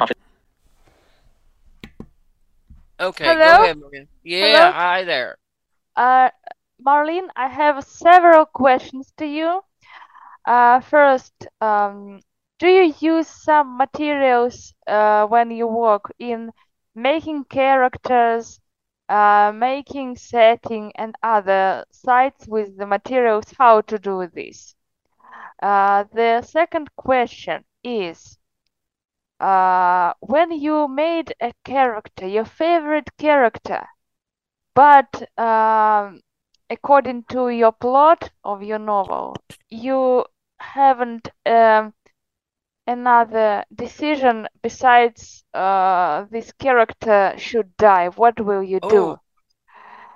Okay, 3.01 3.25
Hello? 3.27 3.47
go 3.47 3.63
ahead, 3.65 3.79
Maria. 3.79 4.07
Yeah, 4.23 4.47
Hello? 4.47 4.73
hi 4.73 5.05
there. 5.05 5.39
Uh, 5.97 6.31
Marlene, 6.85 7.29
I 7.37 7.49
have 7.49 7.85
several 7.85 8.47
questions 8.47 9.13
to 9.19 9.27
you. 9.27 9.63
Uh, 10.47 10.81
first, 10.81 11.47
um, 11.61 12.21
do 12.59 12.69
you 12.69 12.95
use 13.01 13.29
some 13.29 13.77
materials 13.79 14.75
uh, 14.87 15.27
when 15.27 15.51
you 15.51 15.67
work 15.67 16.13
in 16.19 16.53
making 16.95 17.45
characters, 17.45 18.61
uh, 19.09 19.53
making 19.55 20.17
setting 20.17 20.93
and 20.97 21.15
other 21.23 21.85
sites 21.93 22.47
with 22.49 22.77
the 22.79 22.87
materials? 22.87 23.53
How 23.59 23.83
to 23.83 23.99
do 23.99 24.27
this? 24.35 24.75
Uh, 25.63 26.05
the 26.13 26.43
second 26.43 26.95
question 26.97 27.65
is, 27.85 28.39
uh, 29.41 30.13
when 30.21 30.53
you 30.53 30.89
made 30.89 31.35
a 31.41 31.53
character, 31.65 32.27
your 32.27 32.45
favorite 32.45 33.11
character, 33.19 33.89
but 34.75 35.23
um, 35.39 36.21
according 36.71 37.25
to 37.25 37.49
your 37.49 37.73
plot 37.73 38.31
of 38.45 38.63
your 38.63 38.79
novel, 38.79 39.35
you 39.71 40.25
haven't 40.59 41.29
um, 41.47 41.95
another 42.87 43.65
decision 43.75 44.49
besides 44.63 45.45
uh, 45.55 46.25
this 46.31 46.53
character 46.53 47.35
should 47.37 47.77
die. 47.77 48.09
What 48.09 48.41
will 48.41 48.63
you 48.63 48.81
do? 48.81 49.17
Oh. 49.17 49.21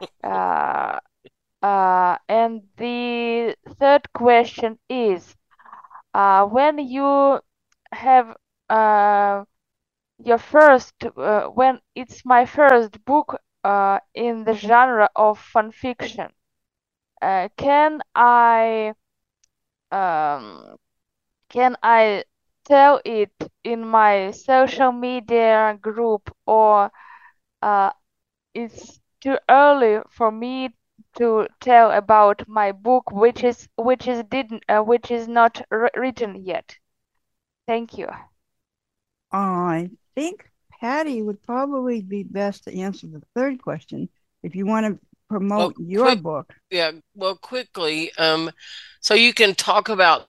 uh, 0.24 0.98
uh, 1.62 2.16
and 2.28 2.62
the 2.76 3.56
third 3.78 4.12
question 4.12 4.78
is, 4.88 5.36
uh, 6.14 6.46
when 6.46 6.78
you 6.78 7.40
have 7.92 8.36
uh, 8.70 9.44
your 10.18 10.38
first, 10.38 10.94
uh, 11.16 11.46
when 11.48 11.80
it's 11.94 12.24
my 12.24 12.46
first 12.46 13.04
book 13.04 13.40
uh, 13.64 14.00
in 14.14 14.44
the 14.44 14.54
genre 14.54 15.10
of 15.16 15.38
fan 15.38 15.72
fiction, 15.72 16.32
uh, 17.22 17.48
can 17.56 18.00
I 18.14 18.94
um, 19.90 20.76
can 21.48 21.76
I 21.82 22.24
tell 22.64 23.00
it 23.04 23.32
in 23.64 23.86
my 23.86 24.30
social 24.32 24.92
media 24.92 25.78
group 25.80 26.30
or 26.46 26.90
uh, 27.62 27.90
it's 28.54 29.00
too 29.20 29.38
early 29.50 30.00
for 30.10 30.30
me 30.32 30.76
to 31.18 31.48
tell 31.60 31.90
about 31.92 32.48
my 32.48 32.72
book 32.72 33.10
which 33.12 33.44
is 33.44 33.68
which 33.76 34.06
is 34.08 34.24
didn't 34.24 34.64
uh, 34.68 34.80
which 34.82 35.10
is 35.10 35.28
not 35.28 35.62
written 35.70 36.36
yet? 36.44 36.76
Thank 37.66 37.98
you 37.98 38.08
i 39.36 39.90
think 40.14 40.48
patty 40.80 41.22
would 41.22 41.42
probably 41.42 42.00
be 42.00 42.22
best 42.22 42.64
to 42.64 42.78
answer 42.78 43.06
the 43.06 43.22
third 43.34 43.60
question 43.60 44.08
if 44.42 44.54
you 44.54 44.66
want 44.66 44.86
to 44.86 44.98
promote 45.28 45.76
well, 45.78 45.88
your 45.88 46.06
quick, 46.06 46.22
book. 46.22 46.54
yeah 46.70 46.90
well 47.14 47.36
quickly 47.36 48.12
um 48.18 48.50
so 49.00 49.14
you 49.14 49.32
can 49.34 49.54
talk 49.54 49.88
about 49.88 50.28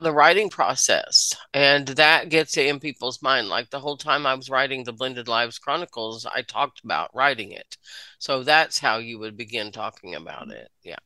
the 0.00 0.12
writing 0.12 0.48
process 0.48 1.34
and 1.52 1.86
that 1.88 2.30
gets 2.30 2.56
in 2.56 2.80
people's 2.80 3.22
mind. 3.22 3.48
Like 3.48 3.70
the 3.70 3.78
whole 3.78 3.96
time 3.96 4.26
i 4.26 4.34
was 4.34 4.50
writing 4.50 4.82
the 4.82 4.92
blended 4.92 5.28
lives 5.28 5.58
chronicles 5.58 6.26
i 6.26 6.42
talked 6.42 6.82
about 6.84 7.14
writing 7.14 7.52
it. 7.52 7.76
So 8.18 8.42
that's 8.42 8.78
how 8.78 8.98
you 8.98 9.18
would 9.18 9.36
begin 9.36 9.70
talking 9.72 10.14
about 10.14 10.50
it 10.50 10.70
yeah. 10.82 10.96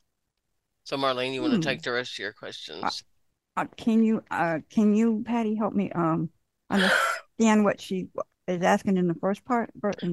So 0.85 0.97
marlene 0.97 1.35
you 1.35 1.43
hmm. 1.43 1.51
want 1.51 1.63
to 1.63 1.69
take 1.69 1.83
the 1.83 1.93
rest 1.93 2.15
of 2.15 2.19
your 2.21 2.33
questions? 2.33 3.05
Uh, 3.57 3.61
uh, 3.61 3.65
can 3.77 4.05
you 4.05 4.23
uh 4.31 4.61
can 4.71 4.95
you 4.95 5.23
patty 5.27 5.57
help 5.57 5.75
me 5.75 5.91
um 5.93 6.31
understand 6.71 7.65
what 7.65 7.81
she 7.81 8.09
is 8.47 8.63
asking 8.63 8.97
in 8.97 9.09
the 9.09 9.15
first 9.15 9.45
part 9.45 9.71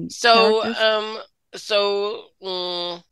so 0.08 0.62
characters? 0.62 0.76
um 0.78 1.18
so 1.54 2.24
um, 2.42 3.02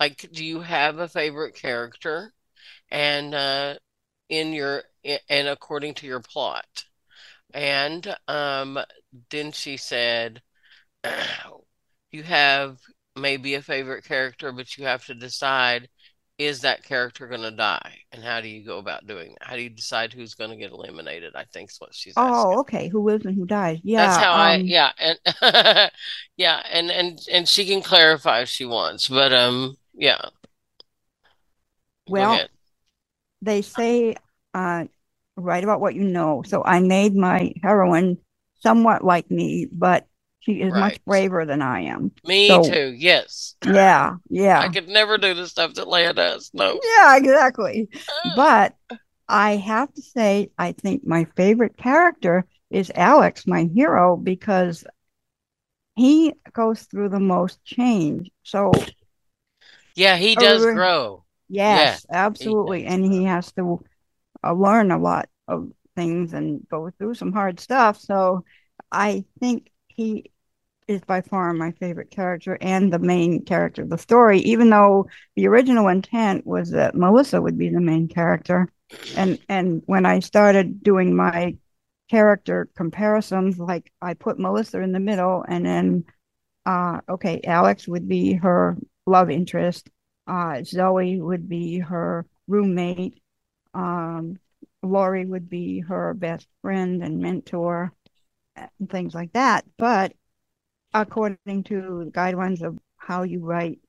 like 0.00 0.28
do 0.32 0.44
you 0.44 0.60
have 0.60 0.98
a 0.98 1.08
favorite 1.08 1.54
character 1.54 2.32
and 2.90 3.34
uh 3.34 3.74
in 4.30 4.52
your 4.52 4.84
and 5.28 5.48
according 5.48 5.94
to 5.94 6.06
your 6.06 6.20
plot. 6.20 6.86
And 7.54 8.16
um, 8.28 8.78
then 9.30 9.52
she 9.52 9.76
said, 9.76 10.42
you 12.12 12.22
have 12.24 12.78
maybe 13.16 13.54
a 13.54 13.62
favorite 13.62 14.04
character, 14.04 14.52
but 14.52 14.76
you 14.76 14.84
have 14.86 15.04
to 15.06 15.14
decide 15.14 15.88
is 16.38 16.60
that 16.62 16.84
character 16.84 17.26
going 17.26 17.42
to 17.42 17.50
die? 17.50 17.98
And 18.12 18.22
how 18.22 18.40
do 18.40 18.48
you 18.48 18.64
go 18.64 18.78
about 18.78 19.06
doing 19.06 19.30
that? 19.30 19.48
How 19.48 19.56
do 19.56 19.62
you 19.62 19.68
decide 19.68 20.12
who's 20.12 20.34
going 20.34 20.50
to 20.50 20.56
get 20.56 20.70
eliminated? 20.70 21.34
I 21.34 21.44
think 21.44 21.70
is 21.70 21.80
what 21.80 21.94
she's 21.94 22.14
oh 22.16 22.22
asking. 22.22 22.58
okay. 22.60 22.88
Who 22.88 23.02
lives 23.02 23.26
and 23.26 23.34
who 23.34 23.44
dies. 23.44 23.78
Yeah 23.82 24.06
that's 24.06 24.22
how 24.22 24.32
um, 24.32 24.40
i 24.40 24.56
yeah 24.56 24.92
and 24.98 25.90
yeah 26.36 26.62
and 26.70 26.90
and 26.90 27.20
and 27.30 27.48
she 27.48 27.66
can 27.66 27.82
clarify 27.82 28.40
if 28.40 28.48
she 28.48 28.64
wants 28.64 29.08
but 29.08 29.32
um 29.32 29.76
yeah. 29.94 30.20
Well 32.08 32.46
they 33.42 33.62
say 33.62 34.16
uh, 34.54 34.84
write 35.36 35.64
about 35.64 35.80
what 35.80 35.94
you 35.94 36.02
know. 36.04 36.42
So 36.46 36.62
I 36.64 36.80
made 36.80 37.14
my 37.14 37.52
heroine 37.62 38.18
somewhat 38.60 39.04
like 39.04 39.30
me, 39.30 39.68
but 39.70 40.06
she 40.48 40.62
is 40.62 40.72
right. 40.72 40.80
much 40.80 41.04
braver 41.04 41.44
than 41.44 41.60
I 41.60 41.82
am. 41.82 42.10
Me 42.24 42.48
so, 42.48 42.62
too. 42.62 42.94
Yes. 42.96 43.54
Yeah. 43.66 44.14
Yeah. 44.30 44.60
I 44.60 44.68
could 44.68 44.88
never 44.88 45.18
do 45.18 45.34
the 45.34 45.46
stuff 45.46 45.74
that 45.74 45.88
Leah 45.88 46.14
does. 46.14 46.50
No. 46.54 46.80
Yeah, 46.82 47.18
exactly. 47.18 47.88
but 48.34 48.74
I 49.28 49.56
have 49.56 49.92
to 49.92 50.00
say, 50.00 50.50
I 50.56 50.72
think 50.72 51.06
my 51.06 51.26
favorite 51.36 51.76
character 51.76 52.46
is 52.70 52.90
Alex, 52.94 53.46
my 53.46 53.64
hero, 53.74 54.16
because 54.16 54.84
he 55.96 56.32
goes 56.54 56.82
through 56.84 57.10
the 57.10 57.20
most 57.20 57.62
change. 57.64 58.30
So, 58.42 58.72
yeah, 59.94 60.16
he 60.16 60.34
does 60.34 60.64
grow. 60.64 61.24
Yes, 61.50 62.06
yeah, 62.08 62.16
absolutely. 62.26 62.82
He 62.82 62.86
and 62.86 63.04
he 63.04 63.24
has 63.24 63.52
to 63.52 63.84
uh, 64.42 64.54
learn 64.54 64.92
a 64.92 64.98
lot 64.98 65.28
of 65.46 65.72
things 65.94 66.32
and 66.32 66.66
go 66.70 66.90
through 66.96 67.14
some 67.14 67.32
hard 67.32 67.60
stuff. 67.60 68.00
So 68.00 68.44
I 68.90 69.24
think 69.40 69.70
he 69.88 70.30
is 70.88 71.02
by 71.02 71.20
far 71.20 71.52
my 71.52 71.70
favorite 71.72 72.10
character 72.10 72.58
and 72.60 72.92
the 72.92 72.98
main 72.98 73.44
character 73.44 73.82
of 73.82 73.90
the 73.90 73.98
story, 73.98 74.40
even 74.40 74.70
though 74.70 75.06
the 75.36 75.46
original 75.46 75.88
intent 75.88 76.46
was 76.46 76.70
that 76.70 76.94
Melissa 76.94 77.40
would 77.40 77.58
be 77.58 77.68
the 77.68 77.80
main 77.80 78.08
character. 78.08 78.72
And 79.16 79.38
and 79.48 79.82
when 79.86 80.06
I 80.06 80.20
started 80.20 80.82
doing 80.82 81.14
my 81.14 81.56
character 82.10 82.68
comparisons, 82.74 83.58
like 83.58 83.92
I 84.00 84.14
put 84.14 84.38
Melissa 84.38 84.80
in 84.80 84.92
the 84.92 85.00
middle 85.00 85.44
and 85.46 85.64
then 85.64 86.04
uh 86.66 87.00
okay, 87.08 87.40
Alex 87.44 87.86
would 87.86 88.08
be 88.08 88.32
her 88.34 88.76
love 89.06 89.30
interest, 89.30 89.90
uh 90.26 90.62
Zoe 90.64 91.20
would 91.20 91.48
be 91.48 91.78
her 91.80 92.26
roommate, 92.46 93.20
um, 93.74 94.38
Lori 94.82 95.24
would 95.26 95.48
be 95.48 95.80
her 95.80 96.14
best 96.14 96.46
friend 96.62 97.02
and 97.02 97.18
mentor 97.20 97.92
and 98.56 98.90
things 98.90 99.14
like 99.14 99.32
that. 99.32 99.64
But 99.76 100.14
according 100.94 101.64
to 101.64 102.04
the 102.04 102.10
guidelines 102.10 102.62
of 102.62 102.78
how 102.96 103.22
you 103.22 103.40
write, 103.40 103.80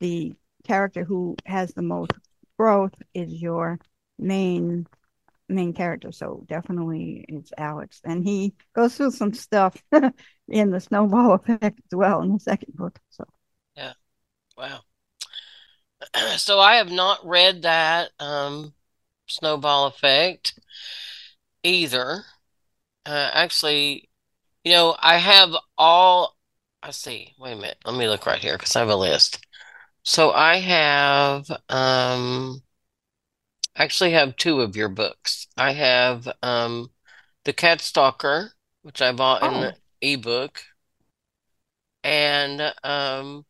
the 0.00 0.34
character 0.64 1.04
who 1.04 1.36
has 1.46 1.72
the 1.74 1.82
most 1.82 2.12
growth 2.58 2.94
is 3.14 3.32
your 3.32 3.78
main 4.18 4.86
main 5.48 5.72
character. 5.72 6.10
So 6.10 6.44
definitely 6.48 7.24
it's 7.28 7.52
Alex. 7.56 8.00
And 8.04 8.24
he 8.24 8.54
goes 8.74 8.96
through 8.96 9.10
some 9.10 9.34
stuff 9.34 9.76
in 10.48 10.70
the 10.70 10.80
snowball 10.80 11.32
effect 11.32 11.80
as 11.92 11.96
well 11.96 12.22
in 12.22 12.32
the 12.32 12.40
second 12.40 12.74
book. 12.74 12.98
So 13.10 13.24
yeah. 13.76 13.92
Wow. 14.56 14.80
so 16.36 16.60
I 16.60 16.76
have 16.76 16.90
not 16.90 17.26
read 17.26 17.62
that 17.62 18.10
um, 18.18 18.72
snowball 19.26 19.86
effect 19.86 20.58
either. 21.62 22.24
uh, 23.06 23.30
actually, 23.32 24.08
you 24.64 24.72
know, 24.72 24.96
I 25.00 25.18
have 25.18 25.50
all. 25.78 26.36
I 26.82 26.90
see. 26.90 27.34
Wait 27.38 27.52
a 27.52 27.56
minute. 27.56 27.78
Let 27.84 27.96
me 27.96 28.08
look 28.08 28.26
right 28.26 28.40
here 28.40 28.56
because 28.56 28.74
I 28.76 28.80
have 28.80 28.88
a 28.88 28.96
list. 28.96 29.46
So 30.02 30.32
I 30.32 30.58
have 30.58 31.50
um 31.68 32.62
actually 33.76 34.12
have 34.12 34.36
two 34.36 34.60
of 34.60 34.76
your 34.76 34.88
books. 34.88 35.46
I 35.56 35.72
have 35.72 36.28
um 36.42 36.90
The 37.44 37.52
Cat 37.52 37.80
Stalker, 37.80 38.52
which 38.82 39.00
I 39.02 39.12
bought 39.12 39.42
oh. 39.42 39.54
in 39.54 39.60
the 39.60 39.76
ebook, 40.00 40.62
and 42.02 42.60
um 42.82 43.44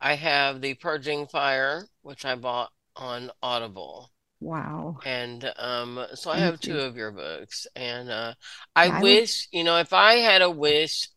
I 0.00 0.14
have 0.14 0.60
The 0.60 0.74
Purging 0.74 1.26
Fire, 1.26 1.86
which 2.02 2.24
I 2.24 2.34
bought 2.34 2.70
on 2.96 3.30
Audible. 3.42 4.10
Wow. 4.40 4.98
And 5.04 5.52
um 5.58 6.04
so 6.14 6.30
I 6.30 6.34
Thank 6.34 6.44
have 6.44 6.60
two 6.60 6.74
you. 6.74 6.80
of 6.80 6.96
your 6.96 7.12
books 7.12 7.66
and 7.76 8.10
uh 8.10 8.34
I, 8.74 8.88
I 8.88 9.00
wish, 9.00 9.48
would... 9.52 9.58
you 9.58 9.64
know, 9.64 9.78
if 9.78 9.92
I 9.92 10.14
had 10.14 10.42
a 10.42 10.50
wish 10.50 11.08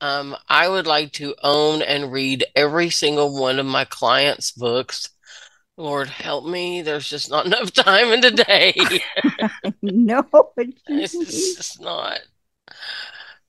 um, 0.00 0.34
I 0.48 0.68
would 0.68 0.86
like 0.86 1.12
to 1.12 1.34
own 1.42 1.82
and 1.82 2.12
read 2.12 2.44
every 2.56 2.90
single 2.90 3.38
one 3.38 3.58
of 3.58 3.66
my 3.66 3.84
clients' 3.84 4.50
books. 4.50 5.10
Lord 5.76 6.08
help 6.08 6.46
me, 6.46 6.82
there's 6.82 7.08
just 7.08 7.30
not 7.30 7.46
enough 7.46 7.72
time 7.72 8.12
in 8.12 8.20
the 8.20 8.30
day. 8.30 8.74
no, 9.82 10.24
it's 10.88 11.56
just 11.56 11.80
not. 11.80 12.20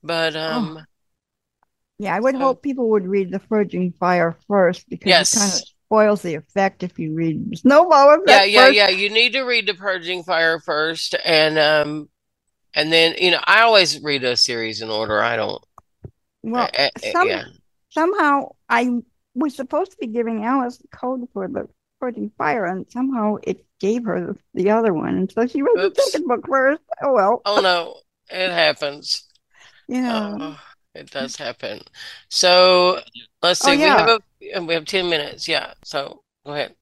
But 0.02 0.36
um 0.36 0.78
oh. 0.80 0.84
Yeah, 1.98 2.16
I 2.16 2.20
would 2.20 2.34
so, 2.34 2.40
hope 2.40 2.62
people 2.62 2.90
would 2.90 3.06
read 3.06 3.30
The 3.30 3.38
Purging 3.38 3.92
Fire 3.92 4.36
first 4.48 4.88
because 4.88 5.06
yes. 5.06 5.34
it 5.34 5.38
kind 5.38 5.52
of 5.52 5.62
spoils 5.92 6.22
the 6.22 6.34
effect 6.34 6.82
if 6.82 6.98
you 6.98 7.12
read 7.12 7.58
Snowball 7.58 8.14
Effect. 8.14 8.28
Yeah, 8.28 8.44
yeah, 8.44 8.66
first. 8.66 8.76
yeah. 8.76 8.88
You 8.88 9.10
need 9.10 9.34
to 9.34 9.42
read 9.42 9.66
The 9.66 9.74
Purging 9.74 10.22
Fire 10.22 10.58
first, 10.58 11.14
and 11.22 11.58
um, 11.58 12.08
and 12.74 12.90
then 12.90 13.14
you 13.18 13.30
know 13.30 13.40
I 13.44 13.60
always 13.60 14.02
read 14.02 14.24
a 14.24 14.36
series 14.36 14.80
in 14.80 14.88
order. 14.88 15.22
I 15.22 15.36
don't 15.36 15.62
well, 16.42 16.68
uh, 16.76 16.88
some, 17.12 17.28
yeah. 17.28 17.44
somehow 17.90 18.52
I 18.70 19.02
was 19.34 19.54
supposed 19.54 19.90
to 19.92 19.96
be 19.98 20.06
giving 20.06 20.44
Alice 20.44 20.78
the 20.78 20.88
code 20.88 21.28
for 21.34 21.46
the 21.46 21.68
Purging 22.00 22.32
Fire, 22.38 22.64
and 22.64 22.90
somehow 22.90 23.36
it 23.42 23.66
gave 23.78 24.04
her 24.04 24.34
the, 24.54 24.70
other 24.70 24.94
one, 24.94 25.16
and 25.16 25.30
so 25.30 25.46
she 25.46 25.60
read 25.60 25.76
Oops. 25.78 25.96
the 25.96 26.10
second 26.10 26.26
book 26.26 26.46
first. 26.48 26.80
Oh 27.02 27.12
well. 27.12 27.42
Oh 27.44 27.60
no, 27.60 27.96
it 28.30 28.50
happens. 28.50 29.28
Yeah. 29.88 30.36
Uh, 30.40 30.56
it 30.94 31.10
does 31.10 31.36
happen. 31.36 31.80
So 32.28 33.00
let's 33.42 33.60
see. 33.60 33.70
Oh, 33.70 33.74
yeah. 33.74 33.78
We 33.78 34.00
have 34.00 34.08
a, 34.08 34.20
we 34.60 34.74
have 34.74 34.84
ten 34.84 35.08
minutes. 35.08 35.48
Yeah. 35.48 35.74
So 35.84 36.22
go 36.44 36.52
ahead. 36.52 36.74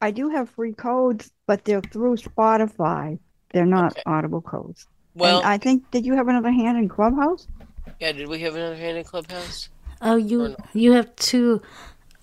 I 0.00 0.10
do 0.10 0.28
have 0.28 0.48
free 0.50 0.72
codes, 0.72 1.30
but 1.46 1.64
they're 1.64 1.80
through 1.80 2.16
Spotify. 2.16 3.18
They're 3.52 3.66
not 3.66 3.92
okay. 3.92 4.02
Audible 4.06 4.42
codes. 4.42 4.86
Well, 5.14 5.38
and 5.38 5.48
I 5.48 5.58
think 5.58 5.90
did 5.90 6.06
you 6.06 6.14
have 6.14 6.28
another 6.28 6.50
hand 6.52 6.78
in 6.78 6.88
Clubhouse? 6.88 7.48
Yeah, 7.98 8.12
did 8.12 8.28
we 8.28 8.40
have 8.40 8.54
another 8.54 8.76
hand 8.76 8.98
in 8.98 9.04
Clubhouse? 9.04 9.68
Oh, 10.00 10.16
you 10.16 10.48
no? 10.48 10.56
you 10.72 10.92
have 10.92 11.14
two. 11.16 11.60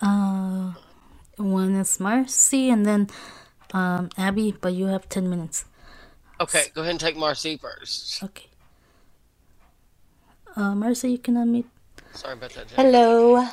Uh, 0.01 0.73
one 1.37 1.75
is 1.75 1.99
Marcy, 1.99 2.69
and 2.69 2.85
then 2.85 3.09
um, 3.73 4.09
Abby. 4.17 4.55
But 4.59 4.73
you 4.73 4.85
have 4.87 5.09
ten 5.09 5.29
minutes. 5.29 5.65
Okay, 6.39 6.65
go 6.73 6.81
ahead 6.81 6.91
and 6.91 6.99
take 6.99 7.17
Marcy 7.17 7.57
first. 7.57 8.23
Okay. 8.23 8.47
Uh, 10.55 10.75
Marcy, 10.75 11.11
you 11.11 11.17
can 11.17 11.35
unmute. 11.35 11.65
Sorry 12.13 12.33
about 12.33 12.51
that. 12.51 12.71
Hello. 12.71 13.45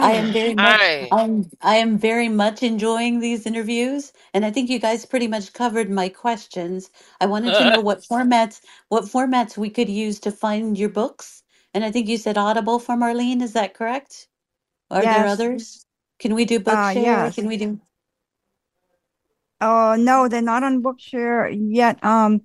I 0.00 0.12
am 0.12 0.32
very 0.32 0.54
much 0.66 0.80
Hi. 0.80 1.08
I'm 1.10 1.50
I 1.60 1.76
am 1.76 1.98
very 1.98 2.28
much 2.28 2.62
enjoying 2.62 3.20
these 3.20 3.46
interviews 3.46 4.12
and 4.32 4.44
I 4.44 4.50
think 4.50 4.70
you 4.70 4.78
guys 4.78 5.06
pretty 5.06 5.26
much 5.28 5.52
covered 5.52 5.90
my 5.90 6.08
questions. 6.08 6.90
I 7.20 7.26
wanted 7.26 7.54
to 7.54 7.64
know 7.64 7.80
what 7.80 8.00
formats 8.02 8.60
what 8.88 9.04
formats 9.04 9.56
we 9.56 9.70
could 9.70 9.88
use 9.88 10.20
to 10.20 10.30
find 10.30 10.78
your 10.78 10.90
books. 10.90 11.42
And 11.74 11.84
I 11.84 11.90
think 11.90 12.08
you 12.08 12.18
said 12.18 12.38
Audible 12.38 12.78
for 12.78 12.94
Marlene, 12.94 13.42
is 13.42 13.52
that 13.54 13.74
correct? 13.74 14.28
Are 14.90 15.02
there 15.06 15.26
others? 15.26 15.86
Can 16.18 16.34
we 16.34 16.44
do 16.44 16.58
Uh, 16.58 16.94
Bookshare? 16.94 17.02
yes. 17.02 17.34
Can 17.34 17.46
we 17.48 17.56
do 17.56 17.80
Oh, 19.60 19.96
no, 19.98 20.28
they're 20.28 20.42
not 20.42 20.62
on 20.62 20.82
Bookshare 20.82 21.50
yet. 21.70 22.04
Um, 22.04 22.42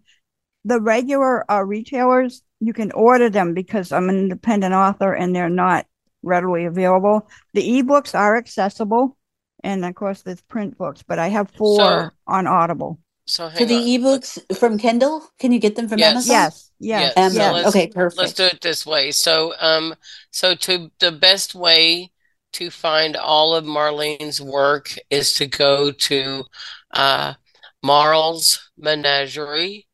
the 0.63 0.79
regular 0.81 1.49
uh, 1.51 1.63
retailers, 1.63 2.43
you 2.59 2.73
can 2.73 2.91
order 2.91 3.29
them 3.29 3.53
because 3.53 3.91
I'm 3.91 4.09
an 4.09 4.17
independent 4.17 4.73
author 4.73 5.13
and 5.13 5.35
they're 5.35 5.49
not 5.49 5.85
readily 6.23 6.65
available. 6.65 7.27
The 7.53 7.81
ebooks 7.81 8.17
are 8.17 8.37
accessible, 8.37 9.17
and 9.63 9.83
of 9.85 9.95
course, 9.95 10.21
there's 10.21 10.41
print 10.41 10.77
books, 10.77 11.03
but 11.03 11.19
I 11.19 11.27
have 11.29 11.51
four 11.51 11.77
so, 11.77 12.09
on 12.27 12.47
Audible. 12.47 12.99
So, 13.25 13.49
so 13.49 13.65
the 13.65 13.75
on. 13.75 13.83
ebooks 13.83 14.57
from 14.57 14.77
Kindle, 14.77 15.23
can 15.39 15.51
you 15.51 15.59
get 15.59 15.75
them 15.75 15.87
from 15.87 15.99
yes. 15.99 16.11
Amazon? 16.11 16.35
Yes, 16.35 16.71
yes. 16.79 17.13
yes. 17.15 17.35
So 17.35 17.69
okay, 17.69 17.87
perfect. 17.87 18.19
Let's 18.19 18.33
do 18.33 18.45
it 18.45 18.61
this 18.61 18.85
way. 18.85 19.11
So, 19.11 19.53
um, 19.59 19.95
so 20.31 20.55
to 20.55 20.91
the 20.99 21.11
best 21.11 21.53
way 21.53 22.11
to 22.53 22.69
find 22.71 23.15
all 23.15 23.53
of 23.53 23.65
Marlene's 23.65 24.41
work 24.41 24.95
is 25.09 25.33
to 25.33 25.45
go 25.45 25.91
to 25.91 26.43
uh, 26.91 27.35
Marl's 27.83 28.71
Menagerie 28.77 29.85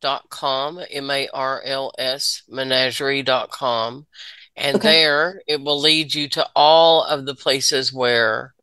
dot 0.00 0.30
com 0.30 0.78
m-a-r-l-s 0.90 2.42
menagerie.com 2.48 4.06
and 4.58 4.76
okay. 4.76 4.88
there 4.88 5.40
it 5.46 5.60
will 5.60 5.80
lead 5.80 6.14
you 6.14 6.28
to 6.28 6.46
all 6.54 7.04
of 7.04 7.26
the 7.26 7.34
places 7.34 7.92
where 7.92 8.54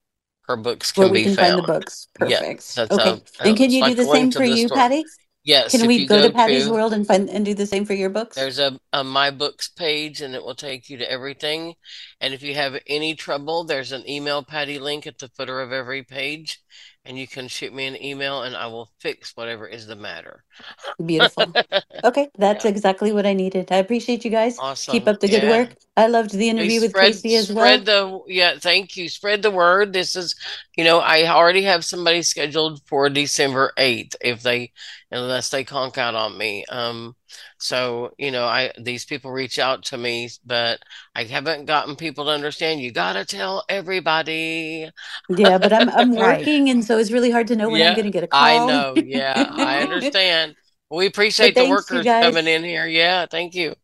her 0.47 0.57
books 0.57 0.91
can 0.91 1.03
where 1.03 1.11
we 1.11 1.19
be 1.19 1.23
can 1.25 1.35
found. 1.35 1.47
find 1.47 1.63
the 1.63 1.67
books. 1.67 2.07
Perfect. 2.13 2.77
Yeah, 2.77 2.85
okay. 2.91 3.21
A, 3.39 3.47
and 3.47 3.57
can 3.57 3.71
you 3.71 3.81
like 3.81 3.95
do 3.95 4.03
the 4.03 4.11
same 4.11 4.31
for 4.31 4.43
you, 4.43 4.67
store. 4.67 4.77
Patty? 4.77 5.03
Yes. 5.43 5.71
Can 5.71 5.85
we 5.85 6.07
go, 6.07 6.21
go, 6.21 6.27
to 6.27 6.33
Patty's 6.33 6.65
to, 6.65 6.71
World 6.71 6.91
and 6.91 7.05
find 7.05 7.29
and 7.29 7.45
do 7.45 7.53
the 7.53 7.67
same 7.67 7.85
for 7.85 7.93
your 7.93 8.09
books? 8.09 8.35
There's 8.35 8.57
a, 8.57 8.79
a 8.91 9.03
My 9.03 9.29
Books 9.29 9.69
page 9.69 10.21
and 10.21 10.33
it 10.33 10.43
will 10.43 10.55
take 10.55 10.89
you 10.89 10.97
to 10.97 11.09
everything. 11.09 11.75
And 12.19 12.33
if 12.33 12.41
you 12.41 12.55
have 12.55 12.75
any 12.87 13.13
trouble, 13.13 13.63
there's 13.63 13.91
an 13.91 14.09
email 14.09 14.43
Patty 14.43 14.79
link 14.79 15.05
at 15.05 15.19
the 15.19 15.29
footer 15.29 15.61
of 15.61 15.71
every 15.71 16.01
page 16.01 16.59
and 17.05 17.17
you 17.17 17.27
can 17.27 17.47
shoot 17.47 17.73
me 17.73 17.85
an 17.85 18.01
email 18.01 18.43
and 18.43 18.55
I 18.55 18.67
will 18.67 18.89
fix 18.99 19.35
whatever 19.37 19.67
is 19.67 19.85
the 19.87 19.95
matter. 19.95 20.43
Beautiful. 21.05 21.53
okay, 22.03 22.29
that's 22.37 22.65
yeah. 22.65 22.71
exactly 22.71 23.11
what 23.11 23.25
I 23.25 23.33
needed. 23.33 23.71
I 23.71 23.77
appreciate 23.77 24.25
you 24.25 24.31
guys. 24.31 24.57
Awesome. 24.59 24.91
Keep 24.91 25.07
up 25.07 25.19
the 25.19 25.27
good 25.27 25.43
yeah. 25.43 25.49
work. 25.49 25.75
I 25.95 26.07
loved 26.07 26.31
the 26.31 26.49
interview 26.49 26.81
with 26.81 26.93
Casey 26.93 27.35
as 27.35 27.51
well. 27.51 27.65
Spread 27.65 27.85
the 27.85 28.21
yeah, 28.27 28.55
thank 28.59 28.97
you. 28.97 29.07
Spread 29.07 29.41
the 29.41 29.51
word. 29.51 29.93
This 29.93 30.15
is, 30.15 30.35
you 30.75 30.83
know, 30.83 30.99
I 30.99 31.27
already 31.27 31.63
have 31.63 31.85
somebody 31.85 32.21
scheduled 32.21 32.81
for 32.85 33.09
December 33.09 33.71
8th 33.77 34.15
if 34.21 34.41
they 34.41 34.71
unless 35.11 35.49
they 35.49 35.63
conk 35.63 35.97
out 35.97 36.15
on 36.15 36.37
me. 36.37 36.65
Um 36.69 37.15
so, 37.57 38.13
you 38.17 38.31
know, 38.31 38.45
I 38.45 38.71
these 38.79 39.05
people 39.05 39.31
reach 39.31 39.59
out 39.59 39.83
to 39.85 39.97
me, 39.97 40.29
but 40.45 40.79
I 41.15 41.23
haven't 41.23 41.65
gotten 41.65 41.95
people 41.95 42.25
to 42.25 42.31
understand 42.31 42.81
you 42.81 42.91
got 42.91 43.13
to 43.13 43.25
tell 43.25 43.63
everybody. 43.69 44.89
Yeah, 45.29 45.57
but 45.57 45.73
I'm 45.73 45.89
I'm 45.89 46.15
working 46.15 46.69
and 46.69 46.83
so 46.83 46.97
it's 46.97 47.11
really 47.11 47.31
hard 47.31 47.47
to 47.47 47.55
know 47.55 47.69
when 47.69 47.81
yeah, 47.81 47.89
I'm 47.89 47.95
going 47.95 48.05
to 48.05 48.11
get 48.11 48.23
a 48.23 48.27
call. 48.27 48.45
I 48.45 48.65
know. 48.65 48.95
Yeah, 48.95 49.53
I 49.57 49.79
understand. 49.81 50.55
We 50.89 51.07
appreciate 51.07 51.55
the 51.55 51.65
workers 51.69 52.05
coming 52.21 52.47
in 52.47 52.63
here. 52.63 52.85
Yeah, 52.87 53.25
thank 53.25 53.55
you. 53.55 53.75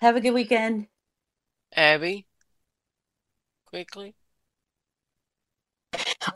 Have 0.00 0.16
a 0.16 0.20
good 0.20 0.32
weekend. 0.32 0.88
Abby, 1.72 2.26
quickly. 3.66 4.16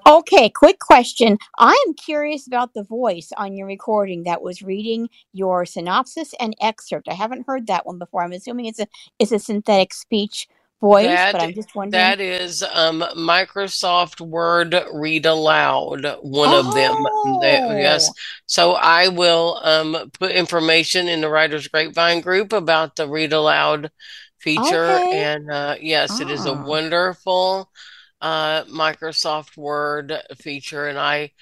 Okay, 0.07 0.49
quick 0.49 0.79
question. 0.79 1.39
I 1.59 1.83
am 1.87 1.95
curious 1.95 2.47
about 2.47 2.75
the 2.75 2.85
voice 2.85 3.31
on 3.37 3.55
your 3.55 3.67
recording 3.67 4.25
that 4.25 4.43
was 4.43 4.63
reading 4.63 5.09
your 5.33 5.67
synopsis 5.67 6.35
and 6.41 6.57
excerpt. 6.61 7.09
I 7.09 7.15
haven't 7.15 7.47
heard 7.47 7.67
that 7.67 7.87
one 7.87 7.99
before. 7.99 8.23
I'm 8.23 8.33
assuming 8.33 8.67
it's 8.67 8.81
a 8.81 8.87
it's 9.19 9.33
a 9.33 9.39
synthetic 9.39 9.93
speech 9.93 10.49
voice, 10.81 11.07
that, 11.07 11.33
but 11.33 11.43
I'm 11.43 11.55
just 11.55 11.75
wondering. 11.75 11.93
That 11.93 12.21
is 12.21 12.63
um, 12.63 13.03
Microsoft 13.17 14.21
Word 14.21 14.75
Read 14.93 15.25
Aloud, 15.25 16.05
one 16.21 16.53
of 16.53 16.75
them. 16.75 16.95
That, 17.41 17.79
yes. 17.79 18.09
Oh. 18.11 18.15
So 18.47 18.73
I 18.73 19.09
will 19.09 19.61
um, 19.63 20.11
put 20.19 20.33
information 20.33 21.09
in 21.09 21.21
the 21.21 21.31
Writers 21.31 21.69
Grapevine 21.69 22.21
group 22.21 22.53
about 22.53 22.97
the 22.97 23.09
Read 23.09 23.33
Aloud 23.33 23.91
feature. 24.39 24.85
Okay. 24.85 25.23
And 25.23 25.51
uh, 25.51 25.77
yes, 25.81 26.21
it 26.21 26.31
is 26.31 26.45
a 26.47 26.53
ah. 26.53 26.65
wonderful 26.65 27.71
uh, 28.23 28.64
Microsoft 28.64 29.57
Word 29.57 30.16
feature, 30.39 30.87
and 30.87 30.99
I 30.99 31.33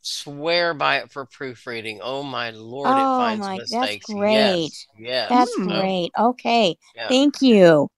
swear 0.00 0.74
by 0.74 0.98
it 0.98 1.12
for 1.12 1.24
proofreading. 1.24 2.00
Oh 2.02 2.24
my 2.24 2.50
lord, 2.50 2.88
oh, 2.88 2.92
it 2.92 3.18
finds 3.18 3.46
my, 3.46 3.56
mistakes. 3.58 4.06
That's 4.08 4.18
great. 4.18 4.34
Yes, 4.34 4.86
yes. 4.98 5.28
That's 5.30 5.54
so, 5.54 5.64
great. 5.64 6.10
Okay, 6.18 6.76
yeah. 6.96 7.08
thank 7.08 7.40
you. 7.40 7.88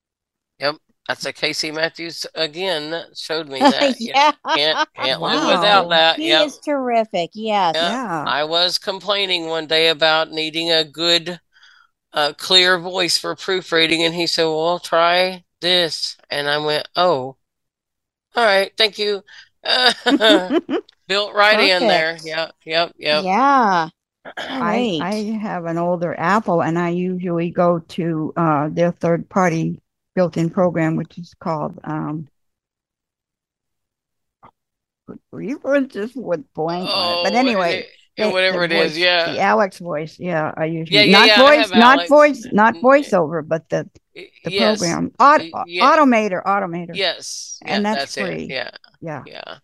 Yep, 0.59 0.75
that's 1.07 1.25
a 1.25 1.33
Casey 1.33 1.71
Matthews 1.71 2.27
again 2.35 3.03
showed 3.15 3.49
me 3.49 3.59
that. 3.61 3.95
yeah, 3.99 4.31
can't 4.55 4.87
can't 4.95 5.19
wow. 5.19 5.33
live 5.33 5.57
without 5.57 5.89
that. 5.89 6.17
He 6.17 6.27
yep. 6.27 6.45
is 6.45 6.59
terrific. 6.59 7.31
Yes. 7.33 7.73
Yep. 7.73 7.83
Yeah. 7.83 8.25
I 8.27 8.43
was 8.43 8.77
complaining 8.77 9.47
one 9.47 9.65
day 9.65 9.87
about 9.87 10.29
needing 10.29 10.71
a 10.71 10.83
good, 10.83 11.39
uh, 12.13 12.33
clear 12.37 12.77
voice 12.77 13.17
for 13.17 13.35
proofreading, 13.35 14.03
and 14.03 14.13
he 14.13 14.27
said, 14.27 14.45
"Well, 14.45 14.77
try 14.77 15.45
this," 15.61 16.15
and 16.29 16.47
I 16.47 16.59
went, 16.59 16.87
"Oh." 16.95 17.37
All 18.35 18.45
right, 18.45 18.71
thank 18.77 18.97
you. 18.97 19.23
Built 21.07 21.33
right 21.33 21.59
in 21.59 21.87
there. 21.87 22.17
Yep, 22.23 22.55
yep, 22.65 22.93
yep. 22.97 23.23
Yeah. 23.23 23.89
I, 24.37 24.99
I 25.01 25.13
have 25.41 25.65
an 25.65 25.77
older 25.77 26.17
Apple, 26.17 26.61
and 26.61 26.79
I 26.79 26.89
usually 26.89 27.51
go 27.51 27.79
to 27.79 28.33
uh, 28.37 28.69
their 28.69 28.91
third 28.91 29.29
party 29.29 29.81
built 30.15 30.37
in 30.37 30.49
program, 30.49 30.95
which 30.95 31.17
is 31.17 31.33
called 31.39 31.79
um, 31.83 32.27
Reaper 35.31 35.81
just 35.81 36.15
with 36.15 36.45
blank 36.53 36.87
oh, 36.89 37.21
But 37.23 37.33
anyway, 37.33 37.87
yeah, 38.17 38.31
whatever 38.31 38.63
it 38.63 38.71
voice, 38.71 38.91
is, 38.91 38.97
yeah. 38.97 39.33
The 39.33 39.39
Alex 39.39 39.79
voice, 39.79 40.17
yeah. 40.19 40.53
I 40.55 40.65
usually 40.65 40.99
yeah, 40.99 41.03
yeah, 41.03 41.17
not 41.17 41.27
yeah, 41.27 41.37
voice, 41.39 41.69
not 41.71 41.97
Alex. 41.97 42.09
voice, 42.09 42.47
not 42.53 42.75
voiceover, 42.75 43.45
but 43.45 43.67
the 43.69 43.89
the 44.13 44.29
yes. 44.45 44.79
program 44.79 45.11
Auto, 45.19 45.63
yeah. 45.67 45.95
Automator, 45.95 46.43
Automator. 46.43 46.95
Yes, 46.95 47.59
and 47.63 47.83
yeah, 47.83 47.93
that's, 47.93 48.15
that's 48.15 48.27
free. 48.27 48.43
It. 48.43 48.51
Yeah, 48.51 48.69
yeah, 49.01 49.23
yeah. 49.25 49.57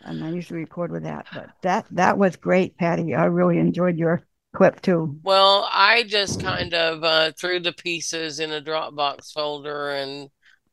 And 0.00 0.22
I 0.22 0.30
usually 0.30 0.60
record 0.60 0.90
with 0.92 1.04
that, 1.04 1.26
but 1.32 1.50
that 1.62 1.86
that 1.92 2.18
was 2.18 2.36
great, 2.36 2.76
Patty. 2.76 3.14
I 3.14 3.24
really 3.24 3.58
enjoyed 3.58 3.96
your 3.96 4.22
clip 4.54 4.80
too. 4.80 5.18
Well, 5.22 5.68
I 5.70 6.04
just 6.04 6.40
kind 6.40 6.74
of 6.74 7.02
uh, 7.02 7.32
threw 7.38 7.60
the 7.60 7.72
pieces 7.72 8.40
in 8.40 8.52
a 8.52 8.60
Dropbox 8.60 9.32
folder, 9.32 9.90
and 9.90 10.28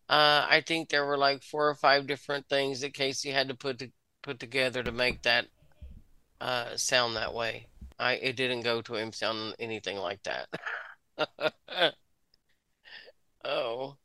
uh, 0.09 0.45
I 0.49 0.63
think 0.65 0.89
there 0.89 1.05
were 1.05 1.17
like 1.17 1.43
four 1.43 1.69
or 1.69 1.75
five 1.75 2.07
different 2.07 2.47
things 2.49 2.81
that 2.81 2.93
Casey 2.93 3.31
had 3.31 3.47
to 3.49 3.55
put 3.55 3.79
to, 3.79 3.91
put 4.21 4.39
together 4.39 4.83
to 4.83 4.91
make 4.91 5.21
that 5.23 5.47
uh, 6.39 6.75
sound 6.75 7.15
that 7.15 7.33
way. 7.33 7.67
I 7.97 8.13
it 8.13 8.35
didn't 8.35 8.61
go 8.61 8.81
to 8.81 8.95
him 8.95 9.13
sound 9.13 9.55
anything 9.59 9.97
like 9.97 10.21
that. 10.23 10.47
oh, 13.45 13.97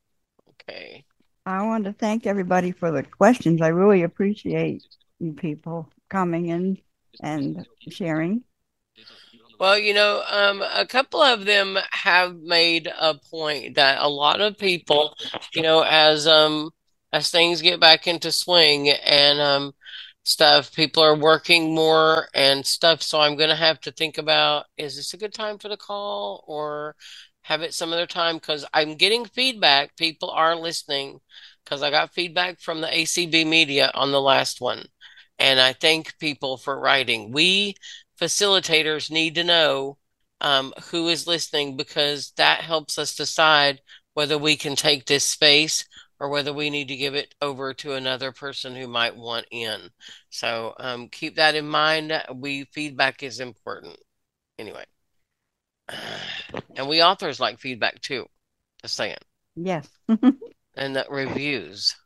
okay. 0.51 1.05
I 1.45 1.62
want 1.62 1.84
to 1.84 1.93
thank 1.93 2.26
everybody 2.26 2.72
for 2.72 2.91
the 2.91 3.03
questions. 3.03 3.62
I 3.62 3.68
really 3.68 4.03
appreciate 4.03 4.82
you 5.20 5.32
people 5.32 5.89
coming 6.09 6.47
in 6.47 6.78
and 7.22 7.66
sharing. 7.89 8.43
Well, 9.59 9.78
you 9.78 9.95
know, 9.95 10.22
um, 10.30 10.62
a 10.62 10.84
couple 10.87 11.22
of 11.22 11.47
them 11.47 11.78
have 11.91 12.37
made 12.37 12.93
a 13.01 13.14
point 13.14 13.76
that 13.76 14.03
a 14.03 14.09
lot 14.09 14.41
of 14.41 14.59
people, 14.59 15.14
you 15.55 15.62
know, 15.62 15.82
as 15.82 16.26
um 16.26 16.70
as 17.12 17.30
things 17.30 17.62
get 17.62 17.80
back 17.80 18.07
into 18.07 18.32
swing 18.32 18.91
and 18.91 19.41
um 19.41 19.72
stuff. 20.26 20.74
People 20.74 21.03
are 21.03 21.16
working 21.16 21.74
more 21.74 22.28
and 22.34 22.66
stuff. 22.66 23.03
So 23.03 23.20
I'm 23.20 23.37
going 23.37 23.49
to 23.49 23.57
have 23.57 23.80
to 23.82 23.93
think 23.93 24.18
about 24.18 24.66
is 24.76 24.97
this 24.97 25.14
a 25.14 25.16
good 25.16 25.32
time 25.32 25.59
for 25.59 25.68
the 25.68 25.76
call 25.76 26.45
or 26.47 26.97
have 27.47 27.63
it 27.63 27.75
some 27.75 27.93
other 27.93 28.07
time? 28.07 28.37
Because 28.37 28.65
I'm 28.75 28.97
getting 28.97 29.25
feedback. 29.25 29.97
People 29.97 30.31
are 30.31 30.57
listening 30.57 31.21
because 31.65 31.81
I 31.81 31.91
got 31.91 32.13
feedback 32.13 32.61
from 32.61 32.81
the 32.81 32.89
ACB 32.89 33.47
media 33.47 33.91
on 33.95 34.11
the 34.11 34.21
last 34.21 34.61
one. 34.61 34.85
And 35.39 35.61
I 35.61 35.73
thank 35.73 36.19
people 36.19 36.57
for 36.57 36.79
writing. 36.81 37.31
We 37.33 37.77
facilitators 38.21 39.11
need 39.13 39.37
to 39.37 39.45
know 39.45 39.99
um, 40.41 40.73
who 40.91 41.09
is 41.09 41.29
listening 41.29 41.77
because 41.77 42.33
that 42.37 42.63
helps 42.63 42.99
us 42.99 43.15
decide 43.15 43.81
whether 44.15 44.39
we 44.39 44.57
can 44.57 44.75
take 44.75 45.07
this 45.07 45.25
space 45.25 45.85
or 46.19 46.29
whether 46.29 46.53
we 46.53 46.69
need 46.69 46.89
to 46.89 46.97
give 46.97 47.15
it 47.15 47.35
over 47.41 47.75
to 47.75 47.93
another 47.93 48.33
person 48.33 48.75
who 48.75 48.89
might 48.89 49.17
want 49.17 49.47
in. 49.53 49.91
So 50.31 50.75
um, 50.81 51.09
keep 51.11 51.37
that 51.37 51.55
in 51.55 51.69
mind. 51.69 52.13
We 52.35 52.65
feedback 52.73 53.23
is 53.23 53.39
important. 53.39 53.99
Anyway, 54.59 54.85
and 56.76 56.89
we 56.89 57.03
authors 57.03 57.41
like 57.41 57.59
feedback 57.59 58.01
too. 58.01 58.26
Just 58.82 58.95
saying. 58.95 59.18
Yes. 59.55 59.89
and 60.09 60.97
that 60.97 61.11
reviews. 61.11 61.97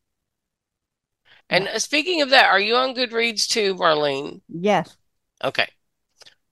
And 1.49 1.69
speaking 1.77 2.23
of 2.23 2.31
that, 2.31 2.47
are 2.47 2.61
you 2.61 2.77
on 2.77 2.95
Goodreads 2.95 3.49
too, 3.49 3.75
Marlene? 3.75 4.41
Yes. 4.49 4.97
Okay. 5.43 5.67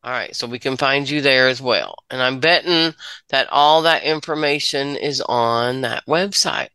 All 0.03 0.13
right, 0.13 0.35
so 0.35 0.47
we 0.47 0.59
can 0.59 0.77
find 0.77 1.09
you 1.09 1.21
there 1.21 1.49
as 1.49 1.61
well. 1.61 1.97
And 2.09 2.23
I'm 2.23 2.41
betting 2.41 2.95
that 3.31 3.49
all 3.51 3.83
that 3.83 4.05
information 4.05 4.97
is 4.97 5.21
on 5.21 5.81
that 5.83 6.07
website. 6.07 6.69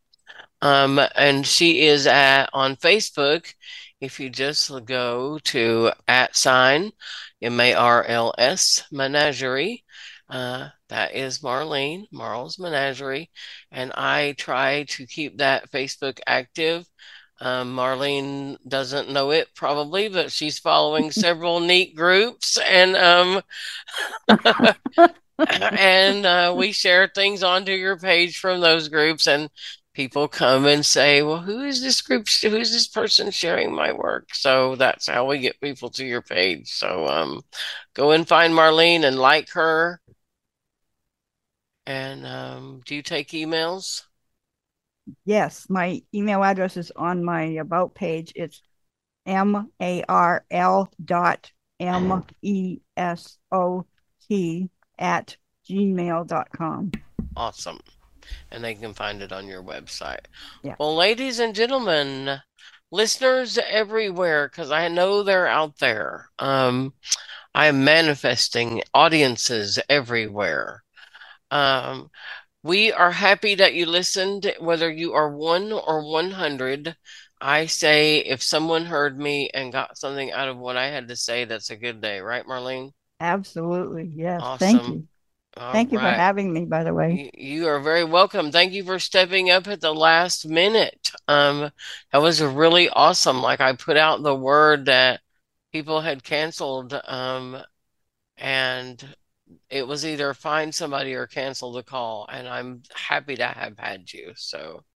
Um, 0.60 1.00
and 1.16 1.46
she 1.46 1.86
is 1.86 2.06
at 2.06 2.50
on 2.52 2.76
Facebook. 2.76 3.54
If 4.00 4.20
you 4.20 4.28
just 4.30 4.70
go 4.84 5.38
to 5.44 5.92
at 6.06 6.36
sign 6.36 6.92
M 7.40 7.58
A 7.60 7.74
R 7.74 8.04
L 8.04 8.34
S 8.36 8.84
Menagerie, 8.92 9.84
uh, 10.28 10.68
that 10.88 11.14
is 11.14 11.40
Marlene 11.40 12.06
Marl's 12.12 12.58
Menagerie, 12.58 13.30
and 13.70 13.92
I 13.92 14.34
try 14.38 14.84
to 14.90 15.06
keep 15.06 15.38
that 15.38 15.70
Facebook 15.70 16.20
active. 16.26 16.86
Um, 17.40 17.74
Marlene 17.76 18.56
doesn't 18.66 19.10
know 19.10 19.30
it 19.30 19.48
probably, 19.54 20.08
but 20.08 20.32
she's 20.32 20.58
following 20.58 21.10
several 21.12 21.60
neat 21.60 21.94
groups, 21.96 22.58
and 22.58 22.96
um, 22.96 23.42
and 25.38 26.26
uh, 26.26 26.54
we 26.56 26.72
share 26.72 27.08
things 27.08 27.42
onto 27.42 27.72
your 27.72 27.98
page 27.98 28.38
from 28.38 28.60
those 28.60 28.88
groups, 28.88 29.26
and 29.26 29.50
people 29.94 30.28
come 30.28 30.66
and 30.66 30.84
say, 30.84 31.22
well, 31.22 31.40
who 31.40 31.62
is 31.62 31.80
this 31.80 32.00
group? 32.02 32.26
Who 32.42 32.56
is 32.56 32.72
this 32.72 32.88
person 32.88 33.30
sharing 33.30 33.72
my 33.74 33.92
work? 33.92 34.34
So 34.34 34.76
that's 34.76 35.06
how 35.08 35.26
we 35.26 35.38
get 35.38 35.60
people 35.60 35.90
to 35.90 36.04
your 36.04 36.22
page. 36.22 36.68
So 36.72 37.06
um, 37.06 37.42
go 37.94 38.10
and 38.10 38.26
find 38.26 38.52
Marlene 38.52 39.04
and 39.04 39.18
like 39.18 39.50
her. 39.50 40.00
And 41.86 42.26
um, 42.26 42.82
do 42.84 42.94
you 42.94 43.02
take 43.02 43.28
emails? 43.28 44.02
Yes, 45.24 45.66
my 45.68 46.02
email 46.14 46.42
address 46.42 46.76
is 46.76 46.90
on 46.96 47.22
my 47.22 47.42
about 47.42 47.94
page. 47.94 48.32
It's 48.34 48.62
M 49.26 49.70
A 49.80 50.02
R 50.08 50.44
L 50.50 50.88
dot 51.04 51.50
M 51.78 52.24
E 52.42 52.78
S 52.96 53.38
O 53.52 53.84
T 54.28 54.70
at 54.98 55.36
gmail.com. 55.68 56.92
Awesome 57.36 57.80
and 58.50 58.62
they 58.62 58.74
can 58.74 58.94
find 58.94 59.22
it 59.22 59.32
on 59.32 59.46
your 59.46 59.62
website. 59.62 60.26
Yeah. 60.62 60.76
Well, 60.78 60.96
ladies 60.96 61.38
and 61.38 61.54
gentlemen, 61.54 62.40
listeners 62.90 63.58
everywhere, 63.58 64.48
because 64.48 64.70
I 64.70 64.88
know 64.88 65.22
they're 65.22 65.46
out 65.46 65.78
there. 65.78 66.30
Um, 66.38 66.94
I 67.54 67.66
am 67.66 67.84
manifesting 67.84 68.82
audiences 68.92 69.78
everywhere. 69.88 70.83
Um, 71.50 72.10
we 72.62 72.92
are 72.92 73.10
happy 73.10 73.54
that 73.56 73.74
you 73.74 73.86
listened, 73.86 74.54
whether 74.58 74.90
you 74.90 75.12
are 75.12 75.30
one 75.30 75.72
or 75.72 76.02
100. 76.10 76.96
I 77.40 77.66
say 77.66 78.18
if 78.18 78.42
someone 78.42 78.86
heard 78.86 79.18
me 79.18 79.50
and 79.52 79.72
got 79.72 79.98
something 79.98 80.32
out 80.32 80.48
of 80.48 80.56
what 80.56 80.76
I 80.76 80.86
had 80.86 81.08
to 81.08 81.16
say, 81.16 81.44
that's 81.44 81.70
a 81.70 81.76
good 81.76 82.00
day, 82.00 82.20
right, 82.20 82.44
Marlene? 82.46 82.92
Absolutely. 83.20 84.10
Yes. 84.14 84.40
Awesome. 84.42 84.58
Thank 84.58 84.88
you. 84.88 85.08
All 85.56 85.72
Thank 85.72 85.92
you 85.92 85.98
right. 85.98 86.14
for 86.14 86.18
having 86.18 86.52
me, 86.52 86.64
by 86.64 86.84
the 86.84 86.94
way. 86.94 87.30
You 87.36 87.68
are 87.68 87.80
very 87.80 88.04
welcome. 88.04 88.50
Thank 88.50 88.72
you 88.72 88.82
for 88.82 88.98
stepping 88.98 89.50
up 89.50 89.68
at 89.68 89.80
the 89.80 89.94
last 89.94 90.48
minute. 90.48 91.10
Um, 91.28 91.70
that 92.12 92.22
was 92.22 92.42
really 92.42 92.88
awesome. 92.88 93.40
Like 93.40 93.60
I 93.60 93.74
put 93.74 93.96
out 93.96 94.22
the 94.22 94.34
word 94.34 94.86
that 94.86 95.20
people 95.72 96.00
had 96.00 96.24
canceled, 96.24 96.98
um, 97.06 97.58
and 98.36 99.04
it 99.74 99.88
was 99.88 100.06
either 100.06 100.32
find 100.34 100.72
somebody 100.72 101.14
or 101.14 101.26
cancel 101.26 101.72
the 101.72 101.82
call. 101.82 102.28
And 102.30 102.48
I'm 102.48 102.84
happy 102.94 103.34
to 103.36 103.46
have 103.46 103.76
had 103.76 104.12
you. 104.12 104.32
So 104.36 104.84